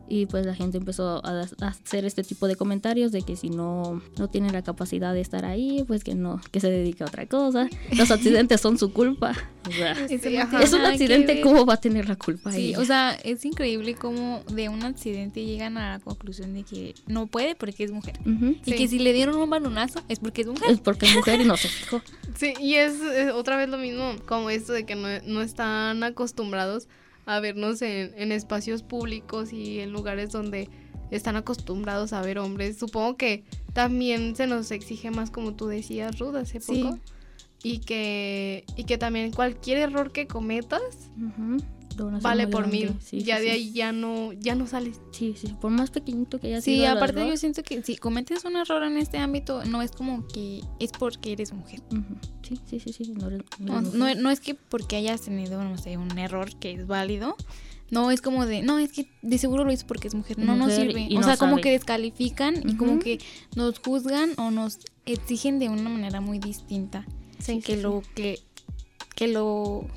y 0.09 0.25
pues 0.25 0.45
la 0.45 0.55
gente 0.55 0.77
empezó 0.77 1.25
a, 1.25 1.41
hacer 1.61 2.05
este 2.05 2.23
tipo 2.23 2.47
de 2.47 2.55
comentarios 2.55 3.11
de 3.11 3.21
que 3.21 3.35
si 3.35 3.49
no 3.49 4.01
no 4.17 4.27
tiene 4.29 4.51
la 4.51 4.61
capacidad 4.61 5.13
de 5.13 5.21
estar 5.21 5.45
ahí 5.45 5.83
pues 5.87 6.03
que 6.03 6.15
no 6.15 6.41
que 6.51 6.59
se 6.59 6.69
dedique 6.69 7.03
a 7.03 7.07
otra 7.07 7.25
cosa 7.25 7.69
los 7.95 8.09
accidentes 8.11 8.61
son 8.61 8.77
su 8.77 8.93
culpa 8.93 9.33
o 9.67 9.71
sea, 9.71 9.95
Sí, 10.07 10.37
ajá. 10.37 10.61
es 10.61 10.71
un 10.73 10.85
accidente 10.85 11.41
cómo 11.41 11.65
va 11.65 11.73
a 11.73 11.81
tener 11.81 12.07
la 12.07 12.15
culpa 12.15 12.51
Sí, 12.51 12.69
ella? 12.69 12.79
o 12.79 12.85
sea, 12.85 13.11
es 13.23 13.43
increíble 13.43 13.95
cómo 13.95 14.41
de 14.53 14.69
un 14.69 14.83
accidente 14.83 15.43
llegan 15.43 15.77
a 15.77 15.97
la 15.97 15.99
conclusión 15.99 16.53
de 16.53 16.63
que 16.63 16.95
no 17.05 17.27
puede 17.27 17.55
porque 17.55 17.83
es 17.83 17.91
mujer. 17.91 18.17
Y 18.25 18.71
Sí. 18.71 18.75
que 18.77 18.87
si 18.87 18.99
le 18.99 19.11
dieron 19.13 19.35
un 19.35 19.49
balonazo 19.49 20.01
es 20.07 20.19
porque 20.19 20.41
es 20.41 20.47
mujer. 20.47 20.71
es 20.71 20.79
porque 20.79 21.05
es 21.07 21.15
mujer 21.15 21.41
y 21.41 21.45
no 21.45 21.57
se 21.57 21.67
fijó 21.67 22.01
Sí, 22.35 22.53
y 22.61 22.75
es, 22.75 23.01
es 23.01 23.31
otra 23.33 23.57
vez 23.57 23.67
lo 23.67 23.77
mismo, 23.77 24.15
como 24.25 24.49
esto 24.49 24.71
de 24.71 24.85
que 24.85 24.95
no, 24.95 25.07
no 25.25 25.41
están 25.41 26.03
acostumbrados 26.03 26.87
a 27.27 27.39
vernos 27.39 27.81
en, 27.83 28.13
en 28.17 28.31
espacios 28.31 28.81
públicos 28.83 29.53
y 29.53 29.79
en 29.79 29.91
lugares 29.91 30.31
donde 30.31 30.69
están 31.11 31.35
acostumbrados 31.35 32.11
a 32.13 32.21
ver 32.21 32.39
hombres. 32.39 32.77
Supongo 32.77 33.15
que 33.17 33.43
también 33.73 34.35
se 34.35 34.47
nos 34.47 34.71
exige 34.71 35.11
más, 35.11 35.29
como 35.29 35.53
tú 35.53 35.67
decías, 35.67 36.17
Ruth, 36.19 36.35
hace 36.35 36.59
Sí. 36.59 36.81
poco. 36.83 36.99
Y 37.63 37.79
que, 37.79 38.65
y 38.75 38.83
que 38.85 38.97
también 38.97 39.31
cualquier 39.31 39.77
error 39.79 40.11
que 40.11 40.27
cometas. 40.27 40.81
Lo 41.17 41.27
van 42.05 42.15
a 42.15 42.17
hacer 42.17 42.23
vale 42.29 42.47
por 42.47 42.61
grande. 42.61 42.77
mil. 42.77 42.93
Sí, 43.01 43.21
ya 43.21 43.37
sí, 43.37 43.43
de 43.43 43.47
sí. 43.49 43.53
ahí 43.55 43.71
ya 43.73 43.91
no, 43.91 44.33
ya 44.33 44.55
no 44.55 44.67
sales. 44.67 44.99
Sí, 45.11 45.35
sí, 45.37 45.53
por 45.59 45.71
más 45.71 45.89
pequeñito 45.91 46.39
que 46.39 46.47
haya 46.47 46.61
Sí, 46.61 46.75
sido 46.75 46.85
el 46.91 46.97
aparte 46.97 47.19
error. 47.19 47.31
yo 47.31 47.37
siento 47.37 47.63
que 47.63 47.81
si 47.83 47.97
cometes 47.97 48.43
un 48.45 48.55
error 48.55 48.83
en 48.83 48.97
este 48.97 49.17
ámbito, 49.17 49.63
no 49.65 49.81
es 49.81 49.91
como 49.91 50.27
que 50.27 50.61
es 50.79 50.91
porque 50.91 51.31
eres 51.33 51.53
mujer. 51.53 51.81
Sí, 52.43 52.59
sí, 52.65 52.79
sí, 52.79 52.93
sí. 52.93 53.11
No, 53.13 53.27
eres- 53.27 53.41
no 53.59 53.73
No, 53.73 53.79
eres 53.79 53.93
no, 53.93 53.99
mujer. 53.99 54.17
no 54.19 54.29
es 54.31 54.39
que 54.39 54.53
porque 54.55 54.95
hayas 54.95 55.21
tenido, 55.21 55.63
no 55.63 55.77
sé, 55.77 55.97
un 55.97 56.17
error 56.17 56.49
que 56.59 56.71
es 56.73 56.87
válido. 56.87 57.35
No, 57.89 58.11
es 58.11 58.21
como 58.21 58.45
de, 58.45 58.63
no, 58.63 58.79
es 58.79 58.91
que 58.91 59.07
de 59.21 59.37
seguro 59.37 59.63
lo 59.63 59.71
hizo 59.71 59.87
porque 59.87 60.09
es 60.09 60.13
mujer. 60.13 60.37
No 60.39 60.57
nos 60.57 60.67
mujer 60.67 60.87
sirve. 60.87 61.07
y 61.09 61.15
o 61.15 61.21
no 61.21 61.25
sea, 61.25 61.37
como 61.37 61.51
sabe. 61.53 61.61
que 61.61 61.71
descalifican 61.71 62.69
y 62.69 62.75
como 62.75 62.99
que 62.99 63.19
nos 63.55 63.79
juzgan 63.79 64.31
o 64.37 64.51
nos 64.51 64.79
exigen 65.05 65.57
de 65.57 65.69
una 65.69 65.89
manera 65.89 66.19
muy 66.19 66.37
distinta. 66.39 67.05
Sí, 67.39 67.61
que 67.61 67.75
sí, 67.77 67.81
lo 67.81 68.01
que 68.13 68.39
que 69.15 69.29
lo 69.29 69.87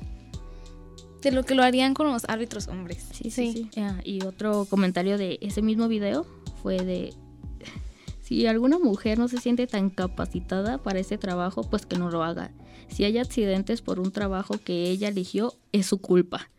de 1.21 1.31
lo 1.31 1.43
que 1.43 1.55
lo 1.55 1.63
harían 1.63 1.93
con 1.93 2.07
los 2.11 2.23
árbitros 2.27 2.67
hombres. 2.67 3.05
Sí, 3.13 3.29
sí, 3.29 3.51
Sí. 3.53 3.69
sí. 3.73 3.79
Ah, 3.81 3.99
y 4.03 4.23
otro 4.23 4.65
comentario 4.65 5.17
de 5.17 5.37
ese 5.41 5.61
mismo 5.61 5.87
video 5.87 6.25
fue 6.61 6.77
de 6.79 7.13
si 8.21 8.47
alguna 8.47 8.79
mujer 8.79 9.17
no 9.19 9.27
se 9.27 9.37
siente 9.37 9.67
tan 9.67 9.89
capacitada 9.89 10.77
para 10.79 10.99
ese 10.99 11.17
trabajo, 11.17 11.61
pues 11.69 11.85
que 11.85 11.97
no 11.97 12.09
lo 12.09 12.23
haga. 12.23 12.51
Si 12.89 13.03
hay 13.05 13.17
accidentes 13.19 13.81
por 13.81 13.99
un 13.99 14.11
trabajo 14.11 14.55
que 14.63 14.89
ella 14.89 15.07
eligió, 15.09 15.53
es 15.71 15.85
su 15.85 15.99
culpa. 15.99 16.49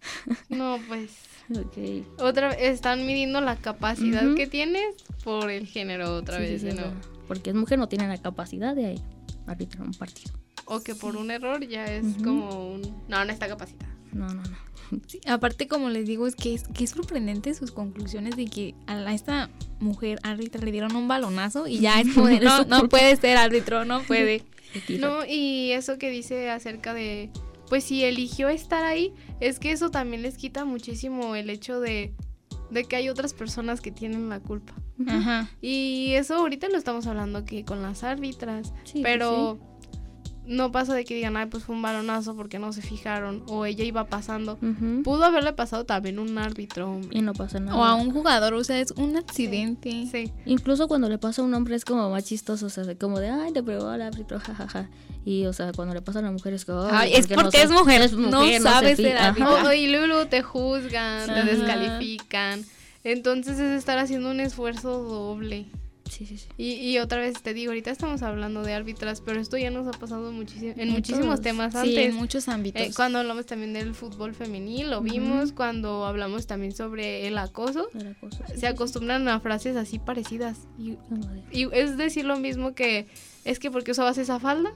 No, 0.48 0.78
pues. 0.88 1.10
Ok. 1.50 2.04
Otra 2.20 2.48
vez, 2.50 2.58
están 2.60 3.06
midiendo 3.06 3.40
la 3.40 3.56
capacidad 3.56 4.34
que 4.34 4.46
tienes 4.46 4.94
por 5.24 5.50
el 5.50 5.66
género 5.66 6.14
otra 6.16 6.36
Sí, 6.36 6.42
vez, 6.42 6.60
sí, 6.62 6.68
¿no? 6.72 6.82
Porque 7.26 7.50
es 7.50 7.56
mujer, 7.56 7.78
no 7.78 7.88
tiene 7.88 8.06
la 8.06 8.18
capacidad 8.18 8.74
de 8.76 9.00
arbitrar 9.46 9.86
un 9.86 9.94
partido. 9.94 10.32
O 10.66 10.80
que 10.80 10.94
por 10.94 11.16
un 11.16 11.30
error 11.30 11.66
ya 11.66 11.86
es 11.86 12.04
como 12.22 12.70
un... 12.74 12.82
No, 13.08 13.24
no 13.24 13.32
está 13.32 13.48
capacitada. 13.48 13.90
No, 14.12 14.28
no, 14.28 14.42
no. 14.42 14.68
Sí, 15.06 15.20
aparte, 15.26 15.68
como 15.68 15.90
les 15.90 16.06
digo, 16.06 16.26
es 16.26 16.34
que 16.34 16.54
es, 16.54 16.64
que 16.68 16.84
es 16.84 16.90
sorprendente 16.90 17.52
sus 17.54 17.72
conclusiones 17.72 18.36
de 18.36 18.46
que 18.46 18.74
a 18.86 19.12
esta 19.12 19.50
mujer 19.80 20.18
árbitra 20.22 20.62
le 20.62 20.72
dieron 20.72 20.96
un 20.96 21.08
balonazo 21.08 21.66
y 21.66 21.80
ya 21.80 22.00
es 22.00 22.08
como 22.14 22.26
de, 22.28 22.40
no, 22.40 22.64
no 22.64 22.88
puede 22.88 23.14
ser 23.16 23.36
árbitro, 23.36 23.84
no 23.84 24.02
puede. 24.06 24.44
No, 24.98 25.24
y 25.26 25.72
eso 25.72 25.98
que 25.98 26.10
dice 26.10 26.50
acerca 26.50 26.94
de, 26.94 27.30
pues 27.68 27.84
si 27.84 28.04
eligió 28.04 28.48
estar 28.48 28.84
ahí, 28.84 29.12
es 29.40 29.58
que 29.58 29.72
eso 29.72 29.90
también 29.90 30.22
les 30.22 30.36
quita 30.36 30.64
muchísimo 30.64 31.34
el 31.36 31.50
hecho 31.50 31.80
de, 31.80 32.14
de 32.70 32.84
que 32.84 32.96
hay 32.96 33.08
otras 33.08 33.34
personas 33.34 33.80
que 33.80 33.90
tienen 33.90 34.28
la 34.28 34.40
culpa. 34.40 34.74
Ajá. 35.06 35.50
Y 35.60 36.12
eso 36.14 36.34
ahorita 36.36 36.68
lo 36.68 36.76
estamos 36.76 37.06
hablando 37.06 37.38
aquí 37.38 37.62
con 37.62 37.82
las 37.82 38.02
árbitras, 38.04 38.72
Sí, 38.84 39.00
pero 39.02 39.58
no 40.48 40.72
pasa 40.72 40.94
de 40.94 41.04
que 41.04 41.14
digan, 41.14 41.36
ay, 41.36 41.46
pues 41.46 41.62
fue 41.64 41.74
un 41.76 41.82
balonazo 41.82 42.34
porque 42.34 42.58
no 42.58 42.72
se 42.72 42.82
fijaron, 42.82 43.42
o 43.46 43.66
ella 43.66 43.84
iba 43.84 44.04
pasando. 44.06 44.58
Ujú. 44.62 45.02
Pudo 45.04 45.24
haberle 45.24 45.52
pasado 45.52 45.84
también 45.84 46.18
un 46.18 46.36
árbitro, 46.38 46.90
hombre. 46.90 47.16
Y 47.18 47.22
no 47.22 47.32
pasa 47.34 47.60
nada. 47.60 47.76
O 47.78 47.84
a 47.84 47.94
un 47.94 48.10
jugador, 48.10 48.54
o 48.54 48.64
sea, 48.64 48.80
es 48.80 48.92
un 48.92 49.16
accidente. 49.16 50.06
Sí. 50.10 50.32
Incluso 50.46 50.88
cuando 50.88 51.08
le 51.08 51.18
pasa 51.18 51.42
a 51.42 51.44
un 51.44 51.54
hombre 51.54 51.76
es 51.76 51.84
como 51.84 52.10
más 52.10 52.24
chistoso, 52.24 52.66
o 52.66 52.70
sea, 52.70 52.84
como 52.96 53.20
de, 53.20 53.28
ay, 53.30 53.52
le 53.52 53.62
pegó 53.62 53.88
al 53.88 54.02
árbitro, 54.02 54.40
jajaja. 54.40 54.88
Y, 55.24 55.44
o 55.46 55.52
sea, 55.52 55.72
cuando 55.72 55.92
le 55.94 56.00
pasa 56.00 56.20
a 56.20 56.22
la 56.22 56.30
mujer 56.30 56.54
es 56.54 56.64
como, 56.64 56.82
Ay, 56.90 57.12
es 57.12 57.26
¿por 57.26 57.28
qué 57.28 57.34
porque 57.42 57.58
se- 57.58 57.64
es 57.64 57.70
mujer, 57.70 58.12
no 58.14 58.46
se 58.46 58.60
sabe 58.60 58.96
fi-". 58.96 59.02
ser 59.02 59.18
árbitro. 59.18 59.68
O- 59.68 59.72
y 59.72 59.88
luego 59.88 60.26
te 60.28 60.42
juzgan, 60.42 61.26
te 61.26 61.32
Ajá. 61.32 61.44
descalifican. 61.44 62.64
Entonces 63.04 63.58
es 63.58 63.78
estar 63.78 63.98
haciendo 63.98 64.30
un 64.30 64.40
esfuerzo 64.40 65.02
doble. 65.02 65.66
Sí, 66.18 66.26
sí, 66.26 66.36
sí. 66.36 66.48
Y, 66.56 66.72
y 66.90 66.98
otra 66.98 67.18
vez 67.20 67.40
te 67.40 67.54
digo, 67.54 67.70
ahorita 67.70 67.92
estamos 67.92 68.22
hablando 68.22 68.62
de 68.64 68.72
árbitras, 68.74 69.20
pero 69.20 69.40
esto 69.40 69.56
ya 69.56 69.70
nos 69.70 69.86
ha 69.86 69.96
pasado 69.96 70.32
muchísimo, 70.32 70.72
en 70.72 70.80
En 70.80 70.90
muchísimos 70.90 71.26
todos. 71.26 71.40
temas 71.42 71.72
Sí, 71.74 71.78
antes. 71.78 72.06
en 72.06 72.14
muchos 72.16 72.48
ámbitos. 72.48 72.82
Eh, 72.82 72.90
cuando 72.96 73.20
hablamos 73.20 73.46
también 73.46 73.72
del 73.72 73.94
fútbol 73.94 74.34
femenil, 74.34 74.90
lo 74.90 75.00
vimos. 75.00 75.52
Cuando 75.52 76.04
hablamos 76.06 76.48
también 76.48 76.72
sobre 76.74 77.28
el 77.28 77.38
acoso, 77.38 77.88
sí, 77.92 77.98
sí, 78.48 78.58
se 78.60 78.66
acostumbran 78.66 79.28
a 79.28 79.38
frases 79.38 79.76
así 79.76 80.00
parecidas. 80.00 80.58
Sí. 80.76 80.98
Y 81.52 81.68
es 81.72 81.96
decir 81.96 82.24
lo 82.24 82.36
mismo 82.38 82.74
que, 82.74 83.06
es 83.44 83.60
que 83.60 83.70
porque 83.70 83.92
usabas 83.92 84.18
esa 84.18 84.40
falda, 84.40 84.72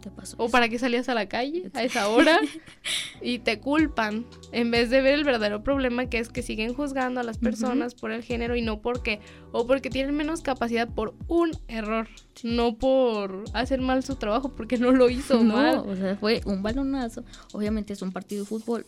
te 0.00 0.10
pasó 0.10 0.36
o 0.38 0.44
eso. 0.46 0.52
para 0.52 0.68
qué 0.68 0.78
salías 0.78 1.08
a 1.08 1.14
la 1.14 1.28
calle 1.28 1.70
a 1.74 1.82
esa 1.82 2.08
hora, 2.08 2.38
y 3.22 3.38
te 3.40 3.60
culpan, 3.60 4.24
en 4.52 4.70
vez 4.70 4.90
de 4.90 5.00
ver 5.02 5.14
el 5.14 5.24
verdadero 5.24 5.62
problema 5.62 6.06
que 6.06 6.18
es 6.18 6.28
que 6.28 6.42
siguen 6.42 6.74
juzgando 6.74 7.20
a 7.20 7.22
las 7.22 7.38
personas 7.38 7.94
por 7.94 8.10
el 8.12 8.22
género 8.22 8.56
y 8.56 8.62
no 8.62 8.80
porque, 8.80 9.20
o 9.52 9.66
porque 9.66 9.90
tienen 9.90 10.14
menos 10.16 10.42
capacidad 10.42 10.88
por 10.88 11.14
un 11.26 11.50
error, 11.68 12.08
no 12.42 12.76
por 12.76 13.44
hacer 13.54 13.80
mal 13.80 14.02
su 14.04 14.16
trabajo, 14.16 14.50
porque 14.54 14.78
no 14.78 14.92
lo 14.92 15.10
hizo 15.10 15.38
No, 15.44 15.54
mal. 15.54 15.78
o 15.78 15.96
sea, 15.96 16.16
fue 16.16 16.40
un 16.44 16.62
balonazo. 16.62 17.24
Obviamente 17.52 17.92
es 17.92 18.02
un 18.02 18.12
partido 18.12 18.42
de 18.44 18.48
fútbol. 18.48 18.86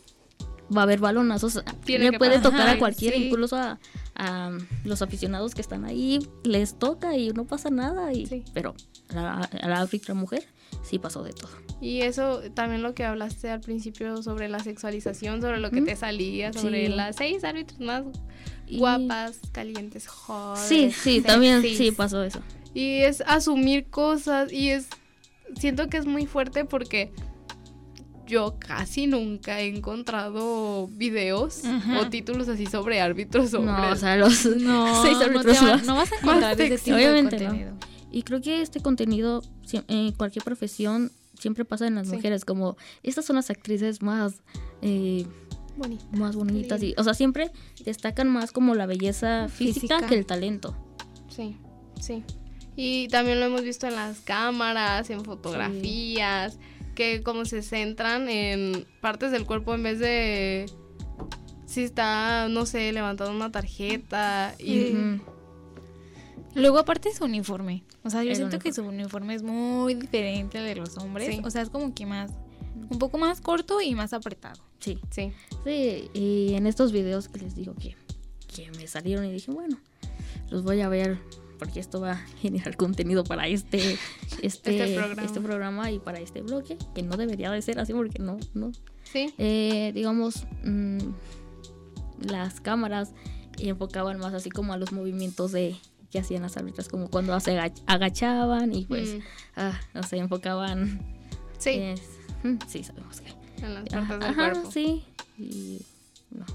Va 0.75 0.81
a 0.81 0.83
haber 0.83 0.99
balonazos. 0.99 1.61
Tiene 1.83 2.11
le 2.11 2.17
puede 2.17 2.37
pasar, 2.37 2.51
tocar 2.51 2.69
a 2.69 2.79
cualquiera, 2.79 3.17
sí. 3.17 3.25
incluso 3.27 3.57
a, 3.57 3.77
a 4.15 4.51
los 4.85 5.01
aficionados 5.01 5.53
que 5.53 5.59
están 5.59 5.83
ahí. 5.83 6.25
Les 6.43 6.79
toca 6.79 7.17
y 7.17 7.31
no 7.31 7.45
pasa 7.45 7.69
nada. 7.69 8.13
Y, 8.13 8.25
Sí. 8.25 8.43
Pero 8.53 8.73
a 9.09 9.15
la, 9.15 9.33
a 9.61 9.67
la 9.67 9.81
árbitra 9.81 10.13
mujer 10.13 10.45
sí 10.83 10.99
pasó 10.99 11.23
de 11.23 11.33
todo. 11.33 11.51
Y 11.81 12.01
eso 12.01 12.41
también 12.53 12.83
lo 12.83 12.93
que 12.93 13.03
hablaste 13.05 13.49
al 13.49 13.61
principio 13.61 14.21
sobre 14.21 14.47
la 14.49 14.59
sexualización, 14.59 15.41
sobre 15.41 15.59
lo 15.59 15.71
que 15.71 15.81
te 15.81 15.95
salía, 15.95 16.53
sobre 16.53 16.87
Sí. 16.87 16.93
las 16.93 17.15
seis 17.15 17.43
árbitros 17.43 17.79
más 17.79 18.03
Y- 18.67 18.77
guapas, 18.77 19.39
calientes, 19.51 20.07
jóvenes. 20.07 20.67
Sí, 20.67 20.91
sí, 20.91 21.21
también 21.21 21.61
sí 21.63 21.91
pasó 21.91 22.23
eso. 22.23 22.39
Y 22.73 22.99
es 23.01 23.21
asumir 23.27 23.87
cosas 23.89 24.51
y 24.53 24.69
es 24.69 24.87
siento 25.59 25.89
que 25.89 25.97
es 25.97 26.05
muy 26.05 26.25
fuerte 26.25 26.63
porque 26.65 27.11
yo 28.25 28.55
casi 28.59 29.07
nunca 29.07 29.59
he 29.59 29.67
encontrado 29.67 30.87
videos 30.87 31.65
Ajá. 31.65 31.99
o 31.99 32.07
títulos 32.09 32.47
así 32.47 32.65
sobre 32.65 33.01
árbitros 33.01 33.53
hombres. 33.53 33.75
No, 33.77 33.89
o 33.91 33.95
sea, 33.97 34.15
los 34.15 34.45
No, 34.45 35.01
seis 35.03 35.17
no, 35.17 35.23
árbitros 35.25 35.57
va- 35.57 35.61
más. 35.63 35.83
no 35.85 35.95
vas 35.95 36.11
a 36.13 36.15
encontrar 36.15 36.53
ese 36.53 36.69
sexy. 36.69 36.85
tipo 36.85 36.95
de 36.97 37.03
Obviamente 37.11 37.39
no. 37.39 37.77
Y 38.11 38.23
creo 38.23 38.41
que 38.41 38.61
este 38.61 38.81
contenido, 38.81 39.41
en 39.87 40.11
cualquier 40.11 40.43
profesión, 40.43 41.11
siempre 41.39 41.65
pasa 41.65 41.87
en 41.87 41.95
las 41.95 42.07
Sí. 42.09 42.15
mujeres. 42.15 42.45
Como, 42.45 42.77
estas 43.03 43.25
son 43.25 43.37
las 43.37 43.49
actrices 43.49 44.01
más, 44.01 44.35
eh, 44.81 45.25
más 46.11 46.35
bonitas. 46.35 46.83
Y, 46.83 46.93
o 46.97 47.03
sea, 47.03 47.13
siempre 47.13 47.51
destacan 47.85 48.27
más 48.29 48.51
como 48.51 48.75
la 48.75 48.85
belleza 48.85 49.47
física, 49.49 49.95
Física. 49.97 50.07
que 50.07 50.15
el 50.15 50.25
talento. 50.25 50.75
Sí, 51.29 51.55
sí. 51.99 52.23
Y 52.75 53.07
también 53.07 53.39
lo 53.39 53.45
hemos 53.47 53.63
visto 53.63 53.87
en 53.87 53.95
las 53.95 54.19
cámaras, 54.19 55.09
en 55.09 55.23
fotografías, 55.25 56.57
que 56.95 57.23
como 57.23 57.45
se 57.45 57.61
centran 57.61 58.27
en 58.29 58.85
partes 59.01 59.31
del 59.31 59.45
cuerpo 59.45 59.73
en 59.73 59.83
vez 59.83 59.99
de 59.99 60.65
si 61.65 61.83
está, 61.83 62.47
no 62.49 62.65
sé, 62.65 62.91
levantando 62.91 63.33
una 63.33 63.51
tarjeta 63.51 64.53
y. 64.59 64.93
Luego 66.55 66.79
aparte 66.79 67.13
su 67.13 67.25
uniforme. 67.25 67.83
O 68.03 68.09
sea, 68.09 68.23
yo 68.23 68.31
El 68.31 68.35
siento 68.35 68.59
que 68.59 68.73
su 68.73 68.83
uniforme 68.83 69.35
es 69.35 69.43
muy 69.43 69.93
diferente 69.95 70.57
al 70.57 70.65
de 70.65 70.75
los 70.75 70.97
hombres. 70.97 71.35
Sí. 71.35 71.41
O 71.43 71.49
sea, 71.49 71.61
es 71.61 71.69
como 71.69 71.93
que 71.93 72.05
más, 72.05 72.31
un 72.89 72.99
poco 72.99 73.17
más 73.17 73.41
corto 73.41 73.81
y 73.81 73.95
más 73.95 74.13
apretado. 74.13 74.61
Sí. 74.79 74.99
sí. 75.09 75.31
Sí, 75.63 76.09
y 76.13 76.53
en 76.55 76.67
estos 76.67 76.91
videos 76.91 77.27
que 77.29 77.39
les 77.39 77.55
digo 77.55 77.73
que, 77.75 77.95
que 78.53 78.71
me 78.71 78.87
salieron 78.87 79.25
y 79.25 79.31
dije, 79.31 79.51
bueno, 79.51 79.77
los 80.49 80.63
voy 80.63 80.81
a 80.81 80.89
ver 80.89 81.19
porque 81.59 81.79
esto 81.79 82.01
va 82.01 82.13
a 82.13 82.17
generar 82.41 82.75
contenido 82.75 83.23
para 83.23 83.47
este, 83.47 83.77
este, 84.41 84.83
Este 84.83 84.95
programa. 84.95 85.23
este 85.23 85.41
programa 85.41 85.91
y 85.91 85.99
para 85.99 86.19
este 86.19 86.41
bloque, 86.41 86.77
que 86.95 87.03
no 87.03 87.17
debería 87.17 87.51
de 87.51 87.61
ser 87.61 87.79
así 87.79 87.93
porque 87.93 88.17
no, 88.19 88.39
no. 88.55 88.71
Sí. 89.03 89.33
Eh, 89.37 89.91
digamos, 89.93 90.47
mm, 90.63 90.97
las 92.29 92.59
cámaras 92.61 93.13
enfocaban 93.59 94.17
más 94.19 94.33
así 94.33 94.49
como 94.49 94.73
a 94.73 94.77
los 94.77 94.91
movimientos 94.91 95.51
de 95.51 95.75
que 96.11 96.19
hacían 96.19 96.41
las 96.43 96.57
árbitras, 96.57 96.89
como 96.89 97.09
cuando 97.09 97.39
se 97.39 97.57
aga- 97.57 97.73
agachaban 97.87 98.73
y 98.73 98.85
pues, 98.85 99.15
Mm, 99.15 99.19
ah, 99.55 99.79
no 99.93 100.03
sé, 100.03 100.17
enfocaban... 100.17 100.99
sí, 101.57 101.71
es- 101.79 102.01
mm, 102.43 102.55
sí, 102.67 102.83
sabemos 102.83 103.21
que... 103.21 103.29
en 103.65 103.73
las 103.75 103.83
partes 103.89 104.09
del 104.19 104.23
ajá, 104.23 104.51
cuerpo. 104.51 104.71
sí. 104.71 105.03
Y, 105.37 105.81
no. 106.31 106.45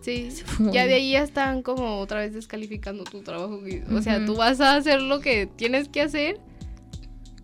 Sí, 0.00 0.30
ya 0.72 0.86
de 0.86 0.94
ahí 0.94 1.12
ya 1.12 1.22
están 1.22 1.62
como 1.62 1.98
otra 2.00 2.18
vez 2.20 2.34
descalificando 2.34 3.04
tu 3.04 3.22
trabajo. 3.22 3.60
O 3.94 4.02
sea, 4.02 4.24
tú 4.26 4.34
vas 4.36 4.60
a 4.60 4.74
hacer 4.74 5.00
lo 5.00 5.20
que 5.20 5.46
tienes 5.46 5.88
que 5.88 6.02
hacer 6.02 6.40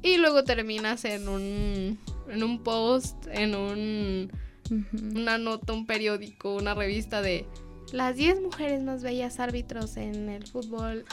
y 0.03 0.17
luego 0.17 0.43
terminas 0.45 1.05
en 1.05 1.29
un, 1.29 1.99
en 2.29 2.43
un 2.43 2.63
post, 2.65 3.15
en 3.31 3.55
un, 3.55 4.33
una 5.15 5.39
nota, 5.39 5.73
un 5.73 5.87
periódico, 5.87 6.57
una 6.57 6.75
revista 6.75 7.23
de 7.23 7.47
las 7.93 8.17
10 8.17 8.41
mujeres 8.43 8.83
más 8.83 9.03
bellas 9.05 9.39
árbitros 9.39 9.97
en 9.97 10.29
el 10.29 10.45
fútbol. 10.47 11.05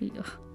Oh. 0.00 0.48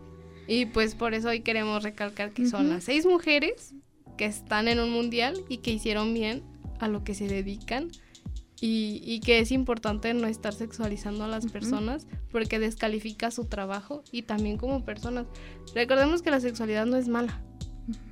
Y 0.48 0.66
pues 0.66 0.96
por 0.96 1.14
eso 1.14 1.30
hoy 1.30 1.42
queremos 1.42 1.84
recalcar 1.84 2.32
que 2.32 2.48
son 2.48 2.66
Ujú. 2.66 2.74
las 2.74 2.84
seis 2.84 3.06
mujeres 3.06 3.74
que 4.18 4.26
están 4.26 4.68
en 4.68 4.80
un 4.80 4.92
mundial 4.92 5.36
y 5.50 5.58
que 5.58 5.72
hicieron 5.72 6.14
bien 6.14 6.44
a 6.80 6.88
lo 6.88 7.04
que 7.04 7.14
se 7.16 7.28
dedican 7.28 7.90
y, 8.60 9.02
y 9.04 9.20
que 9.22 9.40
es 9.40 9.52
importante 9.52 10.14
no 10.14 10.28
estar 10.28 10.54
sexualizando 10.54 11.24
a 11.24 11.28
las 11.28 11.46
personas 11.48 12.08
porque 12.32 12.60
descalifica 12.60 13.32
su 13.32 13.46
trabajo 13.46 14.04
y 14.12 14.24
también 14.24 14.58
como 14.58 14.84
personas. 14.86 15.28
Recordemos 15.74 16.22
que 16.22 16.32
la 16.32 16.40
sexualidad 16.40 16.86
no 16.86 16.98
es 16.98 17.08
mala, 17.08 17.42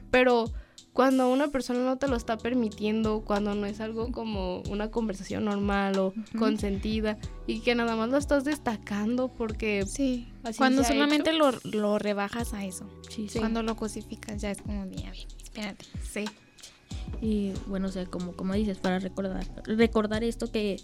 pero 0.09 0.51
cuando 0.93 1.31
una 1.31 1.47
persona 1.47 1.79
no 1.85 1.97
te 1.97 2.07
lo 2.07 2.15
está 2.17 2.37
permitiendo, 2.37 3.21
cuando 3.21 3.55
no 3.55 3.65
es 3.65 3.79
algo 3.79 4.11
como 4.11 4.61
una 4.69 4.91
conversación 4.91 5.45
normal 5.45 5.97
o 5.99 6.13
consentida 6.37 7.17
y 7.47 7.61
que 7.61 7.75
nada 7.75 7.95
más 7.95 8.09
lo 8.09 8.17
estás 8.17 8.43
destacando 8.43 9.29
porque 9.29 9.85
Sí. 9.87 10.27
Así 10.43 10.57
Cuando 10.57 10.83
solamente 10.83 11.31
lo, 11.33 11.51
lo 11.63 11.97
rebajas 11.99 12.53
a 12.53 12.65
eso. 12.65 12.89
Sí, 13.09 13.29
Sí. 13.29 13.39
Cuando 13.39 13.63
lo 13.63 13.75
cosificas 13.75 14.41
ya 14.41 14.51
es 14.51 14.61
como, 14.61 14.85
bien, 14.87 15.11
bien, 15.11 15.27
espérate. 15.43 15.85
sí. 16.03 16.25
Y 17.21 17.51
bueno, 17.67 17.87
o 17.87 17.91
sea, 17.91 18.05
como, 18.05 18.33
como 18.33 18.53
dices, 18.53 18.77
para 18.77 18.99
recordar, 18.99 19.45
recordar 19.65 20.23
esto 20.23 20.51
que 20.51 20.77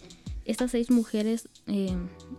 estas 0.46 0.72
seis 0.72 0.92
mujeres 0.92 1.50
eh, 1.68 1.96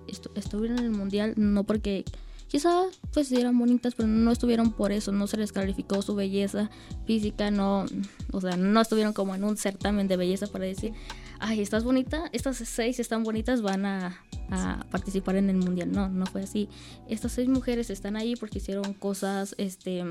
estu- 0.06 0.30
estuvieron 0.36 0.78
en 0.78 0.84
el 0.84 0.90
mundial 0.90 1.34
no 1.36 1.64
porque 1.64 2.04
quizá 2.48 2.84
pues 3.12 3.30
eran 3.30 3.58
bonitas, 3.58 3.94
pero 3.94 4.08
no 4.08 4.32
estuvieron 4.32 4.72
por 4.72 4.90
eso, 4.90 5.12
no 5.12 5.26
se 5.26 5.36
les 5.36 5.52
calificó 5.52 6.02
su 6.02 6.14
belleza 6.14 6.70
física, 7.06 7.50
no, 7.50 7.84
o 8.32 8.40
sea, 8.40 8.56
no 8.56 8.80
estuvieron 8.80 9.12
como 9.12 9.34
en 9.34 9.44
un 9.44 9.56
certamen 9.56 10.08
de 10.08 10.16
belleza 10.16 10.46
para 10.46 10.64
decir, 10.64 10.92
ay, 11.38 11.60
estás 11.60 11.84
bonita, 11.84 12.24
estas 12.32 12.56
seis 12.56 12.98
están 12.98 13.22
bonitas, 13.22 13.62
van 13.62 13.86
a, 13.86 14.24
a 14.50 14.86
participar 14.90 15.36
en 15.36 15.50
el 15.50 15.56
mundial. 15.56 15.92
No, 15.92 16.08
no 16.08 16.26
fue 16.26 16.42
así. 16.42 16.68
Estas 17.08 17.32
seis 17.32 17.48
mujeres 17.48 17.90
están 17.90 18.16
ahí 18.16 18.34
porque 18.36 18.58
hicieron 18.58 18.94
cosas, 18.94 19.54
este, 19.58 20.04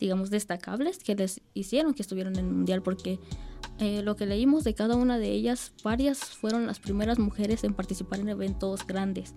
digamos, 0.00 0.30
destacables 0.30 0.98
que 0.98 1.14
les 1.14 1.40
hicieron 1.54 1.94
que 1.94 2.02
estuvieron 2.02 2.34
en 2.34 2.46
el 2.46 2.52
mundial, 2.52 2.82
porque 2.82 3.20
eh, 3.78 4.02
lo 4.02 4.16
que 4.16 4.26
leímos 4.26 4.64
de 4.64 4.74
cada 4.74 4.96
una 4.96 5.18
de 5.18 5.30
ellas, 5.30 5.72
varias 5.82 6.18
fueron 6.24 6.66
las 6.66 6.80
primeras 6.80 7.18
mujeres 7.18 7.64
en 7.64 7.74
participar 7.74 8.20
en 8.20 8.28
eventos 8.28 8.86
grandes. 8.86 9.34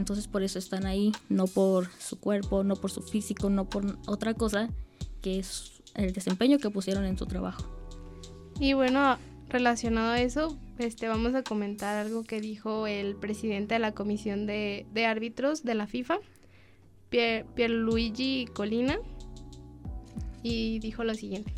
Entonces 0.00 0.26
por 0.26 0.42
eso 0.42 0.58
están 0.58 0.86
ahí, 0.86 1.12
no 1.28 1.46
por 1.46 1.90
su 1.98 2.18
cuerpo, 2.18 2.64
no 2.64 2.74
por 2.74 2.90
su 2.90 3.02
físico, 3.02 3.50
no 3.50 3.68
por 3.68 3.98
otra 4.06 4.32
cosa, 4.32 4.70
que 5.20 5.38
es 5.38 5.82
el 5.94 6.14
desempeño 6.14 6.58
que 6.58 6.70
pusieron 6.70 7.04
en 7.04 7.18
su 7.18 7.26
trabajo. 7.26 7.64
Y 8.58 8.72
bueno, 8.72 9.18
relacionado 9.50 10.12
a 10.12 10.20
eso, 10.20 10.58
este, 10.78 11.06
vamos 11.06 11.34
a 11.34 11.42
comentar 11.42 11.96
algo 11.96 12.24
que 12.24 12.40
dijo 12.40 12.86
el 12.86 13.14
presidente 13.14 13.74
de 13.74 13.80
la 13.80 13.92
Comisión 13.92 14.46
de, 14.46 14.86
de 14.90 15.04
Árbitros 15.04 15.64
de 15.64 15.74
la 15.74 15.86
FIFA, 15.86 16.18
Pier, 17.10 17.44
Pierluigi 17.54 18.46
Colina, 18.46 18.98
y 20.42 20.78
dijo 20.78 21.04
lo 21.04 21.14
siguiente. 21.14 21.52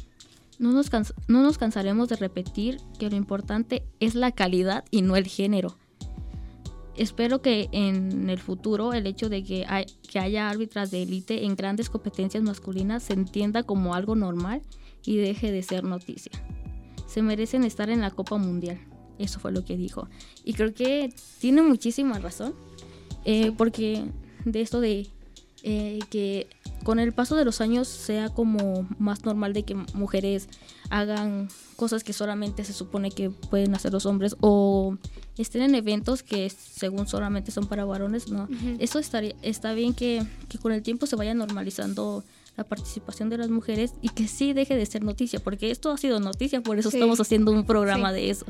No 0.58 0.72
nos, 0.72 0.90
no 1.28 1.42
nos 1.42 1.58
cansaremos 1.58 2.08
de 2.08 2.16
repetir 2.16 2.78
que 2.98 3.08
lo 3.08 3.14
importante 3.14 3.84
es 4.00 4.16
la 4.16 4.32
calidad 4.32 4.84
y 4.90 5.02
no 5.02 5.14
el 5.14 5.28
género. 5.28 5.76
Espero 6.96 7.40
que 7.40 7.68
en 7.72 8.28
el 8.28 8.38
futuro 8.38 8.92
el 8.92 9.06
hecho 9.06 9.28
de 9.28 9.42
que, 9.42 9.64
hay, 9.66 9.86
que 10.10 10.18
haya 10.18 10.50
árbitras 10.50 10.90
de 10.90 11.02
élite 11.02 11.44
en 11.44 11.56
grandes 11.56 11.88
competencias 11.88 12.42
masculinas 12.42 13.02
se 13.02 13.14
entienda 13.14 13.62
como 13.62 13.94
algo 13.94 14.14
normal 14.14 14.62
y 15.04 15.16
deje 15.16 15.50
de 15.50 15.62
ser 15.62 15.84
noticia. 15.84 16.32
Se 17.06 17.22
merecen 17.22 17.64
estar 17.64 17.88
en 17.90 18.00
la 18.00 18.10
Copa 18.10 18.36
Mundial. 18.36 18.78
Eso 19.18 19.40
fue 19.40 19.52
lo 19.52 19.64
que 19.64 19.76
dijo. 19.76 20.08
Y 20.44 20.54
creo 20.54 20.74
que 20.74 21.12
tiene 21.40 21.62
muchísima 21.62 22.18
razón. 22.18 22.54
Eh, 23.24 23.52
porque 23.56 24.04
de 24.44 24.60
esto 24.60 24.80
de 24.80 25.06
eh, 25.62 26.00
que 26.10 26.48
con 26.82 26.98
el 26.98 27.12
paso 27.12 27.36
de 27.36 27.44
los 27.44 27.60
años 27.60 27.86
sea 27.86 28.28
como 28.28 28.88
más 28.98 29.24
normal 29.24 29.52
de 29.52 29.62
que 29.62 29.74
mujeres 29.94 30.48
hagan 30.90 31.48
cosas 31.76 32.02
que 32.02 32.12
solamente 32.12 32.64
se 32.64 32.72
supone 32.72 33.10
que 33.10 33.30
pueden 33.30 33.74
hacer 33.74 33.92
los 33.92 34.04
hombres 34.04 34.36
o 34.40 34.96
estén 35.38 35.62
en 35.62 35.74
eventos 35.74 36.22
que 36.22 36.50
según 36.50 37.06
solamente 37.06 37.50
son 37.50 37.66
para 37.66 37.84
varones, 37.84 38.28
no. 38.30 38.48
Eso 38.78 38.98
estaría, 38.98 39.34
está 39.42 39.72
bien 39.72 39.94
que, 39.94 40.22
que, 40.48 40.58
con 40.58 40.72
el 40.72 40.82
tiempo 40.82 41.06
se 41.06 41.16
vaya 41.16 41.34
normalizando 41.34 42.24
la 42.56 42.64
participación 42.64 43.30
de 43.30 43.38
las 43.38 43.48
mujeres 43.48 43.94
y 44.02 44.10
que 44.10 44.28
sí 44.28 44.52
deje 44.52 44.76
de 44.76 44.84
ser 44.84 45.02
noticia, 45.02 45.40
porque 45.40 45.70
esto 45.70 45.90
ha 45.90 45.96
sido 45.96 46.20
noticia, 46.20 46.62
por 46.62 46.78
eso 46.78 46.88
estamos 46.88 47.20
haciendo 47.20 47.52
un 47.52 47.64
programa 47.64 48.12
de 48.12 48.30
eso. 48.30 48.46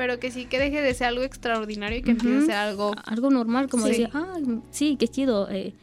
Pero 0.00 0.18
que 0.18 0.30
sí 0.30 0.46
que 0.46 0.58
deje 0.58 0.80
de 0.80 0.94
ser 0.94 1.08
algo 1.08 1.24
extraordinario 1.24 1.98
y 1.98 2.02
que 2.02 2.12
empiece 2.12 2.38
a 2.38 2.40
ser 2.46 2.54
algo... 2.54 2.92
Algo 3.04 3.28
normal, 3.28 3.68
como 3.68 3.84
decir, 3.84 4.08
ah, 4.14 4.38
sí, 4.70 4.96
qué 4.98 5.06
chido. 5.08 5.50
Eh, 5.50 5.74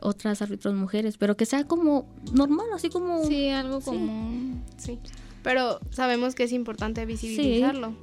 otras 0.00 0.42
árbitros 0.42 0.74
mujeres, 0.74 1.16
pero 1.16 1.36
que 1.36 1.46
sea 1.46 1.62
como 1.62 2.12
normal, 2.32 2.66
así 2.74 2.88
como... 2.88 3.24
Sí, 3.24 3.50
algo 3.50 3.80
como... 3.80 4.60
Sí. 4.78 4.98
Pero 5.44 5.78
sabemos 5.90 6.34
que 6.34 6.42
es 6.42 6.50
importante 6.50 7.06
visibilizarlo, 7.06 7.94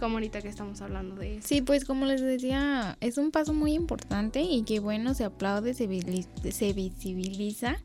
como 0.00 0.14
ahorita 0.14 0.42
que 0.42 0.48
estamos 0.48 0.80
hablando 0.80 1.14
de 1.14 1.36
eso. 1.36 1.46
Sí, 1.46 1.62
pues 1.62 1.84
como 1.84 2.06
les 2.06 2.20
decía, 2.20 2.98
es 3.00 3.16
un 3.16 3.30
paso 3.30 3.54
muy 3.54 3.72
importante 3.72 4.42
y 4.42 4.64
que 4.64 4.80
bueno, 4.80 5.14
se 5.14 5.22
aplaude, 5.22 5.74
se, 5.74 5.88
se 6.50 6.72
visibiliza, 6.72 7.76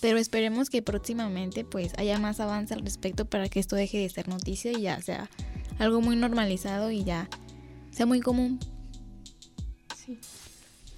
pero 0.00 0.18
esperemos 0.18 0.70
que 0.70 0.82
próximamente 0.82 1.64
pues 1.64 1.92
haya 1.98 2.18
más 2.18 2.40
avance 2.40 2.74
al 2.74 2.80
respecto 2.80 3.26
para 3.26 3.48
que 3.48 3.60
esto 3.60 3.76
deje 3.76 3.98
de 3.98 4.08
ser 4.08 4.26
noticia 4.26 4.72
y 4.72 4.80
ya 4.82 5.00
sea 5.00 5.30
algo 5.78 6.00
muy 6.00 6.16
normalizado 6.16 6.90
y 6.90 7.04
ya 7.04 7.28
sea 7.90 8.06
muy 8.06 8.20
común. 8.20 8.58
Sí. 9.96 10.18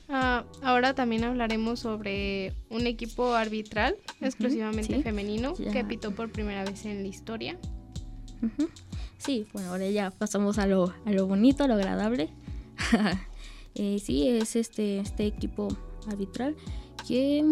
Ah, 0.09 0.45
ahora 0.63 0.95
también 0.95 1.25
hablaremos 1.25 1.81
sobre 1.81 2.55
un 2.71 2.87
equipo 2.87 3.35
arbitral 3.35 3.97
exclusivamente 4.21 5.03
femenino 5.03 5.55
que 5.55 5.85
pitó 5.85 6.15
por 6.15 6.31
primera 6.31 6.65
vez 6.65 6.85
en 6.87 7.03
la 7.03 7.09
historia. 7.09 7.59
Sí, 9.19 9.47
bueno, 9.53 9.71
ahora 9.71 9.89
ya 9.89 10.11
pasamos 10.11 10.59
a 10.59 10.67
lo, 10.67 10.95
a 11.05 11.11
lo 11.11 11.27
bonito, 11.27 11.65
a 11.65 11.69
lo 11.69 11.75
agradable. 11.75 12.29
eh, 13.75 13.99
sí, 13.99 14.29
es 14.29 14.55
este, 14.57 15.01
este 15.01 15.27
equipo 15.27 15.69
arbitral 16.07 16.55
que... 17.07 17.43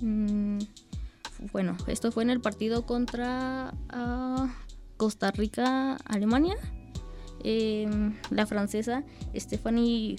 Mm, 0.00 0.58
bueno, 1.52 1.76
esto 1.88 2.12
fue 2.12 2.22
en 2.22 2.30
el 2.30 2.40
partido 2.40 2.86
contra 2.86 3.74
Costa 5.04 5.30
Rica-Alemania. 5.32 6.56
Em, 7.42 8.14
la 8.30 8.46
francesa 8.46 9.04
Stephanie 9.36 10.16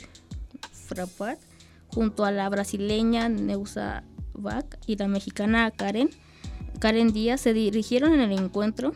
Frappart, 0.71 1.39
junto 1.87 2.23
a 2.23 2.29
la 2.29 2.47
brasileña 2.49 3.27
Neusa 3.27 4.03
Bach 4.35 4.77
y 4.85 4.95
la 4.97 5.07
mexicana 5.07 5.71
Karen, 5.71 6.11
Karen 6.77 7.13
Díaz, 7.13 7.41
se 7.41 7.53
dirigieron 7.53 8.13
en 8.13 8.19
el 8.19 8.31
encuentro 8.33 8.91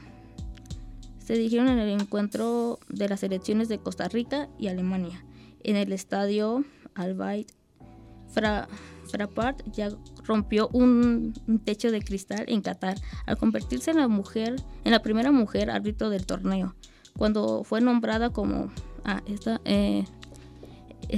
se 1.18 1.34
dirigieron 1.34 1.70
en 1.70 1.80
el 1.80 1.90
encuentro 1.90 2.78
de 2.88 3.10
las 3.10 3.24
elecciones 3.24 3.68
de 3.68 3.80
Costa 3.80 4.08
Rica 4.10 4.48
y 4.60 4.68
Alemania 4.68 5.26
en 5.64 5.76
el 5.76 5.92
estadio 5.92 6.66
Albait. 6.94 7.52
Fra, 8.32 8.68
Frappart 9.10 9.62
ya 9.72 9.90
rompió 10.24 10.70
un, 10.70 11.34
techo 11.64 11.92
de 11.92 12.02
cristal 12.02 12.46
en 12.48 12.62
Qatar 12.62 12.98
al 13.26 13.38
convertirse 13.38 13.92
en 13.92 13.98
la 13.98 14.08
mujer, 14.08 14.56
en 14.84 14.92
la 14.92 15.02
primera 15.02 15.32
mujer 15.32 15.70
árbitro 15.70 16.10
del 16.10 16.26
torneo, 16.26 16.76
cuando 17.18 17.64
fue 17.64 17.82
nombrada 17.82 18.30
como 18.32 18.72
ah, 19.04 19.22
esta, 19.28 19.62
eh, 19.66 20.06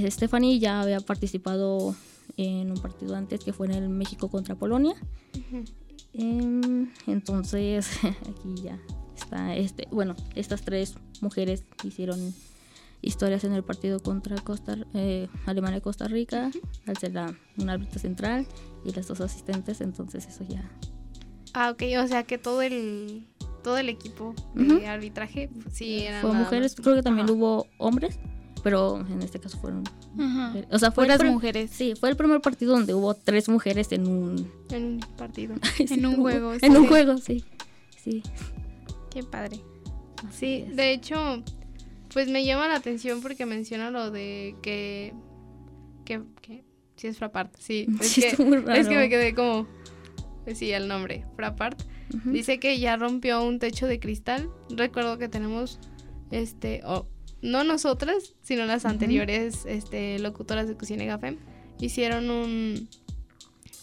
Stephanie 0.08 0.58
ya 0.58 0.80
había 0.80 1.00
participado 1.00 1.94
en 2.36 2.70
un 2.70 2.78
partido 2.78 3.14
antes 3.14 3.40
que 3.44 3.52
fue 3.52 3.66
en 3.66 3.74
el 3.74 3.88
México 3.88 4.28
contra 4.28 4.54
Polonia. 4.54 4.94
Em, 6.14 6.90
entonces, 7.06 7.88
aquí 8.04 8.62
ya 8.62 8.78
está 9.14 9.54
este, 9.56 9.88
bueno, 9.90 10.14
estas 10.34 10.62
tres 10.62 10.94
mujeres 11.20 11.64
hicieron 11.84 12.34
historias 13.02 13.44
en 13.44 13.52
el 13.52 13.62
partido 13.64 14.00
contra 14.00 14.36
Costa, 14.40 14.78
eh, 14.94 15.28
Alemania 15.46 15.78
y 15.78 15.80
Costa 15.80 16.08
Rica, 16.08 16.50
al 16.86 16.96
ser 16.96 17.12
la, 17.12 17.34
un 17.58 17.68
árbitro 17.68 17.98
central 17.98 18.46
y 18.84 18.92
las 18.92 19.08
dos 19.08 19.20
asistentes, 19.20 19.80
entonces 19.80 20.26
eso 20.26 20.44
ya. 20.48 20.70
Ah, 21.52 21.70
ok, 21.70 21.82
o 22.02 22.06
sea 22.06 22.22
que 22.22 22.38
todo 22.38 22.62
el 22.62 23.26
todo 23.62 23.78
el 23.78 23.88
equipo 23.88 24.34
de 24.54 24.88
arbitraje, 24.88 25.48
sí, 25.70 26.00
eran 26.00 26.20
Fue 26.20 26.32
mujeres, 26.32 26.74
creo 26.74 26.96
que 26.96 27.02
también 27.02 27.30
hubo 27.30 27.68
hombres, 27.78 28.18
pero 28.62 28.98
en 29.06 29.22
este 29.22 29.38
caso 29.38 29.58
fueron 29.58 29.84
o 30.70 30.78
sea 30.78 30.90
fue 30.90 31.06
las 31.06 31.22
mujeres. 31.24 31.70
sí 31.70 31.94
fue 31.98 32.10
el 32.10 32.16
primer 32.16 32.40
partido 32.40 32.74
donde 32.74 32.94
hubo 32.94 33.14
tres 33.14 33.48
mujeres 33.48 33.92
en 33.92 34.06
un 34.06 34.50
en 34.70 34.84
un 34.84 35.00
partido 35.16 35.54
en 35.78 36.06
un 36.06 36.16
juego 36.22 36.52
en 36.60 36.76
un 36.76 36.86
juego 36.86 37.18
sí 37.18 37.44
sí. 37.96 38.22
Qué 39.10 39.22
padre. 39.22 39.60
Sí 40.30 40.66
de 40.74 40.92
hecho 40.92 41.42
pues 42.12 42.28
me 42.28 42.44
llama 42.44 42.68
la 42.68 42.76
atención 42.76 43.22
porque 43.22 43.46
menciona 43.46 43.90
lo 43.90 44.10
de 44.10 44.56
que 44.62 45.12
que, 46.04 46.22
que 46.40 46.64
sí 46.96 47.06
es 47.06 47.18
Frapart 47.18 47.54
sí 47.58 47.86
es, 48.00 48.14
que, 48.14 48.28
es 48.28 48.88
que 48.88 48.96
me 48.96 49.08
quedé 49.08 49.34
como 49.34 49.66
pues 50.44 50.58
sí 50.58 50.72
el 50.72 50.88
nombre 50.88 51.24
Frapart. 51.36 51.82
Dice 52.26 52.58
que 52.58 52.78
ya 52.78 52.96
rompió 52.96 53.42
un 53.42 53.58
techo 53.58 53.86
de 53.86 53.98
cristal. 53.98 54.50
Recuerdo 54.68 55.16
que 55.16 55.28
tenemos 55.28 55.78
este 56.30 56.82
no 57.42 57.64
nosotras, 57.64 58.34
sino 58.42 58.64
las 58.66 58.84
anteriores 58.84 59.66
este, 59.66 60.18
locutoras 60.20 60.68
de 60.68 60.76
Cocina 60.76 61.04
y 61.04 61.08
Café, 61.08 61.36
hicieron 61.80 62.30
un, 62.30 62.88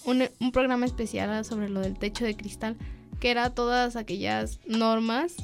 un, 0.06 0.52
programa 0.52 0.86
especial 0.86 1.44
sobre 1.44 1.70
lo 1.70 1.82
del 1.82 2.00
techo 2.00 2.24
de 2.24 2.36
cristal, 2.36 2.78
que 3.20 3.32
era 3.32 3.50
todas 3.54 3.98
aquellas 3.98 4.62
normas 4.66 5.36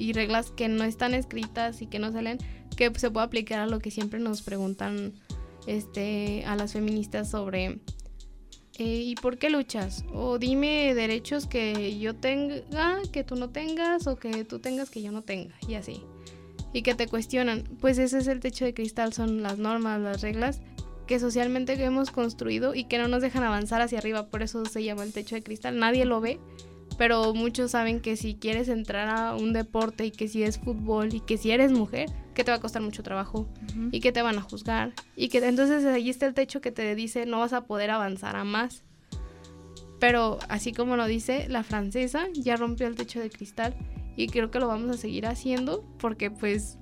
y 0.00 0.12
reglas 0.12 0.50
que 0.50 0.68
no 0.68 0.84
están 0.84 1.14
escritas 1.14 1.82
y 1.82 1.86
que 1.86 1.98
no 1.98 2.12
salen, 2.12 2.38
que 2.76 2.90
se 2.96 3.10
puede 3.10 3.26
aplicar 3.26 3.60
a 3.60 3.66
lo 3.66 3.80
que 3.80 3.90
siempre 3.90 4.20
nos 4.20 4.42
preguntan 4.42 5.12
este, 5.66 6.44
a 6.46 6.56
las 6.56 6.72
feministas 6.72 7.30
sobre 7.30 7.78
eh, 8.78 9.02
¿y 9.04 9.14
por 9.16 9.38
qué 9.38 9.50
luchas? 9.50 10.04
O 10.12 10.38
dime 10.38 10.94
derechos 10.94 11.46
que 11.46 11.98
yo 11.98 12.14
tenga, 12.14 13.02
que 13.12 13.24
tú 13.24 13.36
no 13.36 13.50
tengas, 13.50 14.06
o 14.06 14.16
que 14.16 14.44
tú 14.44 14.58
tengas 14.58 14.88
que 14.88 15.02
yo 15.02 15.12
no 15.12 15.22
tenga, 15.22 15.54
y 15.68 15.74
así 15.74 16.02
y 16.72 16.82
que 16.82 16.94
te 16.94 17.06
cuestionan. 17.08 17.64
Pues 17.80 17.98
ese 17.98 18.18
es 18.18 18.26
el 18.26 18.40
techo 18.40 18.64
de 18.64 18.74
cristal, 18.74 19.12
son 19.12 19.42
las 19.42 19.58
normas, 19.58 20.00
las 20.00 20.22
reglas 20.22 20.60
que 21.06 21.18
socialmente 21.18 21.72
hemos 21.82 22.12
construido 22.12 22.74
y 22.74 22.84
que 22.84 22.98
no 22.98 23.08
nos 23.08 23.20
dejan 23.20 23.42
avanzar 23.42 23.80
hacia 23.80 23.98
arriba, 23.98 24.28
por 24.28 24.42
eso 24.42 24.64
se 24.64 24.84
llama 24.84 25.02
el 25.02 25.12
techo 25.12 25.34
de 25.34 25.42
cristal. 25.42 25.78
Nadie 25.78 26.04
lo 26.04 26.20
ve, 26.20 26.38
pero 27.00 27.32
muchos 27.32 27.70
saben 27.70 28.00
que 28.00 28.14
si 28.14 28.34
quieres 28.34 28.68
entrar 28.68 29.08
a 29.08 29.34
un 29.34 29.54
deporte 29.54 30.04
y 30.04 30.10
que 30.10 30.28
si 30.28 30.42
es 30.42 30.58
fútbol 30.58 31.14
y 31.14 31.20
que 31.20 31.38
si 31.38 31.50
eres 31.50 31.72
mujer, 31.72 32.10
que 32.34 32.44
te 32.44 32.50
va 32.50 32.58
a 32.58 32.60
costar 32.60 32.82
mucho 32.82 33.02
trabajo 33.02 33.48
y 33.90 34.00
que 34.00 34.12
te 34.12 34.20
van 34.20 34.36
a 34.36 34.42
juzgar 34.42 34.92
y 35.16 35.30
que 35.30 35.38
entonces 35.38 35.86
ahí 35.86 36.10
está 36.10 36.26
el 36.26 36.34
techo 36.34 36.60
que 36.60 36.70
te 36.70 36.94
dice 36.94 37.24
no 37.24 37.38
vas 37.38 37.54
a 37.54 37.64
poder 37.64 37.90
avanzar 37.90 38.36
a 38.36 38.44
más. 38.44 38.84
Pero 39.98 40.40
así 40.50 40.72
como 40.74 40.98
lo 40.98 41.06
dice 41.06 41.48
la 41.48 41.62
francesa, 41.62 42.26
ya 42.34 42.56
rompió 42.56 42.86
el 42.86 42.96
techo 42.96 43.18
de 43.18 43.30
cristal 43.30 43.74
y 44.14 44.26
creo 44.26 44.50
que 44.50 44.60
lo 44.60 44.68
vamos 44.68 44.90
a 44.90 45.00
seguir 45.00 45.26
haciendo 45.26 45.82
porque 45.98 46.30
pues 46.30 46.76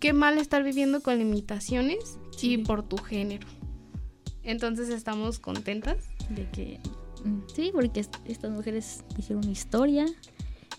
qué 0.00 0.12
mal 0.12 0.36
estar 0.36 0.62
viviendo 0.62 1.00
con 1.00 1.16
limitaciones 1.16 2.18
y 2.42 2.58
por 2.58 2.86
tu 2.86 2.98
género. 2.98 3.46
Entonces 4.42 4.90
estamos 4.90 5.38
contentas 5.38 6.10
de 6.28 6.46
que 6.50 6.78
sí, 7.54 7.70
porque 7.72 8.00
estas 8.00 8.50
mujeres 8.50 9.04
hicieron 9.18 9.48
historia 9.48 10.06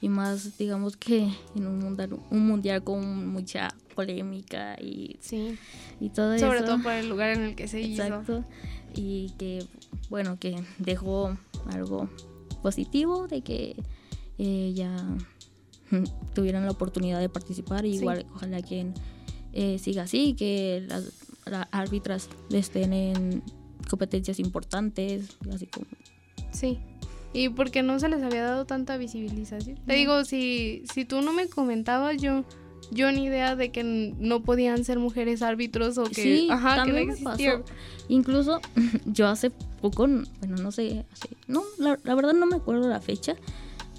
y 0.02 0.10
más 0.10 0.58
digamos 0.58 0.98
que 0.98 1.30
en 1.56 1.68
un 1.68 1.80
mundial, 1.80 2.20
un 2.30 2.48
mundial 2.48 2.84
con 2.84 3.28
mucha 3.28 3.74
polémica 3.96 4.76
y 4.82 5.18
sí 5.22 5.58
y 6.02 6.10
todo 6.10 6.38
sobre 6.38 6.60
eso. 6.60 6.68
todo 6.68 6.84
por 6.84 6.92
el 6.92 7.08
lugar 7.08 7.32
en 7.32 7.44
el 7.44 7.56
que 7.56 7.68
se 7.68 7.82
Exacto. 7.82 8.44
y 8.94 9.32
que 9.38 9.66
bueno 10.10 10.38
que 10.38 10.62
dejó 10.80 11.38
algo 11.68 12.10
positivo 12.62 13.28
de 13.28 13.42
que 13.42 13.76
eh, 14.38 14.74
ya 14.76 14.96
tuvieran 16.34 16.66
la 16.66 16.72
oportunidad 16.72 17.20
de 17.20 17.30
participar. 17.30 17.86
Y 17.86 17.96
igual, 17.96 18.26
ojalá 18.34 18.62
que 18.62 18.88
eh, 19.54 19.78
siga 19.80 20.04
así, 20.04 20.34
que 20.34 20.86
las, 20.88 21.12
árbitras 21.72 22.28
estén 22.50 22.92
en 22.92 23.44
competencias 23.88 24.40
importantes, 24.40 25.38
así 25.54 25.68
como... 25.68 25.86
Sí. 26.56 26.80
Y 27.34 27.50
porque 27.50 27.84
no 27.84 28.00
se 28.00 28.08
les 28.08 28.24
había 28.24 28.44
dado 28.44 28.66
tanta 28.66 28.98
visibilización. 28.98 29.78
Te 29.86 29.94
digo, 29.94 30.24
si, 30.24 30.84
si 30.94 31.04
tú 31.04 31.22
no 31.22 31.34
me 31.34 31.48
comentabas, 31.48 32.16
yo 32.18 32.46
yo 32.92 33.12
ni 33.12 33.26
idea 33.26 33.56
de 33.56 33.72
que 33.72 33.84
no 33.84 34.44
podían 34.44 34.84
ser 34.84 35.00
mujeres 35.00 35.42
árbitros 35.42 35.98
o 35.98 36.06
que, 36.06 36.22
sí, 36.22 36.48
ajá, 36.52 36.84
que 36.86 36.92
no 36.92 36.98
existía. 36.98 37.64
Incluso 38.08 38.62
yo 39.06 39.28
hace 39.28 39.52
poco, 39.82 40.08
bueno, 40.08 40.58
no 40.62 40.72
sé, 40.72 41.06
no, 41.48 41.64
la, 41.78 41.98
verdad 42.16 42.34
no 42.34 42.46
me 42.46 42.58
acuerdo 42.58 42.88
la 42.88 43.02
fecha, 43.02 43.36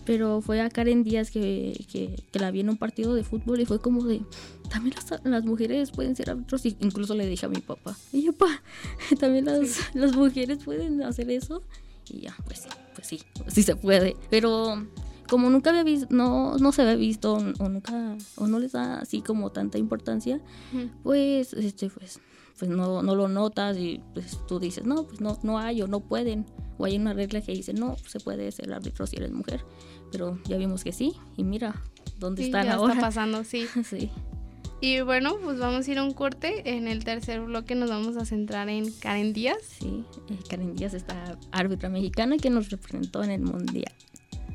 pero 0.04 0.40
fue 0.40 0.60
a 0.60 0.70
Karen 0.70 1.02
Díaz 1.02 1.30
que, 1.30 1.84
que, 1.90 2.16
la 2.38 2.50
vi 2.50 2.60
en 2.60 2.70
un 2.70 2.76
partido 2.76 3.14
de 3.14 3.24
fútbol 3.24 3.60
y 3.60 3.66
fue 3.66 3.80
como 3.80 4.04
de, 4.04 4.22
también 4.70 4.94
las, 5.24 5.44
mujeres 5.44 5.90
pueden 5.90 6.14
ser 6.14 6.30
árbitros, 6.30 6.64
y 6.66 6.76
incluso 6.80 7.14
le 7.14 7.26
dije 7.26 7.46
a 7.46 7.48
mi 7.48 7.60
papá, 7.60 7.96
y 8.12 8.22
yo, 8.22 8.32
pa, 8.32 8.62
también 9.18 9.46
las, 9.46 9.94
las 9.94 10.14
mujeres 10.14 10.58
pueden 10.64 11.02
hacer 11.02 11.30
eso, 11.30 11.62
y 12.10 12.20
ya, 12.20 12.36
pues 12.44 12.60
sí, 12.60 12.68
pues 12.94 13.06
sí, 13.06 13.22
sí 13.48 13.62
se 13.62 13.76
puede, 13.76 14.16
pero 14.30 14.86
como 15.28 15.50
nunca 15.50 15.70
había 15.70 15.82
visto, 15.82 16.06
no, 16.10 16.56
no 16.56 16.72
se 16.72 16.82
había 16.82 16.94
visto 16.96 17.34
o 17.34 17.68
nunca, 17.68 18.16
o 18.36 18.46
no 18.46 18.58
les 18.58 18.72
da 18.72 18.98
así 18.98 19.22
como 19.22 19.50
tanta 19.50 19.78
importancia, 19.78 20.40
pues, 21.02 21.52
este, 21.52 21.90
pues, 21.90 22.20
pues 22.58 22.70
no, 22.70 23.02
no 23.02 23.14
lo 23.14 23.28
notas 23.28 23.76
y 23.76 24.00
pues 24.14 24.38
tú 24.46 24.58
dices, 24.58 24.84
no, 24.86 25.06
pues 25.06 25.20
no, 25.20 25.38
no 25.42 25.58
hay 25.58 25.82
o 25.82 25.88
no 25.88 26.00
pueden, 26.00 26.46
o 26.78 26.84
hay 26.84 26.96
una 26.96 27.12
regla 27.12 27.40
que 27.40 27.52
dice, 27.52 27.74
no, 27.74 27.96
se 28.06 28.20
puede 28.20 28.50
ser 28.52 28.72
árbitro 28.72 29.06
si 29.06 29.16
eres 29.16 29.32
mujer, 29.32 29.64
pero 30.12 30.38
ya 30.44 30.56
vimos 30.56 30.84
que 30.84 30.92
sí, 30.92 31.14
y 31.36 31.44
mira, 31.44 31.82
¿dónde 32.18 32.42
sí, 32.42 32.48
están 32.48 32.66
ya 32.66 32.74
ahora? 32.74 32.94
está 32.94 33.06
pasando, 33.06 33.44
sí. 33.44 33.66
sí. 33.84 34.10
Y 34.86 35.00
bueno, 35.00 35.36
pues 35.42 35.58
vamos 35.58 35.88
a 35.88 35.90
ir 35.90 35.98
a 35.98 36.04
un 36.04 36.12
corte. 36.12 36.62
En 36.76 36.86
el 36.86 37.02
tercer 37.02 37.40
bloque 37.40 37.74
nos 37.74 37.90
vamos 37.90 38.16
a 38.16 38.24
centrar 38.24 38.68
en 38.68 38.92
Karen 38.92 39.32
Díaz. 39.32 39.58
Sí, 39.80 40.04
eh, 40.30 40.38
Karen 40.48 40.76
Díaz 40.76 40.94
está 40.94 41.36
árbitra 41.50 41.88
mexicana 41.88 42.36
que 42.36 42.50
nos 42.50 42.70
representó 42.70 43.24
en 43.24 43.32
el 43.32 43.40
Mundial. 43.40 43.92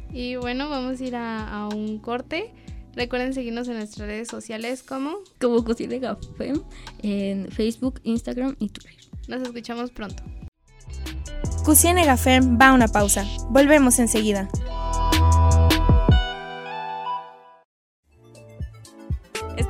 Y 0.10 0.38
bueno, 0.38 0.70
vamos 0.70 1.02
a 1.02 1.04
ir 1.04 1.18
a, 1.18 1.68
un 1.76 2.00
corte. 2.00 2.54
Recuerden 2.96 3.34
seguirnos 3.34 3.68
en 3.68 3.76
nuestras 3.76 4.08
redes 4.08 4.30
sociales 4.30 4.84
como 4.84 5.18
como 5.42 5.66
Cocina 5.66 6.00
Café 6.00 6.54
en 7.04 7.52
Facebook, 7.52 8.00
Instagram 8.04 8.56
y 8.58 8.70
Twitter. 8.70 9.10
Nos 9.28 9.42
escuchamos 9.42 9.92
pronto. 9.92 10.24
Cocina 11.66 12.06
Café 12.06 12.40
va 12.40 12.70
a 12.70 12.74
una 12.74 12.88
pausa. 12.88 13.26
Volvemos 13.50 14.00
enseguida. 14.00 14.48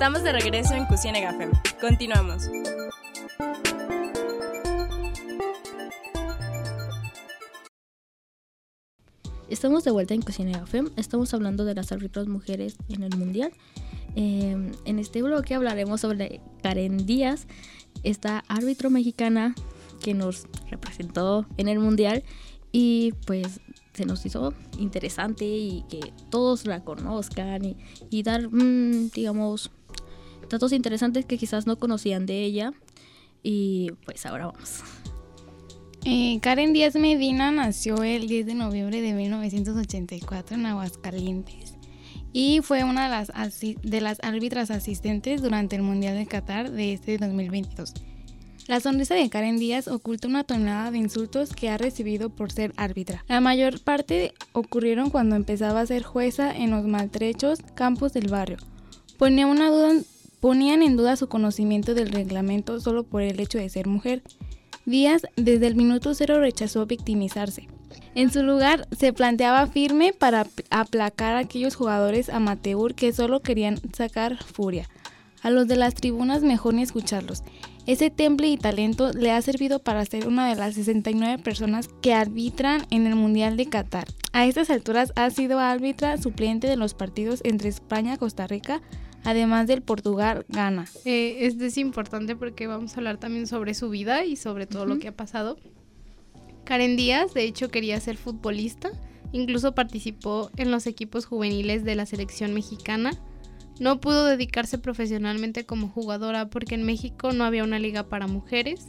Estamos 0.01 0.23
de 0.23 0.31
regreso 0.31 0.73
en 0.73 0.87
Cocina 0.87 1.21
Café. 1.21 1.47
Continuamos. 1.79 2.49
Estamos 9.47 9.83
de 9.83 9.91
vuelta 9.91 10.15
en 10.15 10.23
Cocina 10.23 10.65
FEM, 10.65 10.89
estamos 10.95 11.31
hablando 11.35 11.65
de 11.65 11.75
las 11.75 11.91
árbitras 11.91 12.27
mujeres 12.27 12.77
en 12.89 13.03
el 13.03 13.15
Mundial. 13.15 13.51
Em, 14.15 14.71
en 14.85 14.97
este 14.97 15.21
bloque 15.21 15.53
hablaremos 15.53 16.01
sobre 16.01 16.41
Karen 16.63 17.05
Díaz, 17.05 17.45
esta 18.01 18.43
árbitro 18.47 18.89
mexicana 18.89 19.53
que 20.01 20.15
nos 20.15 20.47
representó 20.71 21.45
en 21.57 21.67
el 21.67 21.77
Mundial 21.77 22.23
y 22.71 23.13
pues 23.27 23.61
se 23.93 24.05
nos 24.05 24.25
hizo 24.25 24.53
interesante 24.79 25.45
y 25.45 25.83
que 25.89 26.13
todos 26.29 26.65
la 26.65 26.83
conozcan 26.83 27.75
y, 28.09 28.23
dar, 28.23 28.49
mm, 28.49 29.11
digamos, 29.13 29.69
datos 30.51 30.71
interesantes 30.71 31.25
que 31.25 31.37
quizás 31.37 31.65
no 31.65 31.77
conocían 31.77 32.25
de 32.25 32.43
ella. 32.43 32.73
Y 33.43 33.91
pues 34.05 34.25
ahora 34.25 34.47
vamos. 34.47 34.83
Eh, 36.05 36.39
Karen 36.41 36.73
Díaz 36.73 36.95
Medina 36.95 37.51
nació 37.51 38.03
el 38.03 38.27
10 38.27 38.45
de 38.45 38.53
noviembre 38.55 39.01
de 39.01 39.13
1984 39.13 40.55
en 40.55 40.65
Aguascalientes 40.65 41.75
y 42.33 42.61
fue 42.61 42.83
una 42.83 43.03
de 43.03 43.09
las, 43.09 43.59
de 43.61 44.01
las 44.01 44.19
árbitras 44.23 44.71
asistentes 44.71 45.41
durante 45.41 45.75
el 45.75 45.81
Mundial 45.81 46.15
de 46.15 46.25
Qatar 46.25 46.71
de 46.71 46.93
este 46.93 47.17
2022. 47.17 47.93
La 48.67 48.79
sonrisa 48.79 49.15
de 49.15 49.29
Karen 49.29 49.57
Díaz 49.57 49.87
oculta 49.87 50.27
una 50.27 50.43
tonelada 50.43 50.91
de 50.91 50.97
insultos 50.97 51.53
que 51.53 51.69
ha 51.69 51.77
recibido 51.77 52.29
por 52.29 52.51
ser 52.51 52.73
árbitra. 52.77 53.25
La 53.27 53.41
mayor 53.41 53.81
parte 53.81 54.33
ocurrieron 54.53 55.09
cuando 55.09 55.35
empezaba 55.35 55.81
a 55.81 55.85
ser 55.85 56.03
jueza 56.03 56.55
en 56.55 56.71
los 56.71 56.85
maltrechos 56.85 57.59
campos 57.75 58.13
del 58.13 58.29
barrio. 58.29 58.57
Ponía 59.17 59.45
una 59.47 59.69
duda, 59.69 60.01
ponían 60.41 60.83
en 60.83 60.97
duda 60.97 61.15
su 61.15 61.29
conocimiento 61.29 61.93
del 61.93 62.11
reglamento 62.11 62.81
solo 62.81 63.03
por 63.03 63.21
el 63.21 63.39
hecho 63.39 63.57
de 63.57 63.69
ser 63.69 63.87
mujer 63.87 64.21
Díaz 64.85 65.21
desde 65.35 65.67
el 65.67 65.75
minuto 65.75 66.15
cero 66.15 66.39
rechazó 66.39 66.87
victimizarse. 66.87 67.67
En 68.15 68.31
su 68.31 68.43
lugar, 68.43 68.87
se 68.97 69.13
planteaba 69.13 69.67
firme 69.67 70.11
para 70.11 70.47
aplacar 70.69 71.35
a 71.35 71.39
aquellos 71.39 71.75
jugadores 71.75 72.29
amateur 72.29 72.95
que 72.95 73.13
solo 73.13 73.41
querían 73.41 73.79
sacar 73.93 74.43
furia. 74.43 74.89
A 75.43 75.49
los 75.49 75.67
de 75.67 75.75
las 75.75 75.93
tribunas 75.93 76.41
mejor 76.41 76.73
ni 76.73 76.81
escucharlos. 76.81 77.43
Ese 77.85 78.09
temple 78.09 78.47
y 78.47 78.57
talento 78.57 79.11
le 79.11 79.31
ha 79.31 79.41
servido 79.41 79.79
para 79.79 80.05
ser 80.05 80.27
una 80.27 80.47
de 80.49 80.55
las 80.55 80.75
69 80.75 81.41
personas 81.43 81.89
que 82.01 82.13
arbitran 82.13 82.85
en 82.89 83.07
el 83.07 83.15
Mundial 83.15 83.57
de 83.57 83.67
Qatar. 83.67 84.07
A 84.33 84.45
estas 84.45 84.69
alturas 84.69 85.13
ha 85.15 85.29
sido 85.29 85.59
árbitra 85.59 86.17
suplente 86.17 86.67
de 86.67 86.75
los 86.75 86.93
partidos 86.93 87.41
entre 87.43 87.69
España 87.69 88.15
y 88.15 88.17
Costa 88.17 88.47
Rica, 88.47 88.81
además 89.23 89.67
del 89.67 89.81
Portugal 89.81 90.45
gana. 90.49 90.85
Eh, 91.05 91.51
es 91.59 91.77
importante 91.77 92.35
porque 92.35 92.67
vamos 92.67 92.93
a 92.93 92.97
hablar 92.97 93.17
también 93.17 93.47
sobre 93.47 93.73
su 93.73 93.89
vida 93.89 94.25
y 94.25 94.35
sobre 94.35 94.67
todo 94.67 94.85
lo 94.85 94.99
que 94.99 95.09
ha 95.09 95.15
pasado. 95.15 95.57
Karen 96.63 96.95
Díaz, 96.95 97.33
de 97.33 97.43
hecho, 97.43 97.69
quería 97.69 97.99
ser 97.99 98.17
futbolista, 98.17 98.91
incluso 99.31 99.73
participó 99.73 100.49
en 100.57 100.71
los 100.71 100.87
equipos 100.87 101.25
juveniles 101.25 101.83
de 101.83 101.95
la 101.95 102.05
selección 102.05 102.53
mexicana. 102.53 103.11
No 103.79 103.99
pudo 103.99 104.25
dedicarse 104.25 104.77
profesionalmente 104.77 105.65
como 105.65 105.89
jugadora 105.89 106.49
porque 106.49 106.75
en 106.75 106.83
México 106.83 107.31
no 107.33 107.43
había 107.43 107.63
una 107.63 107.79
liga 107.79 108.07
para 108.09 108.27
mujeres, 108.27 108.87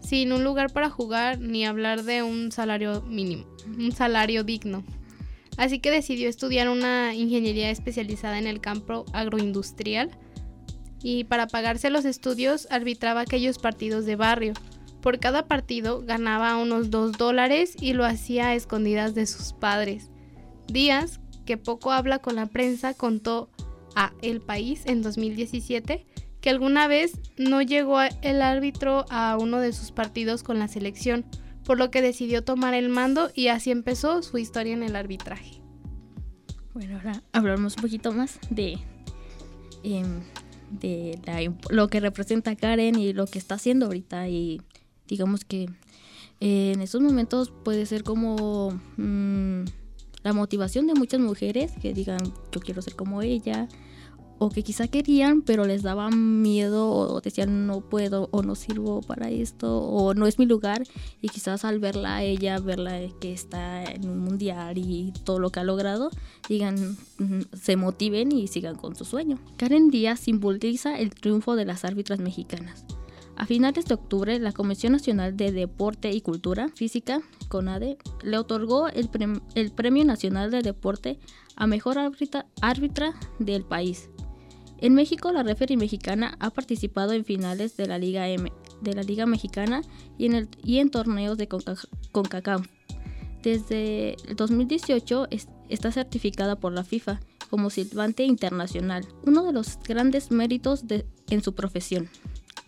sin 0.00 0.32
un 0.32 0.44
lugar 0.44 0.72
para 0.72 0.90
jugar 0.90 1.40
ni 1.40 1.64
hablar 1.64 2.04
de 2.04 2.22
un 2.22 2.52
salario 2.52 3.00
mínimo, 3.02 3.46
un 3.66 3.90
salario 3.92 4.44
digno 4.44 4.84
así 5.58 5.80
que 5.80 5.90
decidió 5.90 6.30
estudiar 6.30 6.70
una 6.70 7.14
ingeniería 7.14 7.70
especializada 7.70 8.38
en 8.38 8.46
el 8.46 8.60
campo 8.62 9.04
agroindustrial 9.12 10.10
y 11.02 11.24
para 11.24 11.46
pagarse 11.46 11.90
los 11.90 12.04
estudios 12.04 12.66
arbitraba 12.70 13.20
aquellos 13.20 13.58
partidos 13.58 14.06
de 14.06 14.16
barrio. 14.16 14.54
Por 15.02 15.18
cada 15.20 15.46
partido 15.46 16.02
ganaba 16.02 16.56
unos 16.56 16.90
2 16.90 17.12
dólares 17.12 17.76
y 17.80 17.92
lo 17.92 18.04
hacía 18.04 18.48
a 18.48 18.54
escondidas 18.54 19.14
de 19.14 19.26
sus 19.26 19.52
padres. 19.52 20.10
Díaz, 20.66 21.20
que 21.44 21.56
poco 21.56 21.92
habla 21.92 22.18
con 22.18 22.36
la 22.36 22.46
prensa, 22.46 22.94
contó 22.94 23.50
a 23.94 24.12
El 24.22 24.40
País 24.40 24.82
en 24.86 25.02
2017 25.02 26.06
que 26.40 26.50
alguna 26.50 26.86
vez 26.86 27.18
no 27.36 27.62
llegó 27.62 28.00
el 28.22 28.42
árbitro 28.42 29.04
a 29.10 29.36
uno 29.40 29.58
de 29.58 29.72
sus 29.72 29.90
partidos 29.90 30.42
con 30.42 30.58
la 30.58 30.68
selección, 30.68 31.24
por 31.68 31.76
lo 31.76 31.90
que 31.90 32.00
decidió 32.00 32.42
tomar 32.42 32.72
el 32.72 32.88
mando 32.88 33.30
y 33.34 33.48
así 33.48 33.70
empezó 33.70 34.22
su 34.22 34.38
historia 34.38 34.72
en 34.72 34.82
el 34.82 34.96
arbitraje. 34.96 35.60
Bueno, 36.72 36.96
ahora 36.96 37.22
hablamos 37.32 37.76
un 37.76 37.82
poquito 37.82 38.10
más 38.10 38.38
de, 38.48 38.78
em, 39.82 40.22
lo 41.68 41.88
que 41.88 42.00
representa 42.00 42.56
Karen 42.56 42.98
y 42.98 43.12
lo 43.12 43.26
que 43.26 43.38
está 43.38 43.56
haciendo 43.56 43.84
ahorita 43.84 44.30
y 44.30 44.62
digamos 45.08 45.44
que 45.44 45.64
eh, 46.40 46.72
en 46.74 46.80
estos 46.80 47.02
momentos 47.02 47.52
puede 47.64 47.84
ser 47.84 48.02
como 48.02 48.70
mm, 48.96 49.64
la 50.22 50.32
motivación 50.32 50.86
de 50.86 50.94
muchas 50.94 51.20
mujeres 51.20 51.72
que 51.82 51.92
digan 51.92 52.32
yo 52.50 52.60
quiero 52.62 52.80
ser 52.80 52.96
como 52.96 53.20
ella 53.20 53.68
o 54.38 54.50
que 54.50 54.62
quizá 54.62 54.88
querían, 54.88 55.42
pero 55.42 55.64
les 55.64 55.82
daba 55.82 56.10
miedo 56.10 56.90
o 56.90 57.20
decían 57.20 57.66
no 57.66 57.80
puedo 57.80 58.28
o 58.32 58.42
no 58.42 58.54
sirvo 58.54 59.00
para 59.02 59.30
esto 59.30 59.78
o 59.80 60.14
no 60.14 60.26
es 60.26 60.38
mi 60.38 60.46
lugar 60.46 60.82
y 61.20 61.28
quizás 61.28 61.64
al 61.64 61.78
verla 61.78 62.16
a 62.16 62.22
ella, 62.22 62.58
verla 62.58 63.00
que 63.20 63.32
está 63.32 63.84
en 63.84 64.08
un 64.08 64.20
mundial 64.20 64.78
y 64.78 65.12
todo 65.24 65.38
lo 65.38 65.50
que 65.50 65.60
ha 65.60 65.64
logrado, 65.64 66.10
digan, 66.48 66.96
se 67.52 67.76
motiven 67.76 68.32
y 68.32 68.48
sigan 68.48 68.76
con 68.76 68.94
su 68.96 69.04
sueño. 69.04 69.38
Karen 69.56 69.90
Díaz 69.90 70.20
simboliza 70.20 70.98
el 70.98 71.10
triunfo 71.10 71.56
de 71.56 71.64
las 71.64 71.84
árbitras 71.84 72.20
mexicanas. 72.20 72.84
A 73.38 73.46
finales 73.46 73.86
de 73.86 73.94
octubre, 73.94 74.40
la 74.40 74.50
Comisión 74.50 74.92
Nacional 74.92 75.36
de 75.36 75.52
Deporte 75.52 76.10
y 76.10 76.22
Cultura 76.22 76.70
Física, 76.74 77.22
CONADE, 77.48 77.96
le 78.24 78.36
otorgó 78.36 78.88
el, 78.88 79.08
Premio 79.08 80.04
Nacional 80.04 80.50
de 80.50 80.62
Deporte 80.62 81.20
a 81.54 81.68
Mejor 81.68 81.98
árbitra 81.98 83.14
del 83.38 83.64
país. 83.64 84.10
En 84.80 84.94
México, 84.94 85.32
la 85.32 85.42
referee 85.42 85.76
mexicana 85.76 86.36
ha 86.38 86.50
participado 86.50 87.12
en 87.12 87.24
finales 87.24 87.76
de 87.76 87.86
la 87.86 87.98
Liga 87.98 88.28
M, 88.28 88.52
de 88.80 88.94
la 88.94 89.02
Liga 89.02 89.26
Mexicana 89.26 89.82
y 90.16 90.26
en, 90.78 90.90
torneos 90.90 91.36
de 91.36 91.48
CONCACAF. 91.48 92.66
Desde 93.42 94.14
el 94.28 94.36
2018 94.36 95.28
está 95.68 95.92
certificada 95.92 96.56
por 96.56 96.72
la 96.72 96.84
FIFA 96.84 97.20
como 97.50 97.70
silbante 97.70 98.24
internacional, 98.24 99.06
uno 99.24 99.42
de 99.42 99.52
los 99.52 99.78
grandes 99.80 100.30
méritos 100.30 100.84
en 101.30 101.42
su 101.42 101.54
profesión. 101.54 102.08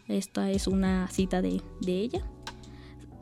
Esta 0.09 0.51
es 0.51 0.67
una 0.67 1.09
cita 1.09 1.43
de 1.43 1.61
ella. 1.87 2.25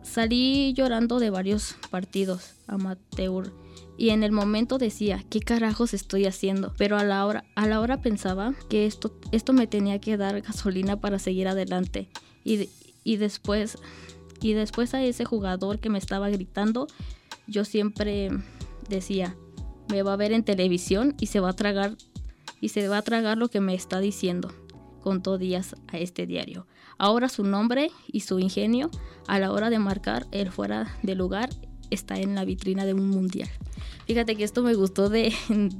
Salí 0.03 0.73
llorando 0.73 1.19
de 1.19 1.29
varios 1.29 1.77
partidos 1.91 2.55
amateur 2.67 3.53
y 3.99 4.11
en 4.11 4.23
el 4.23 4.31
momento 4.31 4.79
decía, 4.79 5.25
¿qué 5.29 5.41
carajos 5.41 5.93
estoy 5.93 6.25
haciendo? 6.25 6.73
Pero 6.79 6.97
a 6.97 7.03
la 7.03 7.27
hora, 7.27 7.45
a 7.57 7.67
la 7.67 7.81
hora 7.81 8.01
pensaba 8.01 8.55
que 8.71 8.87
esto, 8.87 9.13
esto 9.33 9.53
me 9.53 9.67
tenía 9.67 10.01
que 10.01 10.17
dar 10.17 10.41
gasolina 10.41 11.01
para 11.01 11.19
seguir 11.19 11.49
adelante. 11.49 12.09
Y, 12.45 12.71
y 13.03 13.17
después, 13.17 13.77
y 14.41 14.53
después 14.53 14.95
a 14.95 15.03
ese 15.03 15.25
jugador 15.25 15.81
que 15.81 15.91
me 15.91 15.99
estaba 15.99 16.31
gritando, 16.31 16.87
yo 17.49 17.65
siempre 17.65 18.31
decía, 18.89 19.37
me 19.89 20.05
va 20.05 20.13
a 20.13 20.17
ver 20.17 20.31
en 20.31 20.45
televisión 20.45 21.17
y 21.19 21.27
se 21.27 21.41
va 21.41 21.51
a 21.51 21.57
tragar 21.57 21.97
y 22.61 22.69
se 22.69 22.87
va 22.87 22.99
a 22.99 23.03
tragar 23.03 23.37
lo 23.37 23.49
que 23.49 23.61
me 23.61 23.75
está 23.75 23.99
diciendo. 23.99 24.55
Contó 25.01 25.39
Díaz 25.39 25.75
a 25.89 25.99
este 25.99 26.25
diario. 26.25 26.69
Ahora 26.99 27.29
su 27.29 27.43
nombre 27.43 27.91
y 28.07 28.21
su 28.21 28.39
ingenio 28.39 28.91
a 29.27 29.41
la 29.41 29.51
hora 29.51 29.71
de 29.71 29.81
marcar 29.81 30.27
el 30.31 30.53
fuera 30.53 30.97
de 31.03 31.17
lugar 31.17 31.51
está 31.91 32.19
en 32.19 32.35
la 32.35 32.45
vitrina 32.45 32.85
de 32.85 32.95
un 32.95 33.09
mundial. 33.09 33.49
Fíjate 34.07 34.37
que 34.37 34.45
esto 34.45 34.63
me 34.63 34.75
gustó 34.75 35.09
de... 35.09 35.33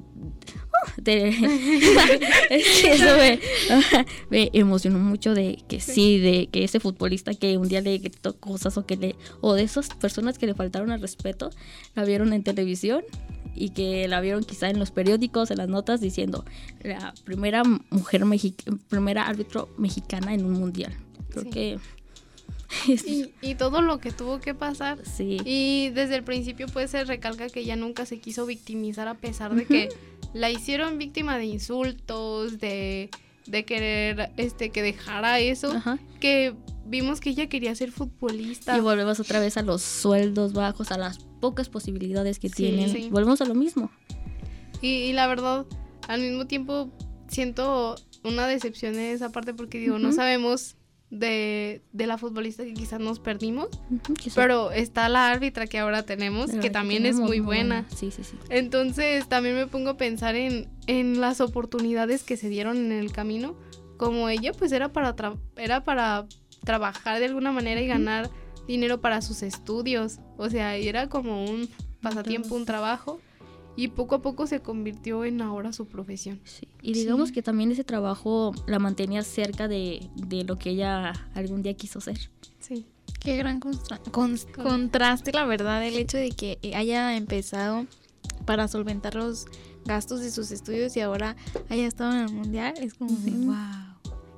de 0.97 1.29
eso 2.51 3.17
me, 3.17 3.41
me, 4.31 4.51
emocionó 4.53 4.99
mucho 4.99 5.35
de 5.35 5.59
que 5.69 5.81
sí, 5.81 6.19
de 6.19 6.49
que 6.51 6.65
ese 6.65 6.81
futbolista 6.81 7.35
que 7.35 7.57
un 7.57 7.69
día 7.69 7.81
le 7.81 7.99
gritó 7.99 8.39
cosas 8.39 8.77
o 8.79 8.87
que 8.87 8.97
le 8.97 9.17
o 9.41 9.55
de 9.55 9.63
esas 9.63 9.89
personas 9.91 10.39
que 10.39 10.47
le 10.47 10.55
faltaron 10.55 10.91
al 10.91 11.01
respeto 11.01 11.51
la 11.95 12.05
vieron 12.05 12.33
en 12.33 12.43
televisión 12.43 13.03
y 13.55 13.71
que 13.71 14.07
la 14.09 14.21
vieron 14.21 14.45
quizá 14.45 14.71
en 14.71 14.79
los 14.79 14.91
periódicos, 14.91 15.51
en 15.51 15.59
las 15.59 15.69
notas 15.69 16.01
diciendo 16.01 16.45
la 16.83 17.13
primera 17.25 17.63
mujer 17.91 18.25
primera 18.89 19.27
árbitro 19.27 19.69
mexicana 19.79 20.35
en 20.35 20.45
un 20.45 20.53
mundial. 20.53 20.95
Creo 21.31 21.45
sí. 21.45 21.51
que 21.51 21.79
y, 22.87 23.33
y, 23.41 23.55
todo 23.55 23.81
lo 23.81 23.99
que 23.99 24.13
tuvo 24.13 24.41
que 24.41 24.55
pasar. 24.55 24.99
Sí. 25.05 25.39
Y 25.45 25.91
desde 25.91 26.17
el 26.17 26.25
principio 26.25 26.67
pues 26.67 26.91
se 26.91 27.05
recalca 27.05 27.49
que 27.49 27.61
ella 27.61 27.77
nunca 27.77 28.05
se 28.07 28.21
quiso 28.21 28.47
victimizar 28.47 29.09
a 29.09 29.15
pesar 29.15 29.55
de 29.55 29.65
que 29.65 29.89
la 30.35 30.51
hicieron 30.51 30.99
víctima 30.99 31.39
de 31.39 31.47
insultos, 31.47 32.59
de, 32.59 33.11
de 33.47 33.65
querer 33.65 34.31
este 34.37 34.71
que 34.71 34.83
dejara 34.83 35.41
eso, 35.41 35.73
Ajá. 35.73 35.99
que 36.21 36.55
vimos 36.87 37.21
que 37.21 37.31
ella 37.31 37.49
quería 37.49 37.75
ser 37.75 37.91
futbolista. 37.91 38.77
Y 38.77 38.81
volvemos 38.81 39.21
otra 39.21 39.41
vez 39.41 39.57
a 39.57 39.63
los 39.63 39.83
sueldos 39.83 40.53
bajos, 40.53 40.91
a 40.91 40.99
las 40.99 41.19
pocas 41.41 41.69
posibilidades 41.69 42.39
que 42.39 42.49
sí, 42.49 42.55
tienen. 42.57 42.91
Sí. 42.91 43.09
Volvemos 43.11 43.41
a 43.41 43.45
lo 43.47 43.55
mismo. 43.55 43.91
Y, 44.81 44.89
y, 44.89 45.13
la 45.13 45.27
verdad, 45.27 45.67
al 46.07 46.21
mismo 46.21 46.47
tiempo 46.47 46.91
siento 47.29 47.97
una 48.25 48.47
decepción 48.47 48.95
en 48.95 49.15
esa 49.15 49.31
parte 49.31 49.55
porque 49.55 49.79
digo, 49.79 49.97
uh 49.97 49.99
-huh. 49.99 50.03
no 50.03 50.13
sabemos 50.13 50.78
de, 51.11 51.83
de, 51.93 52.07
la 52.07 52.19
futbolista 52.19 52.65
que 52.65 52.75
quizás 52.75 53.01
nos 53.01 53.19
perdimos, 53.19 53.69
uh 53.91 53.95
-huh, 53.97 54.33
pero 54.35 54.73
está 54.73 55.09
la 55.09 55.31
árbitra 55.31 55.67
que 55.67 55.79
ahora 55.79 56.03
tenemos, 56.03 56.51
pero 56.51 56.61
que 56.61 56.71
también 56.71 57.03
tenemos, 57.03 57.23
es 57.23 57.27
muy 57.27 57.41
buena. 57.41 57.83
buena. 57.83 57.97
Sí, 57.97 58.11
sí, 58.11 58.25
sí. 58.25 58.37
Entonces 58.51 59.29
también 59.29 59.55
me 59.55 59.67
pongo 59.67 59.91
a 59.91 59.97
pensar 59.97 60.37
en, 60.37 60.69
en 60.87 61.21
las 61.21 61.41
oportunidades 61.41 62.23
que 62.25 62.37
se 62.37 62.49
dieron 62.49 62.77
en 62.77 62.93
el 62.93 63.13
camino, 63.13 63.57
como 63.97 64.29
ella 64.29 64.53
pues 64.53 64.73
era 64.73 64.93
para, 64.93 65.15
era 65.57 65.83
para 65.85 66.27
trabajar 66.65 67.19
de 67.19 67.27
alguna 67.27 67.53
manera 67.53 67.81
y 67.81 67.87
ganar 67.87 68.29
dinero 68.67 69.01
para 69.01 69.23
sus 69.23 69.43
estudios, 69.43 70.19
o 70.37 70.51
sea, 70.51 70.77
era 70.77 71.09
como 71.09 71.45
un 71.45 71.69
pasatiempo, 72.03 72.55
un 72.55 72.67
trabajo 72.67 73.19
y 73.79 73.87
poco 73.87 74.17
a 74.17 74.23
poco 74.23 74.49
se 74.49 74.59
convirtió 74.59 75.25
en 75.25 75.41
ahora 75.41 75.73
su 75.73 75.87
profesión. 75.87 76.41
Sí. 76.43 76.67
Y 76.83 76.95
digamos 76.95 77.29
sí. 77.29 77.35
que 77.37 77.43
también 77.43 77.71
ese 77.71 77.85
trabajo 77.85 78.53
la 78.67 78.81
mantenía 78.81 79.23
cerca 79.23 79.69
de, 79.69 80.11
de, 80.17 80.43
lo 80.43 80.59
que 80.59 80.71
ella 80.71 81.13
algún 81.33 81.63
día 81.63 81.75
quiso 81.75 82.01
ser. 82.01 82.19
Sí. 82.59 82.87
Qué 83.21 83.37
gran 83.37 83.61
contra 83.61 83.99
con 84.11 84.37
contraste, 84.37 85.31
la 85.31 85.45
verdad, 85.45 85.87
el 85.87 85.97
hecho 85.97 86.17
de 86.17 86.31
que 86.31 86.59
haya 86.75 87.17
empezado 87.17 87.87
para 88.47 88.67
solventar 88.67 89.15
los 89.15 89.47
gastos 89.85 90.23
de 90.23 90.33
sus 90.33 90.51
estudios 90.51 90.97
y 90.97 91.01
ahora 91.01 91.37
haya 91.69 91.87
estado 91.87 92.15
en 92.15 92.19
el 92.23 92.33
mundial, 92.33 92.75
es 92.79 92.95
como 92.95 93.13
de 93.13 93.31
wow, 93.31 93.55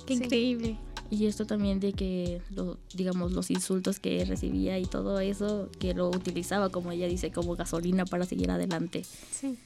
qué 0.05 0.17
sí. 0.17 0.23
increíble. 0.23 0.77
Y 1.11 1.25
esto 1.25 1.45
también 1.45 1.81
de 1.81 1.91
que, 1.91 2.41
lo, 2.51 2.77
digamos, 2.93 3.33
los 3.33 3.51
insultos 3.51 3.99
que 3.99 4.23
recibía 4.23 4.79
y 4.79 4.85
todo 4.85 5.19
eso, 5.19 5.69
que 5.77 5.93
lo 5.93 6.07
utilizaba, 6.07 6.69
como 6.69 6.93
ella 6.93 7.05
dice, 7.07 7.31
como 7.31 7.57
gasolina 7.57 8.05
para 8.05 8.25
seguir 8.25 8.49
adelante. 8.49 9.03
Sí. 9.03 9.59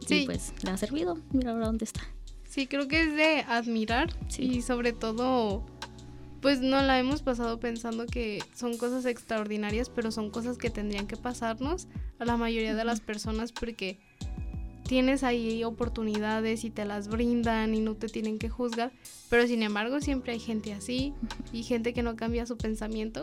Y 0.00 0.06
sí. 0.06 0.22
pues 0.24 0.54
le 0.64 0.70
ha 0.70 0.78
servido. 0.78 1.18
Mira 1.32 1.50
ahora 1.50 1.66
dónde 1.66 1.84
está. 1.84 2.00
Sí, 2.48 2.66
creo 2.66 2.88
que 2.88 3.02
es 3.02 3.14
de 3.14 3.42
admirar 3.42 4.16
sí. 4.28 4.44
y 4.44 4.62
sobre 4.62 4.94
todo, 4.94 5.66
pues 6.40 6.62
no 6.62 6.80
la 6.80 6.98
hemos 6.98 7.20
pasado 7.20 7.60
pensando 7.60 8.06
que 8.06 8.42
son 8.54 8.78
cosas 8.78 9.04
extraordinarias, 9.04 9.90
pero 9.90 10.10
son 10.10 10.30
cosas 10.30 10.56
que 10.56 10.70
tendrían 10.70 11.06
que 11.06 11.18
pasarnos 11.18 11.88
a 12.18 12.24
la 12.24 12.38
mayoría 12.38 12.74
de 12.74 12.84
las 12.86 13.00
personas 13.00 13.52
porque 13.52 13.98
tienes 14.88 15.22
ahí 15.22 15.62
oportunidades 15.64 16.64
y 16.64 16.70
te 16.70 16.86
las 16.86 17.08
brindan 17.08 17.74
y 17.74 17.80
no 17.80 17.94
te 17.94 18.08
tienen 18.08 18.38
que 18.38 18.48
juzgar, 18.48 18.90
pero 19.28 19.46
sin 19.46 19.62
embargo 19.62 20.00
siempre 20.00 20.32
hay 20.32 20.40
gente 20.40 20.72
así 20.72 21.12
y 21.52 21.62
gente 21.62 21.92
que 21.92 22.02
no 22.02 22.16
cambia 22.16 22.46
su 22.46 22.56
pensamiento, 22.56 23.22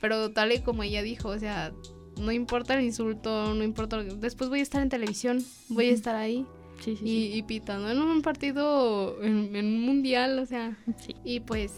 pero 0.00 0.32
tal 0.32 0.52
y 0.52 0.58
como 0.58 0.82
ella 0.82 1.02
dijo, 1.02 1.28
o 1.28 1.38
sea, 1.38 1.72
no 2.20 2.32
importa 2.32 2.74
el 2.74 2.84
insulto, 2.84 3.54
no 3.54 3.62
importa, 3.62 4.02
después 4.02 4.50
voy 4.50 4.58
a 4.58 4.62
estar 4.64 4.82
en 4.82 4.88
televisión, 4.88 5.44
voy 5.68 5.90
a 5.90 5.92
estar 5.92 6.16
ahí. 6.16 6.44
Sí, 6.80 6.96
sí, 6.96 7.04
y, 7.04 7.32
sí. 7.32 7.38
y, 7.38 7.42
pitando 7.42 7.90
en 7.90 7.98
un 7.98 8.22
partido, 8.22 9.22
en, 9.22 9.54
en 9.54 9.66
un 9.66 9.82
mundial, 9.82 10.38
o 10.38 10.46
sea, 10.46 10.76
y 11.24 11.40
pues 11.40 11.74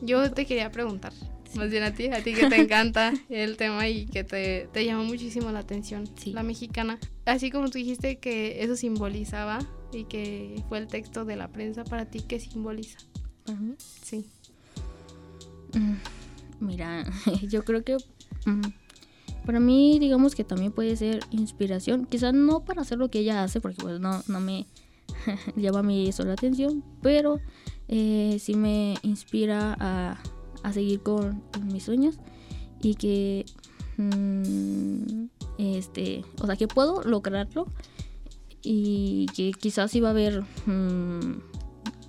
yo 0.00 0.32
te 0.32 0.44
quería 0.44 0.72
preguntar, 0.72 1.12
más 1.54 1.70
bien 1.70 1.82
a 1.82 1.92
ti, 1.92 2.06
a 2.06 2.22
ti 2.22 2.34
que 2.34 2.48
te 2.48 2.56
encanta 2.56 3.12
el 3.28 3.56
tema 3.56 3.88
y 3.88 4.06
que 4.06 4.24
te, 4.24 4.68
te 4.72 4.84
llama 4.84 5.04
muchísimo 5.04 5.50
la 5.50 5.60
atención, 5.60 6.08
sí. 6.16 6.32
la 6.32 6.42
mexicana. 6.42 6.98
Así 7.24 7.50
como 7.50 7.68
tú 7.68 7.78
dijiste 7.78 8.18
que 8.18 8.62
eso 8.62 8.76
simbolizaba 8.76 9.58
y 9.92 10.04
que 10.04 10.62
fue 10.68 10.78
el 10.78 10.86
texto 10.86 11.24
de 11.24 11.36
la 11.36 11.48
prensa, 11.48 11.84
para 11.84 12.06
ti, 12.06 12.20
¿qué 12.20 12.40
simboliza? 12.40 12.98
Uh 13.48 13.52
-huh. 13.52 13.74
Sí. 13.78 14.26
Mm, 15.74 15.94
mira, 16.60 17.04
yo 17.48 17.64
creo 17.64 17.84
que 17.84 17.96
mm, 18.46 18.62
para 19.44 19.60
mí, 19.60 19.98
digamos 19.98 20.34
que 20.34 20.44
también 20.44 20.72
puede 20.72 20.96
ser 20.96 21.20
inspiración, 21.30 22.06
quizás 22.06 22.34
no 22.34 22.64
para 22.64 22.82
hacer 22.82 22.98
lo 22.98 23.10
que 23.10 23.20
ella 23.20 23.42
hace, 23.42 23.60
porque 23.60 23.80
pues 23.80 24.00
no, 24.00 24.22
no 24.26 24.40
me 24.40 24.66
llama 25.56 25.80
a 25.80 25.82
mí 25.82 26.08
eso 26.08 26.24
la 26.24 26.32
atención, 26.32 26.82
pero 27.02 27.40
eh, 27.88 28.38
sí 28.40 28.54
me 28.54 28.94
inspira 29.02 29.76
a 29.78 30.18
a 30.66 30.72
seguir 30.72 31.00
con, 31.00 31.44
mis 31.62 31.84
sueños 31.84 32.16
y 32.82 32.96
que 32.96 33.46
mmm, 33.98 35.26
este 35.58 36.24
o 36.40 36.46
sea 36.46 36.56
que 36.56 36.66
puedo 36.66 37.02
lograrlo 37.04 37.68
y 38.62 39.26
que 39.36 39.52
quizás 39.52 39.94
iba 39.94 40.08
a 40.08 40.10
haber 40.10 40.42
mmm, 40.66 41.38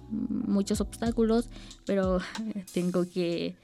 muchos 0.09 0.81
obstáculos 0.81 1.49
pero 1.85 2.17
tengo 2.73 3.05
que 3.05 3.55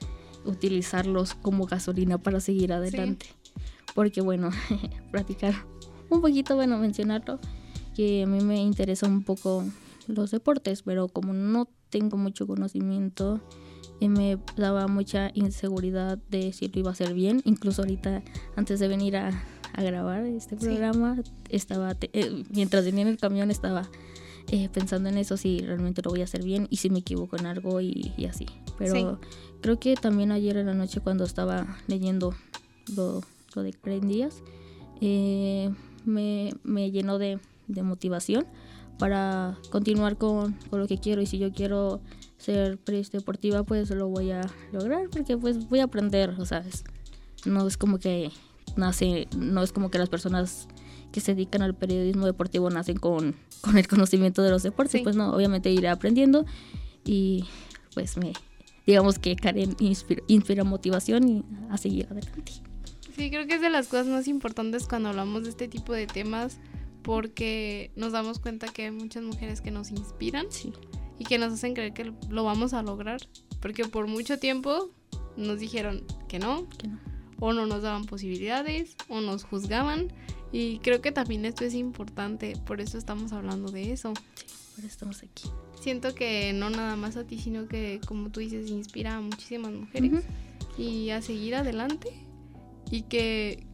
utilizarlos 0.44 1.34
como 1.34 1.66
gasolina 1.66 2.18
para 2.18 2.38
seguir 2.38 2.72
adelante 2.72 3.26
sí. 3.26 3.52
porque 3.96 4.20
bueno 4.20 4.50
practicar 5.10 5.54
un 6.08 6.20
poquito 6.20 6.54
bueno 6.54 6.78
mencionarlo 6.78 7.40
que 7.96 8.22
a 8.22 8.26
mí 8.26 8.40
me 8.44 8.62
interesa 8.62 9.08
un 9.08 9.24
poco 9.24 9.64
los 10.06 10.30
deportes 10.30 10.82
pero 10.82 11.08
como 11.08 11.32
no 11.32 11.68
tengo 11.90 12.16
mucho 12.16 12.46
conocimiento 12.46 13.40
y 14.04 14.08
me 14.10 14.36
daba 14.56 14.86
mucha 14.86 15.30
inseguridad 15.32 16.18
de 16.28 16.52
si 16.52 16.68
lo 16.68 16.78
iba 16.78 16.90
a 16.90 16.92
hacer 16.92 17.14
bien. 17.14 17.40
Incluso 17.46 17.80
ahorita, 17.80 18.22
antes 18.54 18.78
de 18.78 18.86
venir 18.86 19.16
a, 19.16 19.30
a 19.72 19.82
grabar 19.82 20.26
este 20.26 20.56
programa, 20.56 21.16
sí. 21.24 21.32
estaba, 21.48 21.96
eh, 22.12 22.44
mientras 22.50 22.84
venía 22.84 23.00
en 23.00 23.08
el 23.08 23.16
camión, 23.16 23.50
estaba 23.50 23.88
eh, 24.48 24.68
pensando 24.68 25.08
en 25.08 25.16
eso, 25.16 25.38
si 25.38 25.60
realmente 25.60 26.02
lo 26.04 26.10
voy 26.10 26.20
a 26.20 26.24
hacer 26.24 26.44
bien 26.44 26.66
y 26.68 26.76
si 26.76 26.90
me 26.90 26.98
equivoco 26.98 27.38
en 27.38 27.46
algo 27.46 27.80
y, 27.80 28.12
y 28.18 28.26
así. 28.26 28.44
Pero 28.76 28.94
sí. 28.94 29.06
creo 29.62 29.78
que 29.78 29.94
también 29.96 30.32
ayer 30.32 30.58
en 30.58 30.66
la 30.66 30.74
noche, 30.74 31.00
cuando 31.00 31.24
estaba 31.24 31.78
leyendo 31.86 32.34
lo, 32.94 33.22
lo 33.54 33.62
de 33.62 33.72
Craig 33.72 34.02
Díaz, 34.02 34.42
eh, 35.00 35.70
me, 36.04 36.52
me, 36.62 36.90
llenó 36.90 37.16
de, 37.16 37.38
de 37.68 37.82
motivación 37.82 38.44
para 38.98 39.56
continuar 39.70 40.18
con, 40.18 40.52
con 40.68 40.78
lo 40.78 40.86
que 40.86 40.98
quiero 40.98 41.22
y 41.22 41.26
si 41.26 41.38
yo 41.38 41.54
quiero 41.54 42.02
ser 42.44 42.78
periodista 42.78 43.18
deportiva 43.18 43.62
pues 43.62 43.90
lo 43.90 44.08
voy 44.08 44.30
a 44.30 44.42
lograr 44.72 45.08
porque 45.10 45.36
pues 45.36 45.68
voy 45.68 45.80
a 45.80 45.84
aprender, 45.84 46.34
o 46.38 46.44
sea, 46.44 46.64
no 47.44 47.66
es 47.66 47.76
como 47.76 47.98
que 47.98 48.30
nace, 48.76 49.28
no 49.36 49.62
es 49.62 49.72
como 49.72 49.90
que 49.90 49.98
las 49.98 50.08
personas 50.08 50.68
que 51.12 51.20
se 51.20 51.34
dedican 51.34 51.62
al 51.62 51.74
periodismo 51.74 52.26
deportivo 52.26 52.70
nacen 52.70 52.98
con, 52.98 53.36
con 53.60 53.78
el 53.78 53.86
conocimiento 53.88 54.42
de 54.42 54.50
los 54.50 54.62
deportes, 54.62 54.92
sí. 54.92 55.04
pues 55.04 55.16
no, 55.16 55.32
obviamente 55.32 55.70
iré 55.70 55.88
aprendiendo 55.88 56.44
y 57.04 57.44
pues 57.94 58.16
me, 58.16 58.32
digamos 58.86 59.18
que 59.18 59.36
Karen 59.36 59.76
inspira, 59.78 60.22
inspira 60.26 60.64
motivación 60.64 61.28
y 61.28 61.44
a 61.70 61.78
seguir 61.78 62.06
adelante. 62.10 62.52
Sí, 63.16 63.30
creo 63.30 63.46
que 63.46 63.54
es 63.54 63.60
de 63.60 63.70
las 63.70 63.86
cosas 63.86 64.08
más 64.08 64.26
importantes 64.26 64.88
cuando 64.88 65.10
hablamos 65.10 65.44
de 65.44 65.50
este 65.50 65.68
tipo 65.68 65.92
de 65.92 66.06
temas 66.06 66.58
porque 67.02 67.92
nos 67.94 68.12
damos 68.12 68.40
cuenta 68.40 68.66
que 68.66 68.86
hay 68.86 68.90
muchas 68.90 69.22
mujeres 69.22 69.60
que 69.60 69.70
nos 69.70 69.90
inspiran 69.90 70.46
Sí. 70.50 70.72
Y 71.18 71.24
que 71.24 71.38
nos 71.38 71.52
hacen 71.52 71.74
creer 71.74 71.92
que 71.92 72.12
lo 72.28 72.44
vamos 72.44 72.72
a 72.74 72.82
lograr. 72.82 73.20
Porque 73.60 73.84
por 73.84 74.06
mucho 74.06 74.38
tiempo 74.38 74.90
nos 75.36 75.58
dijeron 75.58 76.04
que 76.28 76.38
no, 76.38 76.68
que 76.78 76.88
no. 76.88 76.98
o 77.40 77.52
no 77.52 77.66
nos 77.66 77.82
daban 77.82 78.04
posibilidades, 78.04 78.96
o 79.08 79.20
nos 79.20 79.44
juzgaban. 79.44 80.12
Y 80.52 80.78
creo 80.78 81.00
que 81.00 81.12
también 81.12 81.44
esto 81.44 81.64
es 81.64 81.74
importante, 81.74 82.54
por 82.64 82.80
eso 82.80 82.98
estamos 82.98 83.32
hablando 83.32 83.72
de 83.72 83.92
eso. 83.92 84.12
Por 84.12 84.84
eso 84.84 84.86
estamos 84.86 85.22
aquí. 85.22 85.48
Siento 85.80 86.14
que 86.14 86.52
no 86.52 86.70
nada 86.70 86.96
más 86.96 87.16
a 87.16 87.24
ti, 87.24 87.38
sino 87.38 87.68
que, 87.68 88.00
como 88.06 88.30
tú 88.30 88.40
dices, 88.40 88.70
inspira 88.70 89.16
a 89.16 89.20
muchísimas 89.20 89.72
mujeres 89.72 90.12
Ujú. 90.12 90.82
y 90.82 91.10
a 91.10 91.22
seguir 91.22 91.54
adelante. 91.54 92.08
Y 92.90 93.02
que, 93.02 93.66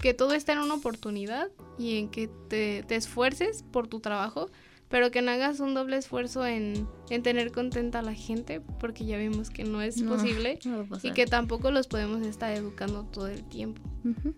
que 0.00 0.14
todo 0.14 0.34
está 0.34 0.52
en 0.52 0.60
una 0.60 0.74
oportunidad 0.74 1.48
y 1.78 1.98
en 1.98 2.08
que 2.08 2.28
te, 2.48 2.82
te 2.82 2.96
esfuerces 2.96 3.62
por 3.70 3.86
tu 3.86 4.00
trabajo, 4.00 4.50
pero 4.88 5.10
que 5.10 5.20
no 5.22 5.30
hagas 5.32 5.58
un 5.60 5.74
doble 5.74 5.96
esfuerzo 5.96 6.46
en, 6.46 6.86
en 7.10 7.22
tener 7.22 7.50
contenta 7.52 7.98
a 7.98 8.02
la 8.02 8.14
gente, 8.14 8.60
porque 8.80 9.04
ya 9.04 9.18
vimos 9.18 9.50
que 9.50 9.64
no 9.64 9.82
es 9.82 9.96
No, 10.00 10.12
posible 10.14 10.58
no 10.64 10.86
y 11.02 11.10
que 11.12 11.26
tampoco 11.26 11.70
los 11.70 11.88
podemos 11.88 12.24
estar 12.26 12.52
educando 12.56 13.04
todo 13.04 13.26
el 13.28 13.42
tiempo. 13.44 13.82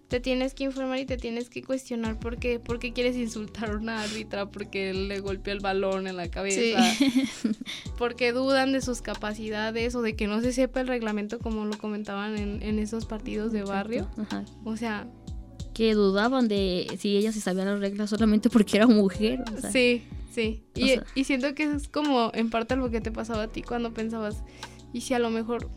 Te 0.09 0.18
tienes 0.18 0.55
que 0.55 0.64
informar 0.64 0.99
y 0.99 1.05
te 1.05 1.18
tienes 1.18 1.51
que 1.51 1.62
cuestionar 1.62 2.18
por 2.18 2.38
qué, 2.38 2.59
por 2.59 2.78
qué 2.78 2.94
quieres 2.94 3.16
insultar 3.16 3.68
a 3.72 3.76
una 3.76 4.01
árbitra 4.03 4.51
porque 4.51 4.94
le 4.94 5.20
golpeó 5.20 5.53
el 5.53 5.61
balón 5.61 6.07
en 6.07 6.16
la 6.16 6.30
cabeza, 6.30 6.80
porque 7.99 8.32
dudan 8.32 8.72
de 8.72 8.80
sus 8.80 9.03
capacidades 9.03 9.94
o 9.94 10.01
de 10.03 10.16
que 10.16 10.26
no 10.26 10.40
se 10.40 10.53
sepa 10.53 10.80
el 10.80 10.86
reglamento 10.88 11.38
como 11.38 11.66
lo 11.66 11.76
comentaban 11.76 12.38
en, 12.38 12.62
en 12.62 12.78
esos 12.78 13.05
partidos 13.05 13.53
de 13.53 13.62
barrio. 13.62 14.09
Ajá. 14.16 14.44
O 14.64 14.76
sea, 14.78 15.07
Que 15.74 15.92
dudaban 15.92 16.49
de 16.49 16.86
si 16.99 17.18
ella 17.18 17.32
se 17.32 17.40
sabía 17.42 17.66
las 17.66 17.78
reglas 17.80 18.09
solamente 18.11 18.49
porque 18.49 18.78
era 18.78 18.86
mujer. 18.86 19.44
o 19.55 19.61
sea, 19.61 19.70
sí, 19.70 20.03
sí. 20.43 20.64
Y, 20.74 20.89
sea- 20.89 21.05
y 21.14 21.24
siento 21.24 21.55
que 21.55 21.64
es 21.64 21.89
como 21.89 22.30
en 22.34 22.51
parte 22.51 22.76
lo 22.76 22.91
que 22.91 23.01
te 23.01 23.11
pasaba 23.12 23.45
a 23.45 23.49
ti 23.49 23.62
cuando 23.62 23.93
pensabas, 23.93 24.43
y 24.93 25.03
si 25.03 25.12
a 25.14 25.18
lo 25.18 25.28
mejor, 25.30 25.68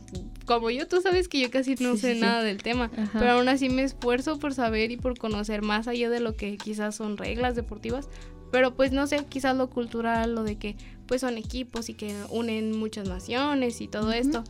como 0.45 0.69
yo, 0.69 0.87
tú 0.87 1.01
sabes 1.01 1.27
que 1.27 1.39
yo 1.41 1.51
casi 1.51 1.75
no 1.79 1.95
Sí, 1.95 2.01
sé 2.01 2.13
sí, 2.15 2.21
nada 2.21 2.43
del 2.43 2.63
tema, 2.63 2.89
Ajá. 2.95 3.19
pero 3.19 3.31
aún 3.33 3.49
así 3.49 3.69
me 3.69 3.83
esfuerzo 3.83 4.39
por 4.39 4.53
saber 4.53 4.91
y 4.91 4.97
por 4.97 5.17
conocer 5.17 5.61
más 5.63 5.87
allá 5.87 6.09
de 6.09 6.19
lo 6.21 6.35
que 6.37 6.55
quizás 6.57 6.95
son 6.95 7.17
reglas 7.17 7.55
deportivas. 7.55 8.07
Pero 8.51 8.73
pues 8.75 8.91
no 8.91 9.07
sé, 9.07 9.25
quizás 9.29 9.55
lo 9.55 9.69
cultural, 9.69 10.35
lo 10.35 10.43
de 10.43 10.57
que 10.57 10.75
pues 11.07 11.21
son 11.21 11.37
equipos 11.37 11.87
y 11.89 11.93
que 11.93 12.13
unen 12.29 12.77
muchas 12.77 13.07
naciones 13.07 13.79
y 13.81 13.87
todo 13.87 14.11
esto. 14.13 14.43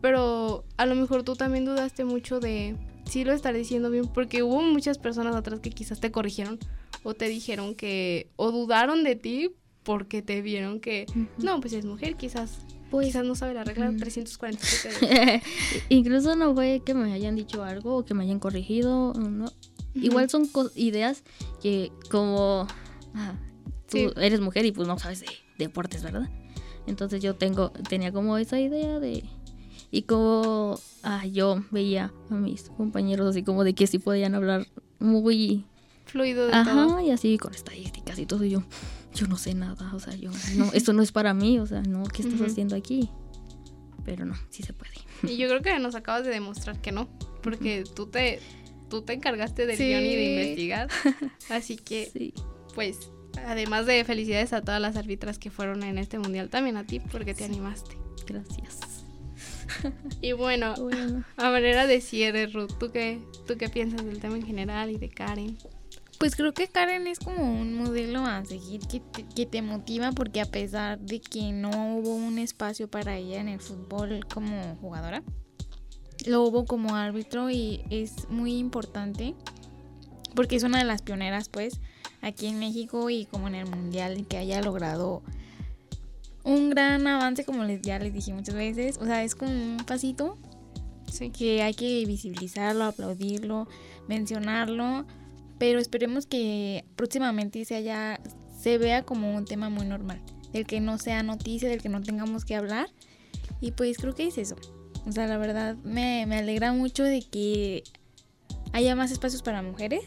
Pero 0.00 0.64
a 0.76 0.86
lo 0.86 0.94
mejor 0.94 1.22
tú 1.22 1.34
también 1.36 1.64
dudaste 1.64 2.04
mucho 2.04 2.38
de 2.40 2.76
si 3.06 3.24
lo 3.24 3.32
estaré 3.32 3.58
diciendo 3.58 3.90
bien, 3.90 4.06
porque 4.12 4.42
hubo 4.42 4.60
muchas 4.62 4.98
personas 4.98 5.34
atrás 5.36 5.60
que 5.60 5.70
quizás 5.70 6.00
te 6.00 6.10
corrigieron 6.10 6.58
o 7.02 7.14
te 7.14 7.28
dijeron 7.28 7.74
que, 7.74 8.30
o 8.36 8.50
dudaron 8.52 9.04
de 9.04 9.16
ti 9.16 9.50
porque 9.82 10.22
te 10.22 10.42
vieron 10.42 10.80
que, 10.80 11.06
no, 11.38 11.60
pues 11.60 11.72
es 11.72 11.84
mujer, 11.84 12.16
quizás, 12.16 12.58
Pues- 12.90 13.06
quizás 13.08 13.24
no 13.24 13.34
sabe 13.34 13.54
la 13.54 13.64
regla 13.64 13.90
Mm. 13.90 13.98
347. 13.98 15.06
de- 15.06 15.42
Incluso 15.88 16.34
no 16.36 16.54
fue 16.54 16.82
que 16.84 16.94
me 16.94 17.12
hayan 17.12 17.36
dicho 17.36 17.62
algo 17.64 17.96
o 17.98 18.04
que 18.04 18.14
me 18.14 18.24
hayan 18.24 18.38
corregido. 18.40 19.12
No. 19.14 19.46
Igual 19.94 20.28
son 20.28 20.48
ideas 20.74 21.22
que 21.62 21.90
como 22.10 22.66
ajá, 23.14 23.38
tú 23.88 23.96
Sí. 23.98 24.08
eres 24.16 24.40
mujer 24.40 24.66
y 24.66 24.72
pues 24.72 24.86
no 24.88 24.98
sabes 24.98 25.20
de 25.20 25.26
deportes, 25.58 26.02
¿verdad? 26.02 26.28
Entonces 26.86 27.22
yo 27.22 27.34
tengo 27.34 27.70
tenía 27.88 28.12
como 28.12 28.36
esa 28.38 28.60
idea 28.60 29.00
de 29.00 29.24
y 29.90 30.02
como 30.02 30.78
ah, 31.02 31.24
yo 31.26 31.62
veía 31.70 32.12
a 32.30 32.34
mis 32.34 32.64
compañeros 32.70 33.28
así 33.28 33.42
como 33.42 33.64
de 33.64 33.74
que 33.74 33.86
sí 33.86 33.98
podían 33.98 34.34
hablar 34.34 34.66
muy 34.98 35.64
Fluido 36.06 36.46
de 36.46 36.52
todo. 36.52 36.60
ajá 36.94 37.02
y 37.02 37.10
así 37.10 37.36
con 37.38 37.52
estadísticas 37.54 38.18
y 38.18 38.26
todo 38.26 38.44
y 38.44 38.50
yo 38.50 38.62
yo 39.14 39.26
no 39.26 39.36
sé 39.38 39.54
nada, 39.54 39.94
o 39.94 39.98
sea, 40.00 40.14
yo 40.14 40.30
no 40.56 40.72
esto 40.72 40.92
no 40.92 41.02
es 41.02 41.10
para 41.12 41.32
mí, 41.34 41.58
o 41.58 41.66
sea, 41.66 41.82
no, 41.82 42.04
¿qué 42.04 42.22
estás 42.22 42.40
haciendo 42.40 42.74
aquí? 42.76 43.08
Pero 44.04 44.24
no, 44.26 44.34
sí 44.50 44.62
se 44.62 44.72
puede. 44.72 44.92
Y 45.26 45.36
yo 45.36 45.48
creo 45.48 45.62
que 45.62 45.78
nos 45.78 45.94
acabas 45.94 46.24
de 46.24 46.30
demostrar 46.30 46.80
que 46.80 46.92
no, 46.92 47.08
porque 47.42 47.84
tú 47.94 48.06
te 48.06 48.40
tú 48.88 49.02
te 49.02 49.14
encargaste 49.14 49.66
del 49.66 49.76
Sí. 49.76 49.84
guion 49.88 50.04
y 50.04 50.14
de 50.14 50.24
investigar. 50.34 50.88
Así 51.50 51.76
que, 51.84 52.08
Sí. 52.12 52.32
pues, 52.74 53.10
además 53.46 53.84
de 53.86 54.04
felicidades 54.04 54.52
a 54.52 54.60
todas 54.60 54.80
las 54.80 54.94
árbitras 54.96 55.38
que 55.40 55.50
fueron 55.50 55.82
en 55.82 55.98
este 55.98 56.18
mundial, 56.20 56.50
también 56.50 56.76
a 56.76 56.84
ti 56.86 57.00
porque 57.00 57.34
te 57.34 57.44
animaste. 57.44 57.96
Gracias. 58.26 58.78
Y 60.20 60.32
bueno, 60.32 60.74
Bueno. 60.76 61.24
a 61.36 61.50
manera 61.50 61.86
de 61.88 62.00
cierre, 62.00 62.46
Ruth, 62.46 62.72
¿tú 62.78 62.90
qué, 62.92 63.20
¿tú 63.46 63.56
qué 63.58 63.68
piensas 63.68 64.04
del 64.04 64.20
tema 64.20 64.36
en 64.36 64.46
general 64.46 64.90
y 64.90 64.98
de 64.98 65.08
Karen? 65.08 65.58
Pues 66.18 66.34
creo 66.34 66.54
que 66.54 66.68
Karen 66.68 67.06
es 67.06 67.18
como 67.18 67.44
un 67.44 67.74
modelo 67.74 68.20
a 68.20 68.44
seguir 68.44 68.80
que 68.86 69.00
te, 69.00 69.24
que 69.24 69.44
te 69.44 69.60
motiva 69.60 70.12
porque 70.12 70.40
a 70.40 70.46
pesar 70.46 70.98
de 70.98 71.20
que 71.20 71.52
no 71.52 71.96
hubo 71.96 72.14
un 72.14 72.38
espacio 72.38 72.88
para 72.88 73.16
ella 73.16 73.40
en 73.40 73.48
el 73.48 73.60
fútbol 73.60 74.26
como 74.32 74.76
jugadora, 74.80 75.22
lo 76.26 76.42
hubo 76.42 76.64
como 76.64 76.96
árbitro 76.96 77.50
y 77.50 77.82
es 77.90 78.28
muy 78.30 78.56
importante 78.56 79.34
porque 80.34 80.56
es 80.56 80.62
una 80.62 80.78
de 80.78 80.84
las 80.84 81.02
pioneras 81.02 81.48
pues 81.48 81.80
aquí 82.22 82.46
en 82.46 82.58
México 82.58 83.10
y 83.10 83.26
como 83.26 83.48
en 83.48 83.54
el 83.54 83.66
mundial 83.66 84.26
que 84.26 84.38
haya 84.38 84.60
logrado 84.62 85.22
un 86.44 86.70
gran 86.70 87.06
avance 87.06 87.44
como 87.44 87.64
les, 87.64 87.82
ya 87.82 87.98
les 87.98 88.12
dije 88.12 88.32
muchas 88.32 88.54
veces, 88.54 88.98
o 88.98 89.04
sea 89.04 89.22
es 89.22 89.34
como 89.34 89.50
un 89.50 89.78
pasito 89.86 90.38
Sí. 91.10 91.30
que 91.30 91.62
hay 91.62 91.72
que 91.72 92.04
visibilizarlo, 92.04 92.84
aplaudirlo, 92.84 93.68
mencionarlo, 94.08 95.06
pero 95.58 95.78
esperemos 95.78 96.26
que 96.26 96.84
próximamente 96.96 97.64
se 97.64 97.74
haya 97.74 98.20
se 98.58 98.78
vea 98.78 99.04
como 99.04 99.34
un 99.36 99.44
tema 99.44 99.68
muy 99.68 99.86
normal, 99.86 100.20
del 100.52 100.66
que 100.66 100.80
no 100.80 100.98
sea 100.98 101.22
noticia, 101.22 101.68
del 101.68 101.82
que 101.82 101.88
no 101.88 102.02
tengamos 102.02 102.44
que 102.44 102.56
hablar. 102.56 102.88
Y 103.60 103.72
pues 103.72 103.98
creo 103.98 104.14
que 104.14 104.26
es 104.26 104.38
eso. 104.38 104.56
O 105.06 105.12
sea, 105.12 105.26
la 105.26 105.38
verdad 105.38 105.76
me, 105.84 106.26
me 106.26 106.38
alegra 106.38 106.72
mucho 106.72 107.04
de 107.04 107.22
que 107.22 107.84
haya 108.72 108.96
más 108.96 109.12
espacios 109.12 109.42
para 109.42 109.62
mujeres 109.62 110.04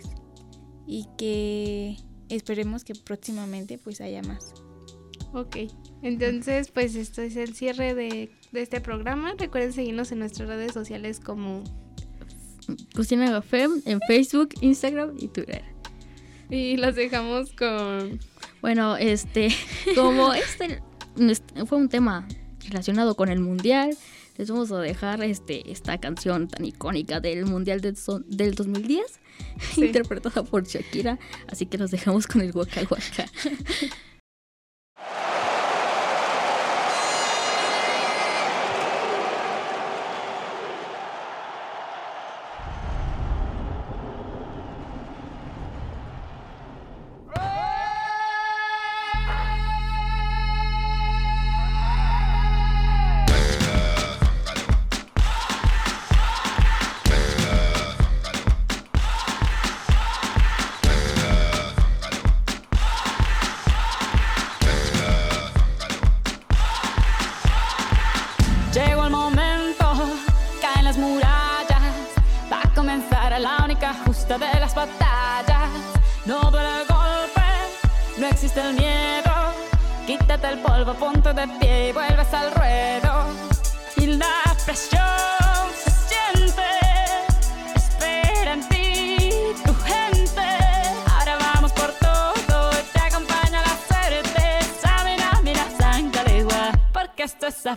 y 0.86 1.08
que 1.18 1.98
esperemos 2.28 2.84
que 2.84 2.96
próximamente 2.96 3.78
pues 3.78 4.02
haya 4.02 4.22
más. 4.24 4.54
Ok, 5.34 5.58
entonces 6.02 6.72
pues 6.72 6.96
esto 6.96 7.22
es 7.22 7.36
el 7.36 7.56
cierre 7.56 7.94
de, 7.94 8.32
de 8.52 8.62
este 8.62 8.82
programa. 8.82 9.36
Recuerden 9.38 9.74
seguirnos 9.74 10.12
en 10.12 10.20
nuestras 10.20 10.50
redes 10.50 10.74
sociales 10.74 11.20
como... 11.20 11.64
Cocina 12.96 13.28
Café 13.32 13.68
en 13.86 14.00
Facebook, 14.08 14.50
Instagram 14.62 15.16
y 15.20 15.28
Twitter. 15.28 15.64
Y 16.50 16.78
los 16.78 16.96
dejamos 16.96 17.52
con... 17.54 18.20
Bueno, 18.62 18.98
este, 18.98 19.50
como 19.96 20.34
este 20.34 20.82
este 21.18 21.66
fue 21.66 21.78
un 21.78 21.90
tema 21.90 22.28
relacionado 22.68 23.16
con 23.16 23.30
el 23.30 23.40
mundial, 23.40 23.96
les 24.38 24.50
vamos 24.50 24.72
a 24.72 24.80
dejar 24.80 25.24
este 25.24 25.72
esta 25.72 25.98
canción 26.00 26.48
tan 26.48 26.64
icónica 26.66 27.20
del 27.20 27.46
mundial 27.46 27.82
del, 27.82 27.98
son- 27.98 28.26
del 28.30 28.56
2010, 28.56 29.04
Sí. 29.74 29.86
interpretada 29.86 30.44
por 30.44 30.66
Shakira. 30.66 31.18
Así 31.48 31.66
que 31.66 31.78
los 31.78 31.92
dejamos 31.92 32.28
con 32.28 32.42
el 32.42 32.52
Waka 32.54 32.82
Waka. 32.90 33.26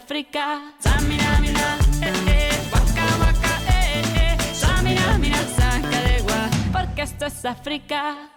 África. 0.03 0.75
Samina, 0.81 1.39
mira, 1.41 1.79
eh, 2.03 2.13
eh, 2.27 2.61
waka, 2.73 3.07
waka, 3.21 3.55
eh, 3.71 4.03
eh. 4.17 4.55
Samina, 4.55 5.17
mira, 5.19 5.39
Sangalegua, 5.57 6.51
porque 6.73 7.03
esto 7.03 7.27
es 7.27 7.45
África. 7.45 8.32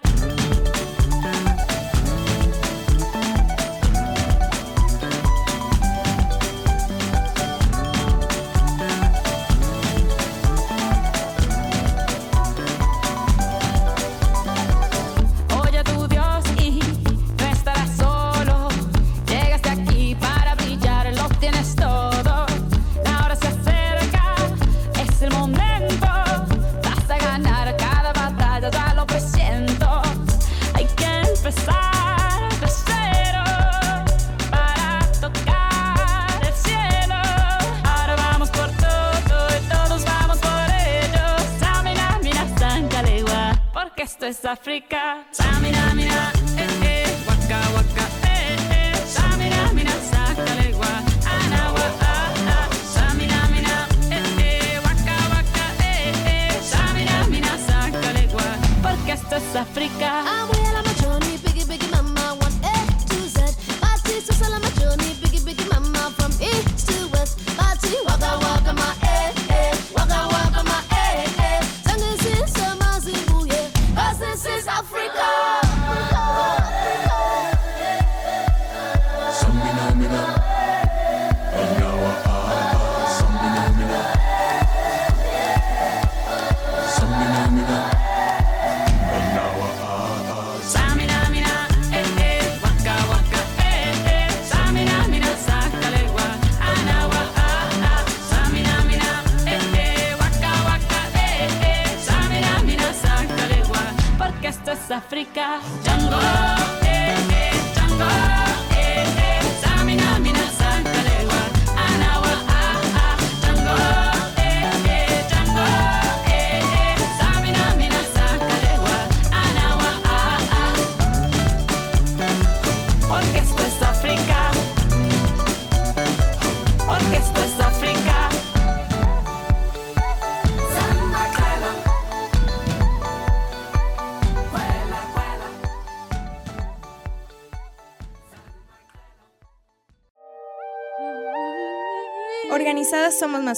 África. 44.66 45.45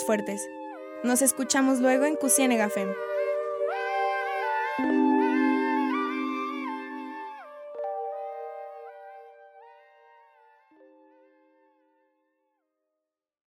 Fuertes. 0.04 0.48
Nos 1.04 1.22
escuchamos 1.22 1.80
luego 1.80 2.06
en 2.06 2.16
Cusienega 2.16 2.70
Fem. 2.70 2.90